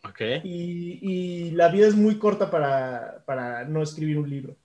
Ok. 0.02 0.22
Y, 0.42 0.98
y 1.02 1.50
la 1.52 1.68
vida 1.68 1.86
es 1.86 1.94
muy 1.94 2.18
corta 2.18 2.50
para, 2.50 3.22
para, 3.26 3.64
no 3.64 3.80
escribir 3.80 4.18
un 4.18 4.28
libro. 4.28 4.56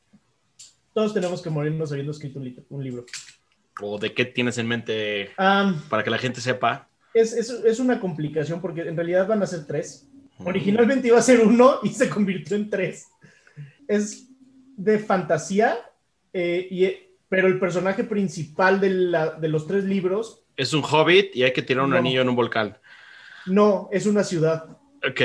Todos 0.92 1.14
tenemos 1.14 1.44
que 1.44 1.52
morirnos 1.52 1.92
habiendo 1.92 2.14
escrito 2.14 2.40
un, 2.40 2.66
un 2.70 2.84
libro 2.84 3.06
o 3.82 3.98
de 3.98 4.14
qué 4.14 4.26
tienes 4.26 4.58
en 4.58 4.68
mente 4.68 5.32
para 5.38 6.04
que 6.04 6.10
la 6.10 6.18
gente 6.18 6.42
sepa? 6.42 6.88
Es, 7.14 7.34
es, 7.34 7.50
es, 7.50 7.80
una 7.80 8.00
complicación 8.00 8.62
porque 8.62 8.82
en 8.82 8.96
realidad 8.96 9.28
van 9.28 9.42
a 9.42 9.48
ser 9.48 9.66
tres. 9.66 10.08
Originalmente 10.44 11.08
iba 11.08 11.18
a 11.18 11.24
ser 11.24 11.42
uno 11.42 11.80
y 11.84 11.90
se 11.90 12.10
convirtió 12.10 12.56
en 12.56 12.70
tres. 12.70 13.08
Es 13.88 14.30
de 14.78 15.00
fantasía, 15.00 15.78
eh, 16.32 16.68
y, 16.70 16.90
pero 17.28 17.48
el 17.48 17.60
personaje 17.60 18.04
principal 18.04 18.80
de, 18.80 18.90
la, 18.90 19.32
de, 19.32 19.50
los 19.50 19.68
tres 19.68 19.84
libros... 19.84 20.44
Es 20.56 20.74
un 20.74 20.84
hobbit 20.84 21.36
y 21.36 21.44
hay 21.44 21.54
que 21.54 21.62
tirar 21.62 21.86
un 21.86 21.94
anillo 21.94 22.22
en 22.22 22.30
un 22.30 22.36
volcán. 22.36 22.78
No, 23.46 23.90
es 23.92 24.06
una 24.06 24.24
ciudad. 24.24 24.78
Ok. 25.08 25.22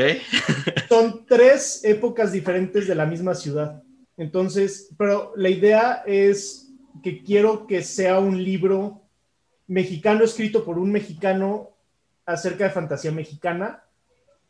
Son 0.89 1.27
tres 1.27 1.85
épocas 1.85 2.33
diferentes 2.33 2.87
de 2.87 2.95
la 2.95 3.07
misma 3.07 3.35
ciudad. 3.35 3.83
Entonces, 4.17 4.91
pero 4.97 5.33
la 5.37 5.49
idea 5.49 6.03
es 6.07 6.64
que 7.03 7.23
quiero 7.23 7.67
que 7.67 7.83
sea 7.83 8.19
un 8.19 8.43
libro 8.43 9.03
mexicano 9.67 10.25
escrito 10.25 10.65
por 10.65 10.79
un 10.79 10.93
mexicano 10.93 11.71
acerca 12.27 12.65
de 12.65 12.71
fantasía 12.71 13.13
mexicana, 13.13 13.85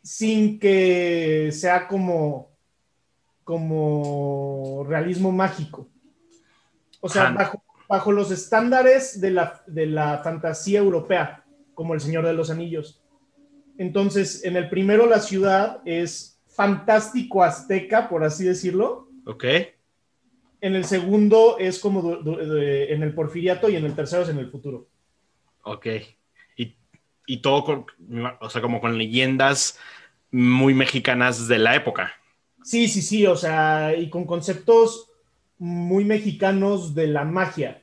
sin 0.02 0.58
que 0.58 1.50
sea 1.52 1.88
como 1.88 2.54
como 3.44 4.84
realismo 4.88 5.30
mágico. 5.30 5.88
O 7.00 7.08
sea, 7.08 7.30
bajo, 7.30 7.62
bajo, 7.86 8.10
los 8.10 8.30
estándares 8.30 9.20
de 9.20 9.30
la, 9.30 9.62
de 9.66 9.86
la 9.86 10.18
fantasía 10.18 10.78
europea, 10.80 11.44
como 11.74 11.92
El 11.92 12.00
Señor 12.00 12.24
de 12.24 12.32
los 12.32 12.50
Anillos. 12.50 13.02
Entonces, 13.76 14.44
en 14.44 14.56
el 14.56 14.70
primero 14.70 15.06
la 15.06 15.20
ciudad 15.20 15.82
es 15.84 16.40
fantástico 16.48 17.42
azteca, 17.42 18.08
por 18.08 18.24
así 18.24 18.44
decirlo. 18.44 19.08
Ok. 19.26 19.44
En 20.64 20.74
el 20.74 20.86
segundo 20.86 21.58
es 21.58 21.78
como 21.78 22.20
en 22.24 23.02
el 23.02 23.14
porfiriato 23.14 23.68
y 23.68 23.76
en 23.76 23.84
el 23.84 23.94
tercero 23.94 24.22
es 24.22 24.30
en 24.30 24.38
el 24.38 24.50
futuro. 24.50 24.88
Ok. 25.62 25.86
Y, 26.56 26.74
y 27.26 27.42
todo 27.42 27.64
con, 27.64 27.86
o 28.40 28.48
sea, 28.48 28.62
como 28.62 28.80
con 28.80 28.96
leyendas 28.96 29.78
muy 30.30 30.72
mexicanas 30.72 31.48
de 31.48 31.58
la 31.58 31.76
época. 31.76 32.14
Sí, 32.62 32.88
sí, 32.88 33.02
sí, 33.02 33.26
o 33.26 33.36
sea, 33.36 33.94
y 33.94 34.08
con 34.08 34.24
conceptos 34.24 35.10
muy 35.58 36.06
mexicanos 36.06 36.94
de 36.94 37.08
la 37.08 37.26
magia. 37.26 37.82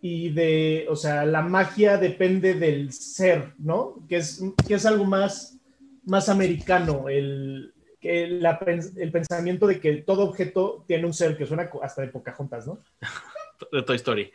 Y 0.00 0.30
de, 0.30 0.86
o 0.88 0.96
sea, 0.96 1.26
la 1.26 1.42
magia 1.42 1.98
depende 1.98 2.54
del 2.54 2.90
ser, 2.90 3.52
¿no? 3.58 3.96
Que 4.08 4.16
es, 4.16 4.42
que 4.66 4.72
es 4.72 4.86
algo 4.86 5.04
más, 5.04 5.58
más 6.06 6.30
americano, 6.30 7.10
el, 7.10 7.74
el 8.02 9.12
pensamiento 9.12 9.66
de 9.66 9.80
que 9.80 9.96
todo 9.96 10.24
objeto 10.24 10.84
tiene 10.86 11.06
un 11.06 11.14
ser, 11.14 11.36
que 11.36 11.46
suena 11.46 11.68
hasta 11.82 12.02
de 12.02 12.08
Pocahontas, 12.08 12.66
¿no? 12.66 12.78
De 13.72 13.82
Toy 13.82 13.96
Story. 13.96 14.32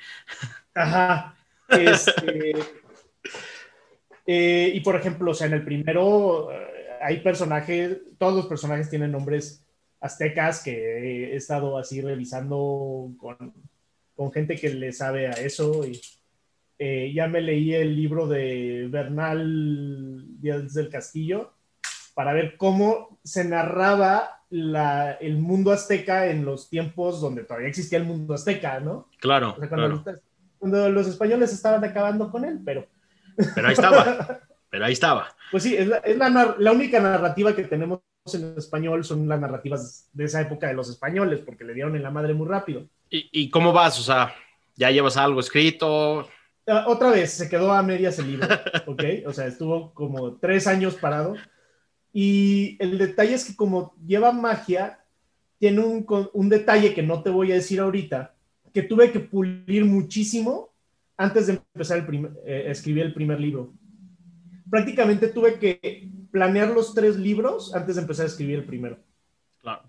Ajá. 0.75 1.35
Este, 1.67 2.53
eh, 4.27 4.71
y 4.73 4.79
por 4.81 4.95
ejemplo, 4.95 5.31
o 5.31 5.33
sea, 5.33 5.47
en 5.47 5.53
el 5.53 5.65
primero 5.65 6.49
hay 7.01 7.21
personajes, 7.21 7.97
todos 8.19 8.35
los 8.35 8.45
personajes 8.45 8.89
tienen 8.89 9.11
nombres 9.11 9.65
aztecas 9.99 10.63
que 10.63 11.31
he 11.31 11.35
estado 11.35 11.77
así 11.77 12.01
revisando 12.01 13.11
con, 13.17 13.53
con 14.15 14.31
gente 14.31 14.55
que 14.55 14.69
le 14.69 14.91
sabe 14.91 15.27
a 15.27 15.31
eso. 15.31 15.85
Y, 15.87 15.99
eh, 16.77 17.11
ya 17.13 17.27
me 17.27 17.41
leí 17.41 17.73
el 17.73 17.95
libro 17.95 18.27
de 18.27 18.87
Bernal 18.89 20.25
Díaz 20.39 20.73
del 20.73 20.89
Castillo 20.89 21.54
para 22.15 22.33
ver 22.33 22.57
cómo 22.57 23.19
se 23.23 23.45
narraba 23.45 24.41
la, 24.49 25.11
el 25.11 25.37
mundo 25.37 25.71
azteca 25.71 26.27
en 26.27 26.45
los 26.45 26.69
tiempos 26.69 27.21
donde 27.21 27.43
todavía 27.43 27.67
existía 27.67 27.99
el 27.99 28.05
mundo 28.05 28.33
azteca, 28.33 28.79
¿no? 28.79 29.09
Claro. 29.19 29.55
cuando, 30.59 30.89
Los, 30.89 31.07
españoles 31.07 31.53
estaban 31.53 31.83
acabando 31.83 32.31
con 32.31 32.45
él, 32.45 32.59
pero... 32.65 32.87
Pero 33.53 33.67
ahí 33.67 33.73
estaba. 33.73 34.39
pero 34.69 34.85
ahí 34.85 34.93
estaba. 34.93 35.35
Pues 35.51 35.63
sí, 35.63 35.75
es, 35.75 35.87
la, 35.87 36.71
única 36.71 36.99
narrativa 36.99 37.53
que 37.53 37.65
tenemos 37.65 37.99
en 38.33 38.55
español 38.57 39.03
son 39.03 39.27
las 39.27 39.39
narrativas 39.39 40.09
de 40.13 40.23
esa 40.23 40.41
época 40.41 40.67
de 40.67 40.73
los 40.73 40.89
españoles, 40.89 41.41
porque 41.45 41.65
le 41.65 41.73
dieron 41.73 41.95
en 41.95 42.03
la 42.03 42.11
madre 42.11 42.33
muy 42.33 42.47
rápido. 42.47 42.87
¿Y, 43.09 43.49
cómo 43.49 43.71
vas? 43.71 43.99
O 43.99 44.03
sea, 44.03 44.33
¿ya 44.75 44.89
llevas 44.89 45.17
algo 45.17 45.39
escrito? 45.39 46.27
Ah, 46.67 46.85
otra 46.87 47.11
vez, 47.11 47.31
se 47.31 47.47
quedó 47.49 47.71
a 47.71 47.83
medias 47.83 48.17
el 48.19 48.31
libro, 48.31 48.47
¿ok? 48.87 49.03
O 49.27 49.33
sea, 49.33 49.45
estuvo 49.47 49.93
como 49.93 50.37
tres 50.37 50.65
años 50.67 50.95
parado. 50.95 51.35
Y 52.15 52.77
el 52.79 52.97
detalle 52.97 53.33
es 53.33 53.43
que 53.43 53.55
como 53.55 53.93
lleva 54.07 54.31
magia, 54.31 55.03
tiene 55.59 55.81
un, 55.81 56.05
un 56.33 56.49
detalle 56.49 56.93
que 56.93 57.03
no 57.03 57.21
te 57.21 57.29
voy 57.29 57.51
a 57.51 57.55
decir 57.55 57.79
ahorita, 57.79 58.33
que 58.73 58.83
tuve 58.83 59.11
que 59.11 59.19
pulir 59.19 59.83
muchísimo 59.83 60.69
antes 61.17 61.47
de 61.47 61.59
empezar 61.73 61.97
el 61.97 62.25
eh, 62.45 62.71
escribir 62.71 63.03
el 63.03 63.13
primer 63.13 63.39
libro 63.39 63.73
prácticamente 64.69 65.29
tuve 65.29 65.59
que 65.59 66.09
planear 66.31 66.69
los 66.69 66.93
tres 66.93 67.17
libros 67.17 67.73
antes 67.73 67.95
de 67.95 68.01
empezar 68.01 68.25
a 68.25 68.29
escribir 68.29 68.59
el 68.59 68.65
primero. 68.65 68.97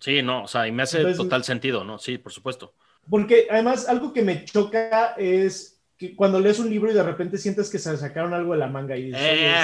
sí, 0.01 0.23
no, 0.23 0.45
o 0.45 0.49
sea, 0.49 0.69
y 0.69 0.73
me 0.73 0.83
hace 0.83 1.15
total 1.15 1.45
sentido, 1.45 1.85
¿no? 1.85 1.99
Sí, 1.99 2.19
por 2.19 2.33
supuesto. 2.33 2.75
Porque 3.09 3.47
además 3.51 3.89
algo 3.89 4.13
que 4.13 4.23
me 4.23 4.45
choca 4.45 5.15
es 5.17 5.81
que 5.97 6.15
cuando 6.15 6.41
lees 6.41 6.59
un 6.59 6.69
libro 6.69 6.91
y 6.91 6.95
de 6.95 7.03
repente 7.03 7.39
sientes 7.39 7.71
que 7.71 7.79
se 7.79 7.97
sacaron 7.97 8.35
algo 8.35 8.53
de 8.53 8.59
la 8.59 8.67
manga 8.67 8.97
y 8.97 9.07
dices, 9.07 9.21
eh, 9.23 9.55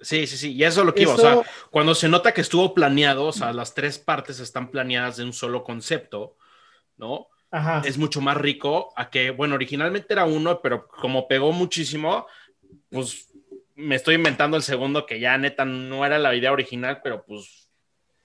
Sí, 0.00 0.26
sí, 0.26 0.36
sí, 0.36 0.52
y 0.52 0.64
eso 0.64 0.80
es 0.80 0.86
lo 0.86 0.94
que 0.94 1.02
iba, 1.02 1.14
o 1.14 1.18
sea, 1.18 1.42
cuando 1.70 1.94
se 1.94 2.08
nota 2.08 2.32
que 2.32 2.40
estuvo 2.40 2.72
planeado, 2.72 3.26
o 3.26 3.32
sea, 3.32 3.52
las 3.52 3.74
tres 3.74 3.98
partes 3.98 4.40
están 4.40 4.70
planeadas 4.70 5.18
de 5.18 5.24
un 5.24 5.32
solo 5.32 5.62
concepto, 5.62 6.36
¿no? 6.96 7.28
Ajá. 7.50 7.82
Es 7.84 7.98
mucho 7.98 8.20
más 8.20 8.36
rico 8.36 8.92
a 8.96 9.10
que, 9.10 9.30
bueno, 9.30 9.56
originalmente 9.56 10.12
era 10.12 10.24
uno, 10.24 10.60
pero 10.62 10.88
como 10.88 11.28
pegó 11.28 11.52
muchísimo, 11.52 12.26
pues 12.88 13.28
me 13.74 13.96
estoy 13.96 14.14
inventando 14.14 14.56
el 14.56 14.62
segundo 14.62 15.06
que 15.06 15.20
ya 15.20 15.36
neta 15.36 15.64
no 15.64 16.04
era 16.04 16.18
la 16.18 16.34
idea 16.34 16.52
original, 16.52 17.00
pero 17.02 17.24
pues, 17.24 17.68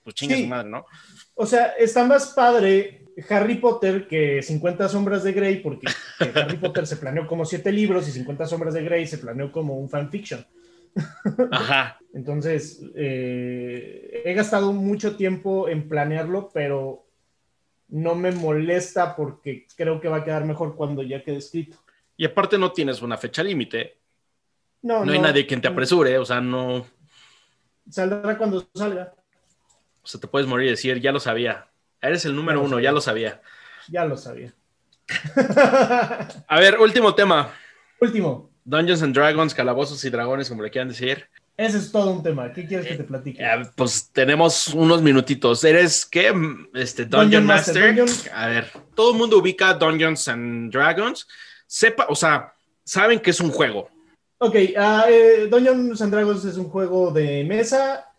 pues 0.04 0.16
chingue 0.16 0.42
su 0.42 0.48
madre, 0.48 0.70
¿no? 0.70 0.86
O 1.34 1.46
sea, 1.46 1.74
está 1.78 2.06
más 2.06 2.28
padre 2.28 3.06
Harry 3.30 3.56
Potter 3.56 4.08
que 4.08 4.42
50 4.42 4.90
sombras 4.90 5.24
de 5.24 5.34
Grey, 5.34 5.58
porque 5.58 5.88
Harry 6.36 6.58
Potter 6.58 6.86
se 6.86 6.98
planeó 6.98 7.28
como 7.28 7.46
siete 7.46 7.72
libros 7.72 8.08
y 8.08 8.12
50 8.12 8.46
sombras 8.46 8.74
de 8.74 8.84
Grey 8.84 9.08
se 9.08 9.18
planeó 9.18 9.52
como 9.52 9.78
un 9.78 9.90
fanfiction. 9.90 10.46
Ajá. 11.52 12.00
Entonces, 12.14 12.82
eh, 12.96 14.22
he 14.24 14.34
gastado 14.34 14.72
mucho 14.72 15.18
tiempo 15.18 15.68
en 15.68 15.90
planearlo, 15.90 16.50
pero 16.54 17.06
no 17.90 18.16
me 18.16 18.32
molesta 18.32 19.16
porque 19.16 19.68
creo 19.76 20.00
que 20.00 20.08
va 20.08 20.18
a 20.18 20.24
quedar 20.24 20.46
mejor 20.46 20.76
cuando 20.76 21.04
ya 21.04 21.24
quede 21.24 21.38
escrito. 21.38 21.78
Y 22.18 22.26
aparte 22.26 22.58
no 22.58 22.72
tienes 22.72 23.02
una 23.02 23.18
fecha 23.18 23.44
límite. 23.44 23.98
No, 24.82 25.02
hay 25.02 25.20
nadie 25.20 25.46
quien 25.46 25.62
te 25.62 25.68
apresure, 25.68 26.18
o 26.18 26.26
sea, 26.26 26.40
no. 26.40 26.86
Saldrá 27.90 28.38
cuando 28.38 28.66
salga. 28.74 29.14
O 30.02 30.08
sea, 30.08 30.22
te 30.22 30.28
puedes 30.28 30.48
morir 30.48 30.68
y 30.68 30.72
decir, 30.72 31.02
ya 31.02 31.12
lo 31.12 31.20
sabía. 31.20 31.68
Eres 32.02 32.24
el 32.26 32.36
número 32.36 32.62
uno, 32.62 32.80
ya 32.80 32.92
lo 32.92 33.02
sabía. 33.02 33.42
Ya 33.90 34.06
lo 34.06 34.16
sabía. 34.16 34.54
A 36.48 36.60
ver, 36.60 36.80
último 36.80 37.14
tema. 37.16 37.52
Último. 38.00 38.55
Dungeons 38.66 39.02
and 39.04 39.16
Dragons, 39.16 39.54
calabozos 39.54 40.04
y 40.04 40.10
dragones, 40.10 40.50
como 40.50 40.64
le 40.64 40.72
quieran 40.72 40.90
decir. 40.90 41.26
Ese 41.56 41.78
es 41.78 41.92
todo 41.92 42.12
un 42.12 42.22
tema. 42.22 42.52
¿Qué 42.52 42.66
quieres 42.66 42.88
que 42.88 42.96
te 42.96 43.04
platique? 43.06 43.42
Eh, 43.42 43.64
pues 43.76 44.10
tenemos 44.12 44.70
unos 44.70 45.02
minutitos. 45.02 45.64
¿Eres 45.64 46.06
qué? 46.06 46.34
Este, 46.74 47.06
Dungeon, 47.06 47.46
Master. 47.46 47.96
A 48.34 48.48
ver, 48.48 48.68
todo 48.94 49.12
el 49.12 49.18
mundo 49.18 49.38
ubica 49.38 49.74
Dungeons 49.74 50.28
and 50.28 50.74
Dragons. 50.74 51.26
Sepa, 51.66 52.08
o 52.10 52.16
sea, 52.16 52.52
saben 52.84 53.20
que 53.20 53.30
es 53.30 53.40
un 53.40 53.52
juego. 53.52 53.90
Ok, 54.40 54.54
uh, 54.54 55.10
eh, 55.10 55.48
Dungeons 55.50 56.02
and 56.02 56.14
Dragons 56.14 56.44
es 56.44 56.58
un 56.58 56.66
juego 56.66 57.12
de 57.12 57.46
mesa 57.46 58.12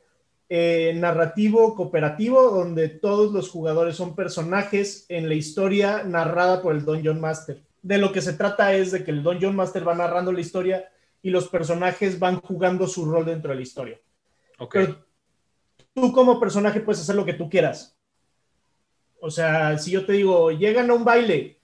eh, 0.48 0.94
narrativo 0.96 1.74
cooperativo 1.74 2.50
donde 2.50 2.88
todos 2.88 3.32
los 3.32 3.50
jugadores 3.50 3.96
son 3.96 4.14
personajes 4.14 5.04
en 5.08 5.28
la 5.28 5.34
historia 5.34 6.04
narrada 6.04 6.62
por 6.62 6.74
el 6.74 6.84
Dungeon 6.84 7.20
Master. 7.20 7.60
De 7.82 7.98
lo 7.98 8.12
que 8.12 8.20
se 8.20 8.32
trata 8.32 8.74
es 8.74 8.90
de 8.92 9.04
que 9.04 9.10
el 9.10 9.22
Dungeon 9.22 9.54
Master 9.54 9.86
va 9.86 9.94
narrando 9.94 10.32
la 10.32 10.40
historia 10.40 10.90
y 11.22 11.30
los 11.30 11.48
personajes 11.48 12.18
van 12.18 12.40
jugando 12.40 12.86
su 12.86 13.04
rol 13.04 13.24
dentro 13.24 13.50
de 13.50 13.56
la 13.56 13.62
historia. 13.62 14.00
Okay. 14.58 14.96
tú 15.92 16.12
como 16.12 16.40
personaje 16.40 16.80
puedes 16.80 17.02
hacer 17.02 17.14
lo 17.14 17.24
que 17.24 17.34
tú 17.34 17.50
quieras. 17.50 17.96
O 19.20 19.30
sea, 19.30 19.76
si 19.78 19.90
yo 19.90 20.06
te 20.06 20.12
digo, 20.12 20.50
llegan 20.50 20.90
a 20.90 20.94
un 20.94 21.04
baile, 21.04 21.58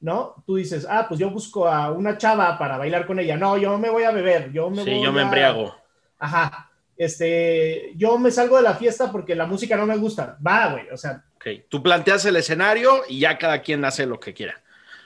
¿no? 0.00 0.42
Tú 0.46 0.56
dices, 0.56 0.86
ah, 0.88 1.06
pues 1.08 1.18
yo 1.20 1.30
busco 1.30 1.68
a 1.68 1.90
una 1.90 2.16
chava 2.16 2.56
para 2.58 2.78
bailar 2.78 3.06
con 3.06 3.18
ella. 3.18 3.36
No, 3.36 3.58
yo 3.58 3.76
me 3.78 3.90
voy 3.90 4.04
a 4.04 4.10
beber, 4.10 4.52
yo 4.52 4.70
me 4.70 4.84
sí, 4.84 5.02
yo 5.02 5.12
me 5.12 5.22
embriago. 5.22 5.74
Ajá. 6.18 6.70
Este, 6.96 7.92
yo 7.96 8.18
me 8.18 8.30
salgo 8.30 8.56
de 8.56 8.62
la 8.62 8.74
fiesta 8.74 9.10
porque 9.12 9.34
la 9.34 9.46
música 9.46 9.76
no 9.76 9.86
me 9.86 9.96
gusta. 9.96 10.36
Va, 10.44 10.72
güey, 10.72 10.90
o 10.90 10.96
sea. 10.96 11.24
Ok, 11.36 11.46
tú 11.68 11.82
planteas 11.82 12.24
el 12.24 12.36
escenario 12.36 13.02
y 13.08 13.20
ya 13.20 13.38
cada 13.38 13.62
quien 13.62 13.84
hace 13.84 14.04
lo 14.06 14.18
que 14.18 14.34
quiera. 14.34 14.60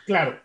Claro. 0.07 0.41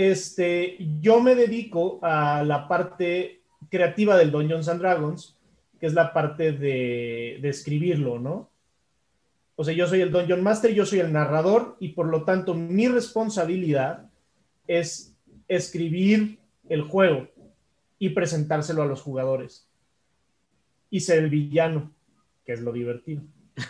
Este, 0.00 0.76
yo 1.00 1.20
me 1.20 1.34
dedico 1.34 1.98
a 2.02 2.44
la 2.44 2.68
parte 2.68 3.42
creativa 3.68 4.16
del 4.16 4.30
Dungeons 4.30 4.68
and 4.68 4.78
Dragons, 4.80 5.36
que 5.80 5.86
es 5.86 5.92
la 5.92 6.12
parte 6.12 6.52
de, 6.52 7.40
de 7.42 7.48
escribirlo, 7.48 8.20
¿no? 8.20 8.48
O 9.56 9.64
sea, 9.64 9.74
yo 9.74 9.88
soy 9.88 10.00
el 10.02 10.12
Dungeon 10.12 10.40
Master, 10.40 10.72
yo 10.72 10.86
soy 10.86 11.00
el 11.00 11.12
narrador 11.12 11.76
y 11.80 11.88
por 11.88 12.06
lo 12.06 12.22
tanto 12.22 12.54
mi 12.54 12.86
responsabilidad 12.86 14.08
es 14.68 15.16
escribir 15.48 16.38
el 16.68 16.82
juego 16.82 17.26
y 17.98 18.10
presentárselo 18.10 18.82
a 18.82 18.86
los 18.86 19.02
jugadores. 19.02 19.66
Y 20.90 21.00
ser 21.00 21.24
el 21.24 21.28
villano, 21.28 21.92
que 22.46 22.52
es 22.52 22.60
lo 22.60 22.70
divertido. 22.70 23.22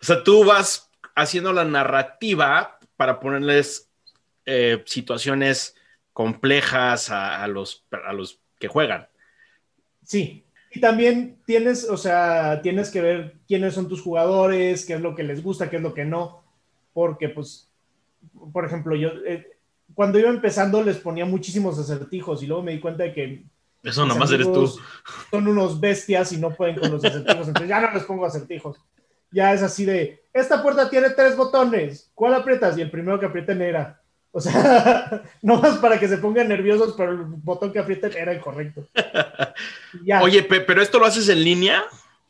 o 0.00 0.04
sea, 0.04 0.22
tú 0.22 0.44
vas 0.44 0.88
haciendo 1.16 1.52
la 1.52 1.64
narrativa 1.64 2.75
para 2.96 3.20
ponerles 3.20 3.90
eh, 4.44 4.82
situaciones 4.86 5.74
complejas 6.12 7.10
a, 7.10 7.46
los, 7.46 7.84
a 7.90 8.12
los 8.12 8.40
que 8.58 8.68
juegan. 8.68 9.06
Sí, 10.02 10.44
y 10.70 10.80
también 10.80 11.38
tienes, 11.46 11.88
o 11.88 11.96
sea, 11.96 12.62
tienes 12.62 12.90
que 12.90 13.00
ver 13.00 13.36
quiénes 13.48 13.74
son 13.74 13.88
tus 13.88 14.02
jugadores, 14.02 14.86
qué 14.86 14.94
es 14.94 15.00
lo 15.00 15.14
que 15.14 15.24
les 15.24 15.42
gusta, 15.42 15.68
qué 15.68 15.76
es 15.76 15.82
lo 15.82 15.94
que 15.94 16.04
no, 16.04 16.42
porque 16.92 17.28
pues, 17.28 17.70
por 18.52 18.64
ejemplo, 18.64 18.94
yo 18.96 19.10
eh, 19.26 19.58
cuando 19.94 20.18
iba 20.18 20.30
empezando 20.30 20.82
les 20.82 20.96
ponía 20.96 21.24
muchísimos 21.24 21.78
acertijos 21.78 22.42
y 22.42 22.46
luego 22.46 22.62
me 22.62 22.72
di 22.72 22.80
cuenta 22.80 23.04
de 23.04 23.12
que 23.12 23.44
Eso 23.82 24.06
nomás 24.06 24.30
eres 24.32 24.50
tú. 24.50 24.70
Son 25.30 25.48
unos 25.48 25.80
bestias 25.80 26.32
y 26.32 26.38
no 26.38 26.54
pueden 26.54 26.78
con 26.78 26.90
los 26.90 27.04
acertijos, 27.04 27.48
entonces 27.48 27.68
ya 27.68 27.80
no 27.80 27.92
les 27.92 28.04
pongo 28.04 28.26
acertijos. 28.26 28.78
Ya 29.30 29.52
es 29.52 29.62
así 29.62 29.84
de, 29.84 30.22
esta 30.32 30.62
puerta 30.62 30.90
tiene 30.90 31.10
tres 31.10 31.36
botones, 31.36 32.10
¿cuál 32.14 32.34
aprietas? 32.34 32.76
Y 32.76 32.82
el 32.82 32.90
primero 32.90 33.18
que 33.18 33.26
aprieten 33.26 33.62
era. 33.62 34.00
O 34.30 34.40
sea, 34.40 35.22
no 35.42 35.60
más 35.60 35.78
para 35.78 35.98
que 35.98 36.08
se 36.08 36.18
pongan 36.18 36.48
nerviosos, 36.48 36.94
pero 36.96 37.12
el 37.12 37.18
botón 37.24 37.72
que 37.72 37.78
aprieten 37.78 38.12
era 38.14 38.32
el 38.32 38.40
correcto. 38.40 38.86
Oye, 40.22 40.42
pero 40.42 40.82
esto 40.82 40.98
lo 40.98 41.06
haces 41.06 41.28
en 41.28 41.42
línea. 41.42 41.84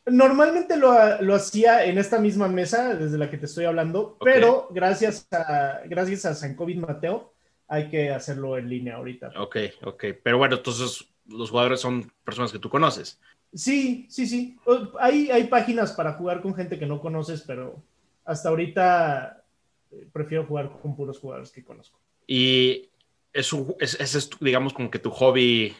Normalmente 0.06 0.76
lo, 0.76 0.92
hacía 1.34 1.84
en 1.84 1.98
esta 1.98 2.20
misma 2.20 2.46
mesa 2.46 2.94
desde 2.94 3.18
la 3.18 3.28
que 3.28 3.38
te 3.38 3.46
estoy 3.46 3.64
hablando, 3.64 4.16
pero 4.20 4.68
gracias 4.70 5.26
a, 5.32 5.80
gracias 5.86 6.24
a 6.26 6.34
San 6.36 6.54
COVID 6.54 6.76
Mateo 6.76 7.32
hay 7.66 7.88
que 7.88 8.10
hacerlo 8.10 8.56
en 8.56 8.68
línea 8.68 8.94
ahorita. 8.96 9.32
Ok, 9.36 9.56
ok. 9.82 10.04
Pero 10.22 10.38
bueno, 10.38 10.56
entonces 10.56 11.08
los 11.26 11.50
jugadores 11.50 11.80
son 11.80 12.12
personas 12.24 12.52
que 12.52 12.60
tú 12.60 12.70
conoces. 12.70 13.18
Sí, 13.56 14.06
sí, 14.08 14.26
sí. 14.26 14.56
Hay, 15.00 15.30
hay 15.30 15.44
páginas 15.44 15.92
para 15.92 16.12
jugar 16.12 16.40
con 16.42 16.54
gente 16.54 16.78
que 16.78 16.86
no 16.86 17.00
conoces, 17.00 17.42
pero 17.42 17.82
hasta 18.24 18.50
ahorita 18.50 19.42
eh, 19.90 20.06
prefiero 20.12 20.46
jugar 20.46 20.70
con 20.82 20.94
puros 20.94 21.18
jugadores 21.18 21.50
que 21.50 21.64
conozco. 21.64 21.98
Y 22.26 22.88
eso 23.32 23.76
es, 23.80 23.98
es, 24.00 24.30
digamos, 24.40 24.72
como 24.72 24.90
que 24.90 24.98
tu 24.98 25.10
hobby 25.10 25.74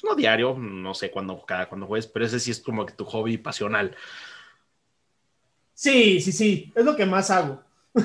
pues, 0.00 0.10
no 0.10 0.16
diario, 0.16 0.56
no 0.58 0.94
sé 0.94 1.10
cuándo, 1.10 1.44
cada 1.44 1.68
cuando 1.68 1.86
juegues, 1.86 2.06
pero 2.06 2.24
ese 2.24 2.40
sí 2.40 2.50
es 2.50 2.60
como 2.60 2.86
que 2.86 2.94
tu 2.94 3.04
hobby 3.04 3.36
pasional. 3.38 3.94
Sí, 5.74 6.20
sí, 6.20 6.32
sí, 6.32 6.72
es 6.74 6.84
lo 6.84 6.96
que 6.96 7.06
más 7.06 7.30
hago. 7.30 7.62
o 7.94 8.00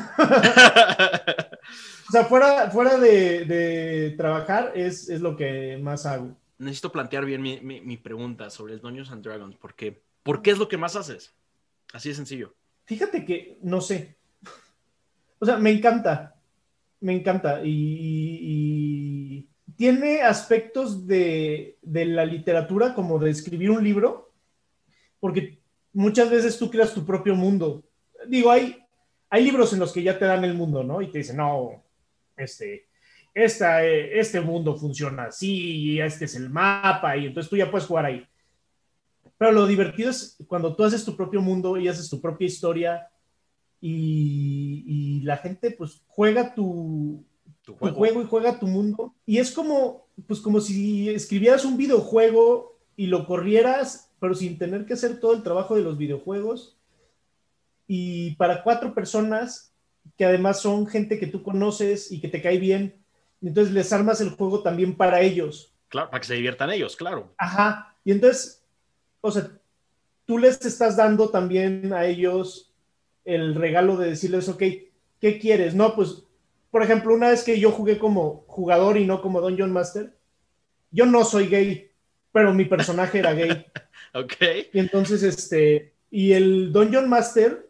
sea, 2.11 2.25
fuera, 2.25 2.71
fuera 2.71 2.97
de, 2.97 4.13
trabajar 4.17 4.71
es, 4.75 5.09
lo 5.09 5.35
que 5.35 5.77
más 5.81 6.05
hago. 6.05 6.35
Necesito 6.57 6.91
plantear 6.91 7.25
bien 7.25 7.41
mi, 7.41 7.97
pregunta 7.97 8.49
sobre 8.49 8.73
el 8.73 8.79
Dungeons 8.79 9.11
and 9.11 9.23
Dragons, 9.23 9.55
porque 9.57 10.03
¿por 10.23 10.41
qué 10.41 10.51
es 10.51 10.57
lo 10.57 10.67
que 10.67 10.77
más 10.77 10.95
haces? 10.95 11.35
Así 11.93 12.09
de 12.09 12.15
sencillo. 12.15 12.55
Fíjate 12.85 13.25
que 13.25 13.57
no 13.61 13.81
sé. 13.81 14.17
O 15.39 15.45
sea, 15.45 15.57
me 15.57 15.71
encanta. 15.71 16.35
Me 17.01 17.13
encanta. 17.13 17.61
y 17.63 19.49
tiene 19.75 20.21
aspectos 20.21 21.05
de, 21.05 21.77
la 21.83 22.25
literatura, 22.25 22.93
como 22.93 23.19
de 23.19 23.31
escribir 23.31 23.71
un 23.71 23.83
libro, 23.83 24.31
porque 25.19 25.59
muchas 25.93 26.29
veces 26.29 26.57
tú 26.57 26.69
creas 26.69 26.93
tu 26.93 27.05
propio 27.05 27.35
mundo. 27.35 27.83
Digo, 28.27 28.51
hay, 28.51 28.77
hay 29.29 29.43
libros 29.43 29.73
en 29.73 29.79
los 29.79 29.91
que 29.91 30.03
ya 30.03 30.17
te 30.17 30.25
dan 30.25 30.43
el 30.45 30.53
mundo, 30.53 30.83
¿no? 30.83 31.01
Y 31.01 31.11
te 31.11 31.19
dicen, 31.19 31.37
no, 31.37 31.83
este, 32.37 32.87
esta, 33.35 33.85
este 33.85 34.39
mundo 34.39 34.75
funciona 34.75 35.25
así, 35.25 35.99
este 35.99 36.25
es 36.25 36.35
el 36.35 36.49
mapa, 36.49 37.17
y 37.17 37.27
entonces 37.27 37.49
tú 37.49 37.57
ya 37.57 37.69
puedes 37.69 37.85
jugar 37.85 38.05
ahí. 38.05 38.25
Pero 39.37 39.51
lo 39.51 39.67
divertido 39.67 40.09
es 40.09 40.37
cuando 40.47 40.73
tú 40.73 40.85
haces 40.85 41.03
tu 41.03 41.15
propio 41.17 41.41
mundo 41.41 41.77
y 41.77 41.89
haces 41.89 42.09
tu 42.09 42.21
propia 42.21 42.47
historia 42.47 43.09
y, 43.81 44.85
y 44.87 45.21
la 45.23 45.35
gente 45.35 45.71
pues 45.71 46.01
juega 46.07 46.55
tu, 46.55 47.25
tu 47.65 47.75
juego. 47.75 48.21
y 48.21 48.25
juega 48.25 48.57
tu 48.57 48.67
mundo. 48.67 49.13
Y 49.25 49.39
es 49.39 49.51
como, 49.51 50.07
pues 50.27 50.39
como 50.39 50.61
si 50.61 51.09
escribieras 51.09 51.65
un 51.65 51.75
videojuego 51.75 52.79
y 52.95 53.07
lo 53.07 53.25
corrieras, 53.27 54.11
pero 54.19 54.33
sin 54.33 54.57
tener 54.57 54.85
que 54.85 54.93
hacer 54.93 55.19
todo 55.19 55.33
el 55.33 55.43
trabajo 55.43 55.75
de 55.75 55.81
los 55.81 55.97
videojuegos. 55.97 56.77
Y 57.85 58.35
para 58.35 58.63
cuatro 58.63 58.93
personas, 58.93 59.73
que 60.17 60.23
además 60.23 60.61
son 60.61 60.87
gente 60.87 61.19
que 61.19 61.27
tú 61.27 61.43
conoces 61.43 62.11
y 62.11 62.21
que 62.21 62.29
te 62.29 62.41
cae 62.41 62.57
bien, 62.59 63.04
entonces 63.47 63.73
les 63.73 63.91
armas 63.93 64.21
el 64.21 64.31
juego 64.31 64.61
también 64.61 64.95
para 64.95 65.21
ellos. 65.21 65.73
Claro, 65.89 66.09
para 66.09 66.21
que 66.21 66.27
se 66.27 66.35
diviertan 66.35 66.71
ellos, 66.71 66.95
claro. 66.95 67.33
Ajá. 67.37 67.95
Y 68.03 68.11
entonces, 68.11 68.63
o 69.21 69.31
sea, 69.31 69.49
tú 70.25 70.37
les 70.37 70.63
estás 70.65 70.97
dando 70.97 71.29
también 71.29 71.93
a 71.93 72.05
ellos 72.05 72.71
el 73.23 73.55
regalo 73.55 73.97
de 73.97 74.09
decirles, 74.09 74.49
ok, 74.49 74.63
¿qué 75.19 75.39
quieres? 75.39 75.73
No, 75.73 75.95
pues 75.95 76.25
por 76.75 76.83
ejemplo, 76.83 77.13
una 77.13 77.29
vez 77.29 77.41
que 77.45 77.57
yo 77.57 77.71
jugué 77.71 77.97
como 77.97 78.43
jugador 78.47 78.97
y 78.97 79.05
no 79.05 79.21
como 79.21 79.39
Dungeon 79.39 79.71
Master, 79.71 80.13
yo 80.91 81.05
no 81.05 81.23
soy 81.23 81.47
gay, 81.47 81.89
pero 82.33 82.53
mi 82.53 82.65
personaje 82.65 83.19
era 83.19 83.31
gay. 83.31 83.65
ok. 84.13 84.33
Y 84.73 84.79
entonces, 84.79 85.23
este, 85.23 85.93
y 86.11 86.33
el 86.33 86.73
Dungeon 86.73 87.07
Master 87.07 87.65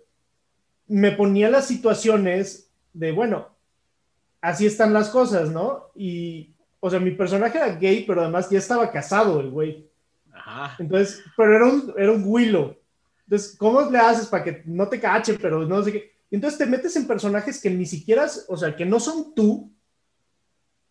me 0.88 1.12
ponía 1.12 1.52
las 1.52 1.68
situaciones 1.68 2.72
de, 2.94 3.12
bueno, 3.12 3.55
así 4.46 4.68
están 4.68 4.94
las 4.94 5.10
cosas, 5.10 5.50
¿no? 5.50 5.92
Y, 5.96 6.54
o 6.80 6.90
sea, 6.90 7.00
mi 7.00 7.12
personaje 7.12 7.58
era 7.58 7.76
gay, 7.76 8.04
pero 8.06 8.22
además 8.22 8.50
ya 8.50 8.60
estaba 8.60 8.92
casado 8.92 9.40
el 9.40 9.50
güey. 9.50 9.90
Ajá. 10.32 10.76
Entonces, 10.78 11.24
pero 11.36 11.56
era 11.56 11.66
un, 11.66 11.94
era 11.98 12.12
un 12.12 12.24
Willow. 12.26 12.76
Entonces, 13.24 13.56
¿cómo 13.58 13.82
le 13.90 13.98
haces 13.98 14.28
para 14.28 14.44
que 14.44 14.62
no 14.66 14.88
te 14.88 15.00
cache, 15.00 15.34
pero 15.42 15.66
no 15.66 15.84
sé 15.84 15.92
qué? 15.92 16.16
entonces 16.32 16.58
te 16.58 16.66
metes 16.66 16.94
en 16.98 17.08
personajes 17.08 17.62
que 17.62 17.70
ni 17.70 17.86
siquiera, 17.86 18.28
o 18.50 18.58
sea, 18.58 18.76
que 18.76 18.86
no 18.86 19.00
son 19.00 19.34
tú, 19.34 19.72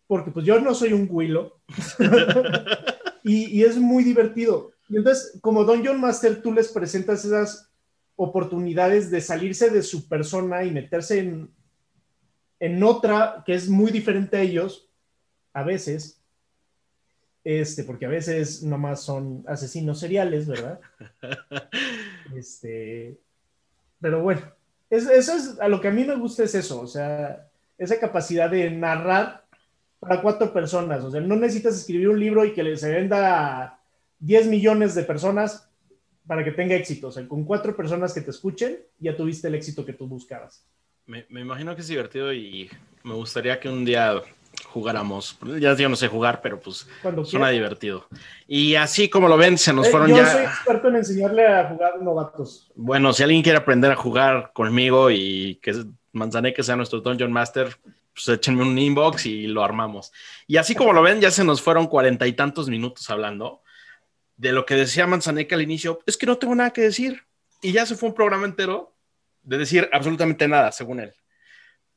porque 0.07 0.31
pues 0.31 0.43
yo 0.43 0.59
no 0.59 0.73
soy 0.73 0.91
un 0.91 1.07
Willow, 1.09 1.53
y, 3.23 3.63
es 3.63 3.77
muy 3.77 4.03
divertido. 4.03 4.71
Y 4.89 4.97
entonces, 4.97 5.37
como 5.41 5.63
Dungeon 5.63 6.01
Master, 6.01 6.41
tú 6.41 6.51
les 6.51 6.69
presentas 6.69 7.23
esas 7.25 7.69
oportunidades 8.15 9.11
de 9.11 9.21
salirse 9.21 9.69
de 9.69 9.83
su 9.83 10.07
persona 10.07 10.63
y 10.63 10.71
meterse 10.71 11.19
en, 11.19 11.51
en 12.59 12.83
otra 12.83 13.43
que 13.45 13.53
es 13.53 13.69
muy 13.69 13.91
diferente 13.91 14.37
a 14.37 14.41
ellos, 14.41 14.89
a 15.53 15.63
veces, 15.63 16.21
este, 17.43 17.83
porque 17.83 18.05
a 18.05 18.09
veces 18.09 18.63
nomás 18.63 19.01
son 19.03 19.43
asesinos 19.47 19.99
seriales, 19.99 20.47
¿verdad? 20.47 20.79
Este, 22.35 23.17
pero 24.01 24.21
bueno, 24.23 24.41
eso 24.89 25.11
es 25.11 25.59
a 25.59 25.67
lo 25.67 25.79
que 25.79 25.87
a 25.87 25.91
mí 25.91 26.03
me 26.03 26.15
gusta 26.15 26.43
es 26.43 26.55
eso, 26.55 26.81
o 26.81 26.87
sea, 26.87 27.47
esa 27.77 27.99
capacidad 27.99 28.49
de 28.49 28.69
narrar 28.71 29.45
para 29.99 30.21
cuatro 30.21 30.51
personas, 30.51 31.03
o 31.03 31.11
sea, 31.11 31.21
no 31.21 31.35
necesitas 31.35 31.75
escribir 31.75 32.09
un 32.09 32.19
libro 32.19 32.43
y 32.43 32.53
que 32.53 32.75
se 32.77 32.91
venda 32.91 33.63
a 33.63 33.79
10 34.19 34.47
millones 34.47 34.95
de 34.95 35.03
personas 35.03 35.69
para 36.27 36.43
que 36.43 36.51
tenga 36.51 36.75
éxito, 36.75 37.07
o 37.07 37.11
sea, 37.11 37.27
con 37.27 37.43
cuatro 37.45 37.75
personas 37.75 38.13
que 38.13 38.21
te 38.21 38.31
escuchen, 38.31 38.79
ya 38.99 39.15
tuviste 39.15 39.47
el 39.47 39.55
éxito 39.55 39.85
que 39.85 39.93
tú 39.93 40.07
buscabas. 40.07 40.65
Me, 41.07 41.25
me 41.29 41.41
imagino 41.41 41.75
que 41.75 41.81
es 41.81 41.87
divertido 41.87 42.33
y 42.33 42.69
me 43.03 43.13
gustaría 43.13 43.59
que 43.59 43.69
un 43.69 43.85
día 43.85 44.21
jugáramos. 44.63 45.37
Ya 45.59 45.75
yo 45.75 45.89
no 45.89 45.95
sé 45.95 46.07
jugar, 46.07 46.41
pero 46.41 46.59
pues 46.59 46.87
suena 47.23 47.49
divertido. 47.49 48.07
Y 48.47 48.75
así 48.75 49.09
como 49.09 49.27
lo 49.27 49.37
ven, 49.37 49.57
se 49.57 49.73
nos 49.73 49.87
eh, 49.87 49.91
fueron 49.91 50.09
ya. 50.09 50.17
Yo 50.17 50.25
soy 50.25 50.43
experto 50.43 50.87
en 50.89 50.95
enseñarle 50.97 51.47
a 51.47 51.69
jugar 51.69 52.01
novatos. 52.01 52.71
Bueno, 52.75 53.13
si 53.13 53.23
alguien 53.23 53.41
quiere 53.41 53.57
aprender 53.57 53.91
a 53.91 53.95
jugar 53.95 54.51
conmigo 54.53 55.11
y 55.11 55.59
que 55.61 55.85
que 56.55 56.63
sea 56.63 56.75
nuestro 56.77 57.01
Dungeon 57.01 57.31
Master, 57.31 57.77
pues 58.13 58.27
échenme 58.29 58.63
un 58.63 58.77
inbox 58.77 59.25
y 59.25 59.47
lo 59.47 59.63
armamos. 59.63 60.11
Y 60.47 60.57
así 60.57 60.73
como 60.73 60.93
lo 60.93 61.01
ven, 61.01 61.19
ya 61.19 61.31
se 61.31 61.43
nos 61.43 61.61
fueron 61.61 61.87
cuarenta 61.87 62.25
y 62.25 62.33
tantos 62.33 62.69
minutos 62.69 63.09
hablando 63.09 63.61
de 64.37 64.53
lo 64.53 64.65
que 64.65 64.75
decía 64.75 65.07
Manzaneca 65.07 65.55
al 65.55 65.61
inicio. 65.61 65.99
Es 66.05 66.17
que 66.17 66.25
no 66.25 66.37
tengo 66.37 66.55
nada 66.55 66.71
que 66.71 66.81
decir. 66.81 67.23
Y 67.61 67.73
ya 67.73 67.85
se 67.85 67.95
fue 67.95 68.09
un 68.09 68.15
programa 68.15 68.45
entero 68.45 68.94
de 69.45 69.57
decir 69.57 69.89
absolutamente 69.93 70.47
nada, 70.47 70.71
según 70.71 70.99
él. 70.99 71.13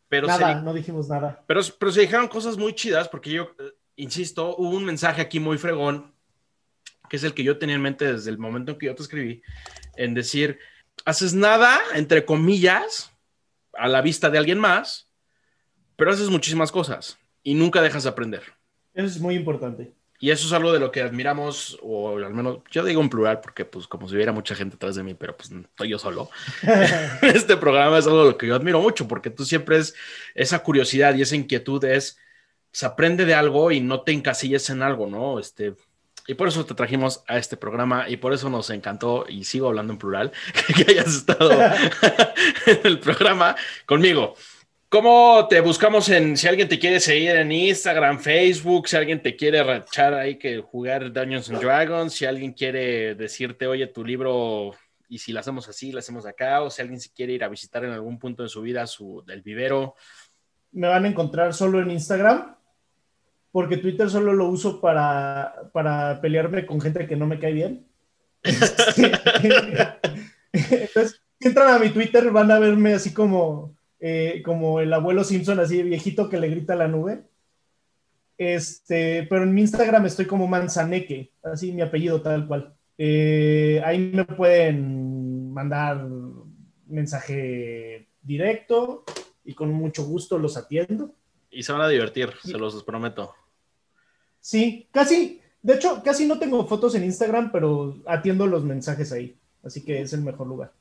Pero 0.09 0.27
nada, 0.27 0.61
no 0.63 0.73
dijimos 0.73 1.09
nada. 1.09 1.43
Pero, 1.47 1.61
pero 1.79 1.93
se 1.93 2.03
dijeron 2.03 2.29
cosas 2.29 2.57
muy 2.57 2.75
chidas 2.75 3.09
porque 3.09 3.31
yo, 3.31 3.51
eh, 3.59 3.73
insisto, 3.97 4.57
hubo 4.57 4.77
un 4.77 4.85
mensaje 4.85 5.21
aquí 5.21 5.41
muy 5.41 5.59
fregón, 5.59 6.15
que 7.11 7.17
es 7.17 7.25
el 7.25 7.35
que 7.35 7.45
yo 7.45 7.59
tenía 7.59 7.75
en 7.75 7.83
mente 7.83 8.13
desde 8.13 8.31
el 8.31 8.39
momento 8.39 8.73
en 8.73 8.79
que 8.79 8.87
yo 8.87 8.95
te 8.95 9.03
escribí, 9.03 9.43
en 9.97 10.15
decir, 10.15 10.59
haces 11.05 11.35
nada, 11.35 11.79
entre 11.95 12.25
comillas, 12.25 13.13
a 13.75 13.89
la 13.89 14.01
vista 14.03 14.31
de 14.31 14.39
alguien 14.39 14.59
más, 14.59 15.11
pero 15.97 16.11
haces 16.11 16.31
muchísimas 16.31 16.73
cosas 16.73 17.19
y 17.43 17.55
nunca 17.55 17.83
dejas 17.83 18.05
de 18.05 18.11
aprender. 18.11 18.43
Eso 18.95 19.07
es 19.07 19.21
muy 19.21 19.35
importante. 19.35 19.93
Y 20.21 20.31
eso 20.31 20.47
es 20.49 20.53
algo 20.53 20.73
de 20.73 20.81
lo 20.81 20.91
que 20.91 21.01
admiramos, 21.01 21.79
o 21.81 22.17
al 22.17 22.35
menos 22.35 22.59
yo 22.71 22.85
digo 22.85 23.01
en 23.01 23.09
plural, 23.09 23.41
porque 23.41 23.65
pues 23.65 23.87
como 23.87 24.09
si 24.09 24.17
hubiera 24.17 24.33
mucha 24.33 24.57
gente 24.57 24.75
atrás 24.75 24.97
de 24.97 25.05
mí, 25.05 25.15
pero 25.15 25.37
pues 25.37 25.51
estoy 25.51 25.91
yo 25.91 25.99
solo. 25.99 26.29
este 27.23 27.57
programa 27.57 27.99
es 27.99 28.07
algo 28.07 28.25
de 28.25 28.31
lo 28.33 28.39
que 28.39 28.49
yo 28.49 28.57
admiro 28.57 28.81
mucho, 28.81 29.07
porque 29.07 29.31
tú 29.31 29.45
siempre 29.45 29.79
es 29.79 29.95
esa 30.35 30.59
curiosidad 30.61 31.15
y 31.15 31.23
esa 31.23 31.37
inquietud 31.37 31.85
es, 31.85 32.19
se 32.73 32.87
aprende 32.87 33.25
de 33.27 33.35
algo 33.35 33.71
y 33.71 33.81
no 33.81 34.03
te 34.03 34.13
encasilles 34.13 34.69
en 34.71 34.83
algo, 34.83 35.07
¿no? 35.07 35.39
Este, 35.39 35.75
y 36.27 36.35
por 36.35 36.49
eso 36.49 36.67
te 36.67 36.75
trajimos 36.75 37.23
a 37.29 37.39
este 37.39 37.57
programa 37.57 38.09
y 38.09 38.17
por 38.17 38.33
eso 38.33 38.51
nos 38.51 38.71
encantó, 38.71 39.25
y 39.29 39.45
sigo 39.45 39.69
hablando 39.69 39.93
en 39.93 39.99
plural, 39.99 40.33
que 40.77 40.91
hayas 40.91 41.15
estado 41.15 41.53
en 42.67 42.81
el 42.85 42.99
programa 42.99 43.55
conmigo. 43.87 44.35
¿Cómo 44.91 45.47
te 45.49 45.61
buscamos 45.61 46.09
en, 46.09 46.35
si 46.39 46.49
alguien 46.49 46.67
te 46.67 46.79
quiere 46.79 46.99
seguir 46.99 47.33
en 47.33 47.53
Instagram, 47.53 48.19
Facebook, 48.21 48.89
si 48.89 48.97
alguien 48.97 49.21
te 49.21 49.37
quiere 49.37 49.63
rachar 49.63 50.15
ahí 50.15 50.37
que 50.39 50.63
jugar 50.63 51.13
Dungeons 51.13 51.51
and 51.51 51.61
Dragons, 51.61 52.15
si 52.15 52.25
alguien 52.25 52.55
quiere 52.55 53.15
decirte, 53.15 53.67
oye, 53.67 53.87
tu 53.89 54.03
libro, 54.03 54.75
y 55.07 55.19
si 55.19 55.33
lo 55.33 55.41
hacemos 55.41 55.69
así, 55.69 55.93
lo 55.93 55.99
hacemos 55.99 56.25
acá, 56.25 56.63
o 56.63 56.71
si 56.71 56.81
alguien 56.81 56.99
se 57.03 57.13
quiere 57.13 57.35
ir 57.35 57.45
a 57.45 57.49
visitar 57.49 57.85
en 57.85 57.91
algún 57.91 58.19
punto 58.19 58.43
de 58.43 58.49
su 58.49 58.63
vida 58.63 58.87
su, 58.87 59.23
del 59.27 59.43
vivero? 59.43 59.95
Me 60.73 60.89
van 60.89 61.05
a 61.05 61.09
encontrar 61.09 61.53
solo 61.53 61.83
en 61.83 61.91
Instagram, 61.91 62.57
porque 63.53 63.77
Twitter 63.77 64.09
solo 64.09 64.33
lo 64.33 64.47
uso 64.47 64.81
para, 64.81 65.71
para 65.71 66.19
pelearme 66.23 66.65
con 66.65 66.81
gente 66.81 67.07
que 67.07 67.17
no 67.17 67.27
me 67.27 67.39
cae 67.39 67.53
bien. 67.53 67.87
Este, 68.43 69.13
entonces, 70.87 71.21
si 71.39 71.49
entran 71.49 71.75
a 71.75 71.79
mi 71.79 71.91
Twitter 71.91 72.31
van 72.31 72.51
a 72.51 72.59
verme 72.59 72.95
así 72.95 73.13
como, 73.13 73.78
eh, 74.01 74.43
como 74.45 74.81
el 74.81 74.93
abuelo 74.93 75.25
Simpson, 75.25 75.61
así 75.61 75.83
viejito 75.83 76.29
que 76.29 76.39
le 76.39 76.49
grita 76.49 76.75
a 76.75 76.77
la 76.77 76.89
nube. 76.89 77.25
Este, 78.37 79.27
pero 79.29 79.43
en 79.43 79.53
mi 79.53 79.63
Instagram 79.63 80.07
estoy 80.07 80.27
como 80.27 80.47
Manzaneque, 80.47 81.33
así 81.43 81.73
mi 81.73 81.83
apellido 81.83 82.23
tal 82.23 82.47
cual. 82.47 82.75
Eh, 82.97 83.83
ahí 83.85 83.99
me 83.99 84.25
pueden 84.25 85.53
mandar 85.53 86.07
mensaje 86.87 88.09
directo 88.23 89.05
y 89.45 89.55
con 89.55 89.73
mucho 89.73 90.05
gusto 90.05 90.39
los 90.39 90.57
atiendo. 90.57 91.15
Y 91.51 91.63
se 91.63 91.73
van 91.73 91.81
a 91.81 91.89
divertir, 91.89 92.31
se 92.43 92.59
los 92.59 92.83
prometo. 92.85 93.35
Sí, 94.41 94.89
casi, 94.93 95.41
de 95.63 95.75
hecho, 95.75 96.03
casi 96.05 96.27
no 96.27 96.39
tengo 96.39 96.67
fotos 96.67 96.95
en 96.95 97.05
Instagram, 97.05 97.51
pero 97.51 97.97
atiendo 98.07 98.47
los 98.47 98.63
mensajes 98.63 99.11
ahí. 99.13 99.37
Así 99.63 99.85
que 99.85 100.03
es 100.03 100.13
el 100.13 100.21
mejor 100.23 100.47
lugar. 100.47 100.73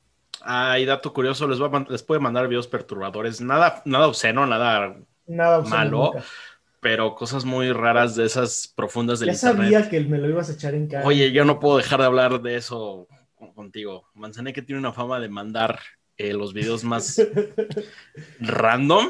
Ah, 0.42 0.80
y 0.80 0.86
dato 0.86 1.14
curioso, 1.14 1.48
les, 1.48 2.04
puede 2.04 2.20
mandar 2.20 2.48
videos 2.48 2.68
perturbadores. 2.68 3.42
Nada, 3.42 3.82
nada 3.86 4.08
obsceno, 4.08 4.46
nada, 4.46 4.98
nada 5.26 5.62
malo, 5.62 6.14
pero 6.80 7.16
cosas 7.16 7.46
muy 7.46 7.72
raras 7.72 8.16
de 8.16 8.26
esas 8.26 8.72
profundas 8.76 9.20
del 9.20 9.30
ya 9.30 9.36
sabía 9.36 9.90
que 9.90 10.00
me 10.02 10.18
lo 10.18 10.30
ibas 10.30 10.50
a 10.50 10.54
echar 10.54 10.74
en 10.74 10.88
cara. 10.88 11.06
Oye, 11.06 11.32
yo 11.32 11.46
no 11.46 11.60
puedo 11.60 11.78
dejar 11.78 12.00
de 12.00 12.06
hablar 12.06 12.42
de 12.42 12.56
eso 12.56 13.08
contigo. 13.56 14.06
que 14.54 14.62
tiene 14.62 14.80
una 14.80 14.94
fama 14.94 15.20
de 15.20 15.30
mandar 15.30 15.80
eh, 16.18 16.34
los 16.34 16.54
videos 16.54 16.84
más 16.84 17.22
random. 18.40 19.10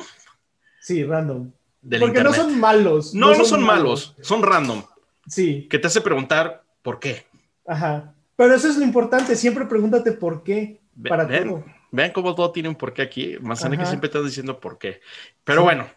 Sí, 0.80 1.04
random. 1.04 1.52
Porque 2.00 2.24
no 2.24 2.34
son 2.34 2.60
malos. 2.60 3.14
No, 3.14 3.34
no, 3.34 3.46
son, 3.46 3.64
malos. 3.64 4.16
son 4.22 4.44
random. 4.44 4.84
Sí. 5.28 5.68
Que 5.70 5.80
te 5.80 5.88
hace 5.88 6.02
preguntar 6.02 6.64
por 6.82 7.00
qué. 7.00 7.26
Ajá. 7.66 8.14
Pero 8.36 8.54
eso 8.54 8.68
es 8.70 8.78
lo 8.78 8.84
importante, 8.84 9.36
siempre 9.36 9.66
pregúntate 9.66 10.12
por 10.12 10.44
qué. 10.44 10.80
Para 11.08 11.26
vean, 11.26 11.66
vean 11.92 12.12
cómo 12.12 12.36
todo 12.36 12.52
tiene 12.52 12.70
un 12.70 12.76
por 12.76 12.94
qué 12.94 13.02
aquí. 13.02 13.38
que 13.38 13.86
siempre 13.86 14.08
está 14.08 14.22
diciendo 14.22 14.60
por 14.60 14.78
qué. 14.78 15.02
Pero 15.44 15.64
bueno, 15.64 15.88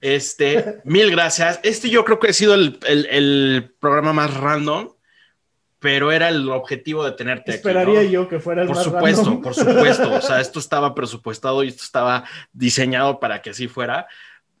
este, 0.00 0.80
mil 0.84 1.10
gracias. 1.10 1.60
Este 1.62 1.90
yo 1.90 2.04
creo 2.04 2.18
que 2.18 2.28
ha 2.28 2.32
sido 2.32 2.54
el, 2.54 2.78
el, 2.86 3.74
programa 3.78 4.12
más 4.12 4.34
random, 4.34 4.90
pero 5.78 6.12
era 6.12 6.28
el 6.28 6.48
objetivo 6.50 7.04
de 7.04 7.12
tenerte 7.12 7.52
Esperaría 7.52 8.02
yo 8.04 8.28
que 8.28 8.40
fuera 8.40 8.62
el 8.62 8.68
por 8.68 8.76
supuesto, 8.76 9.40
Por 9.40 9.54
supuesto, 9.54 10.12
O 10.14 10.20
sea, 10.20 10.40
esto 10.40 10.58
estaba 10.58 10.94
presupuestado 10.94 11.62
y 11.62 11.68
esto 11.68 11.84
estaba 11.84 12.24
diseñado 12.52 13.20
para 13.20 13.42
que 13.42 13.50
así 13.50 13.68
fuera. 13.68 14.06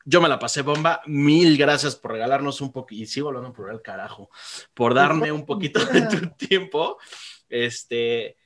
Yo 0.04 0.20
me 0.20 0.28
la 0.28 0.38
pasé 0.38 0.62
bomba. 0.62 1.00
Mil 1.06 1.56
gracias 1.58 1.96
por 1.96 2.12
regalarnos 2.12 2.60
un 2.60 2.70
poquito. 2.70 3.02
Y 3.02 3.06
sigo 3.06 3.28
hablando 3.28 3.52
por 3.52 3.72
el 3.72 3.82
carajo. 3.82 4.30
Por 4.72 4.94
darme 4.94 5.32
un 5.32 5.44
poquito 5.44 5.84
de 5.84 6.02
tu 6.02 6.28
tiempo. 6.36 6.98
Este. 7.48 8.36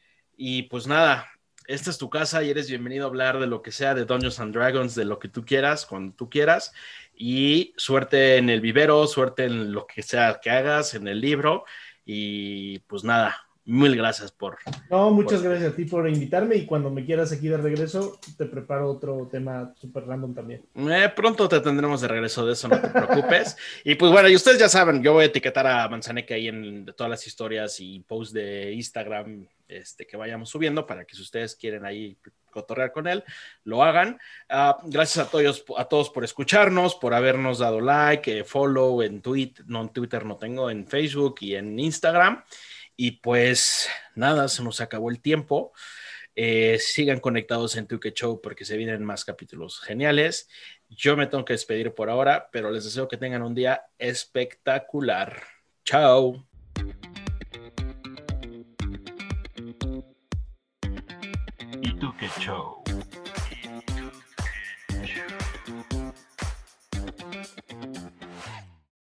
Y 0.43 0.63
pues 0.63 0.87
nada, 0.87 1.29
esta 1.67 1.91
es 1.91 1.99
tu 1.99 2.09
casa 2.09 2.43
y 2.43 2.49
eres 2.49 2.67
bienvenido 2.71 3.05
a 3.05 3.09
hablar 3.09 3.39
de 3.41 3.47
lo 3.47 3.61
que 3.61 3.73
sea, 3.73 3.95
de 3.95 4.07
Dungeons 4.07 4.41
and 4.41 4.55
Dragons, 4.55 4.95
de 4.95 5.05
lo 5.05 5.19
que 5.19 5.29
tú 5.29 5.45
quieras, 5.45 5.85
cuando 5.85 6.17
tú 6.17 6.31
quieras. 6.31 6.73
Y 7.15 7.75
suerte 7.77 8.39
en 8.39 8.49
el 8.49 8.63
vivero, 8.63 9.07
suerte 9.07 9.45
en 9.45 9.71
lo 9.73 9.87
que 9.87 10.03
sea 10.03 10.41
que 10.43 10.49
hagas, 10.49 10.95
en 10.95 11.09
el 11.09 11.21
libro. 11.21 11.67
Y 12.07 12.79
pues 12.89 13.05
nada, 13.05 13.50
Mil 13.71 13.97
gracias 13.97 14.33
por. 14.33 14.59
No, 14.91 15.13
muchas 15.13 15.45
gracias 15.45 15.73
a 15.73 15.77
ti 15.77 15.85
por 15.85 16.09
invitarme 16.09 16.57
y 16.57 16.67
cuando 16.67 16.91
me 16.91 17.05
quieras 17.05 17.31
aquí 17.31 17.47
de 17.47 17.57
regreso, 17.57 18.19
te 18.37 18.47
preparo 18.47 18.91
otro 18.91 19.29
tema 19.31 19.73
súper 19.81 20.09
random 20.09 20.35
también. 20.35 20.63
Eh, 20.75 21.09
pronto 21.15 21.49
te 21.49 21.61
tendremos 21.61 22.01
de 22.01 22.09
regreso 22.09 22.45
de 22.45 22.55
eso, 22.55 22.67
no 22.67 22.81
te 22.81 22.89
preocupes. 22.89 23.57
y 23.85 23.95
pues 23.95 24.11
bueno, 24.11 24.29
y 24.29 24.35
ustedes 24.35 24.59
ya 24.59 24.69
saben, 24.69 25.05
yo 25.05 25.13
voy 25.13 25.23
a 25.23 25.27
etiquetar 25.27 25.69
a 25.69 25.89
Manzaneca 25.89 26.35
ahí 26.35 26.49
en 26.49 26.85
todas 26.97 27.09
las 27.09 27.25
historias 27.29 27.79
y 27.79 28.01
posts 28.01 28.35
de 28.35 28.73
Instagram 28.73 29.47
este, 29.69 30.05
que 30.05 30.17
vayamos 30.17 30.51
subiendo 30.51 30.85
para 30.85 31.05
que 31.05 31.15
si 31.15 31.23
ustedes 31.23 31.55
quieren 31.55 31.85
ahí 31.85 32.17
cotorrear 32.51 32.91
con 32.91 33.07
él, 33.07 33.23
lo 33.63 33.85
hagan. 33.85 34.19
Ah, 34.49 34.79
gracias 34.85 35.25
a 35.25 35.31
todos, 35.31 35.65
a 35.77 35.85
todos 35.85 36.11
por 36.11 36.25
escucharnos, 36.25 36.97
por 36.97 37.15
habernos 37.15 37.61
dado 37.61 37.81
like, 37.81 38.41
eh, 38.41 38.43
follow 38.43 39.01
en 39.03 39.23
Twitter, 39.23 39.65
no 39.69 39.83
en 39.83 39.91
Twitter 39.91 40.27
no 40.27 40.37
tengo, 40.37 40.71
en 40.71 40.89
Facebook 40.89 41.37
y 41.43 41.55
en 41.55 41.79
Instagram. 41.79 42.43
Y 43.03 43.13
pues 43.13 43.89
nada, 44.15 44.47
se 44.49 44.63
nos 44.63 44.83
acabó 44.83 45.09
el 45.09 45.23
tiempo. 45.23 45.73
Eh, 46.35 46.77
sigan 46.79 47.19
conectados 47.19 47.77
en 47.77 47.87
Tuque 47.87 48.13
Show 48.13 48.43
porque 48.43 48.67
se 48.67 48.77
vienen 48.77 49.03
más 49.07 49.25
capítulos 49.25 49.81
geniales. 49.81 50.51
Yo 50.91 51.17
me 51.17 51.27
tengo 51.27 51.47
que 51.47 51.55
despedir 51.55 51.95
por 51.95 52.11
ahora, 52.11 52.51
pero 52.53 52.71
les 52.71 52.85
deseo 52.85 53.09
que 53.09 53.17
tengan 53.17 53.41
un 53.41 53.55
día 53.55 53.87
espectacular. 53.97 55.43
Chao. 55.83 56.47
Show. 62.39 62.80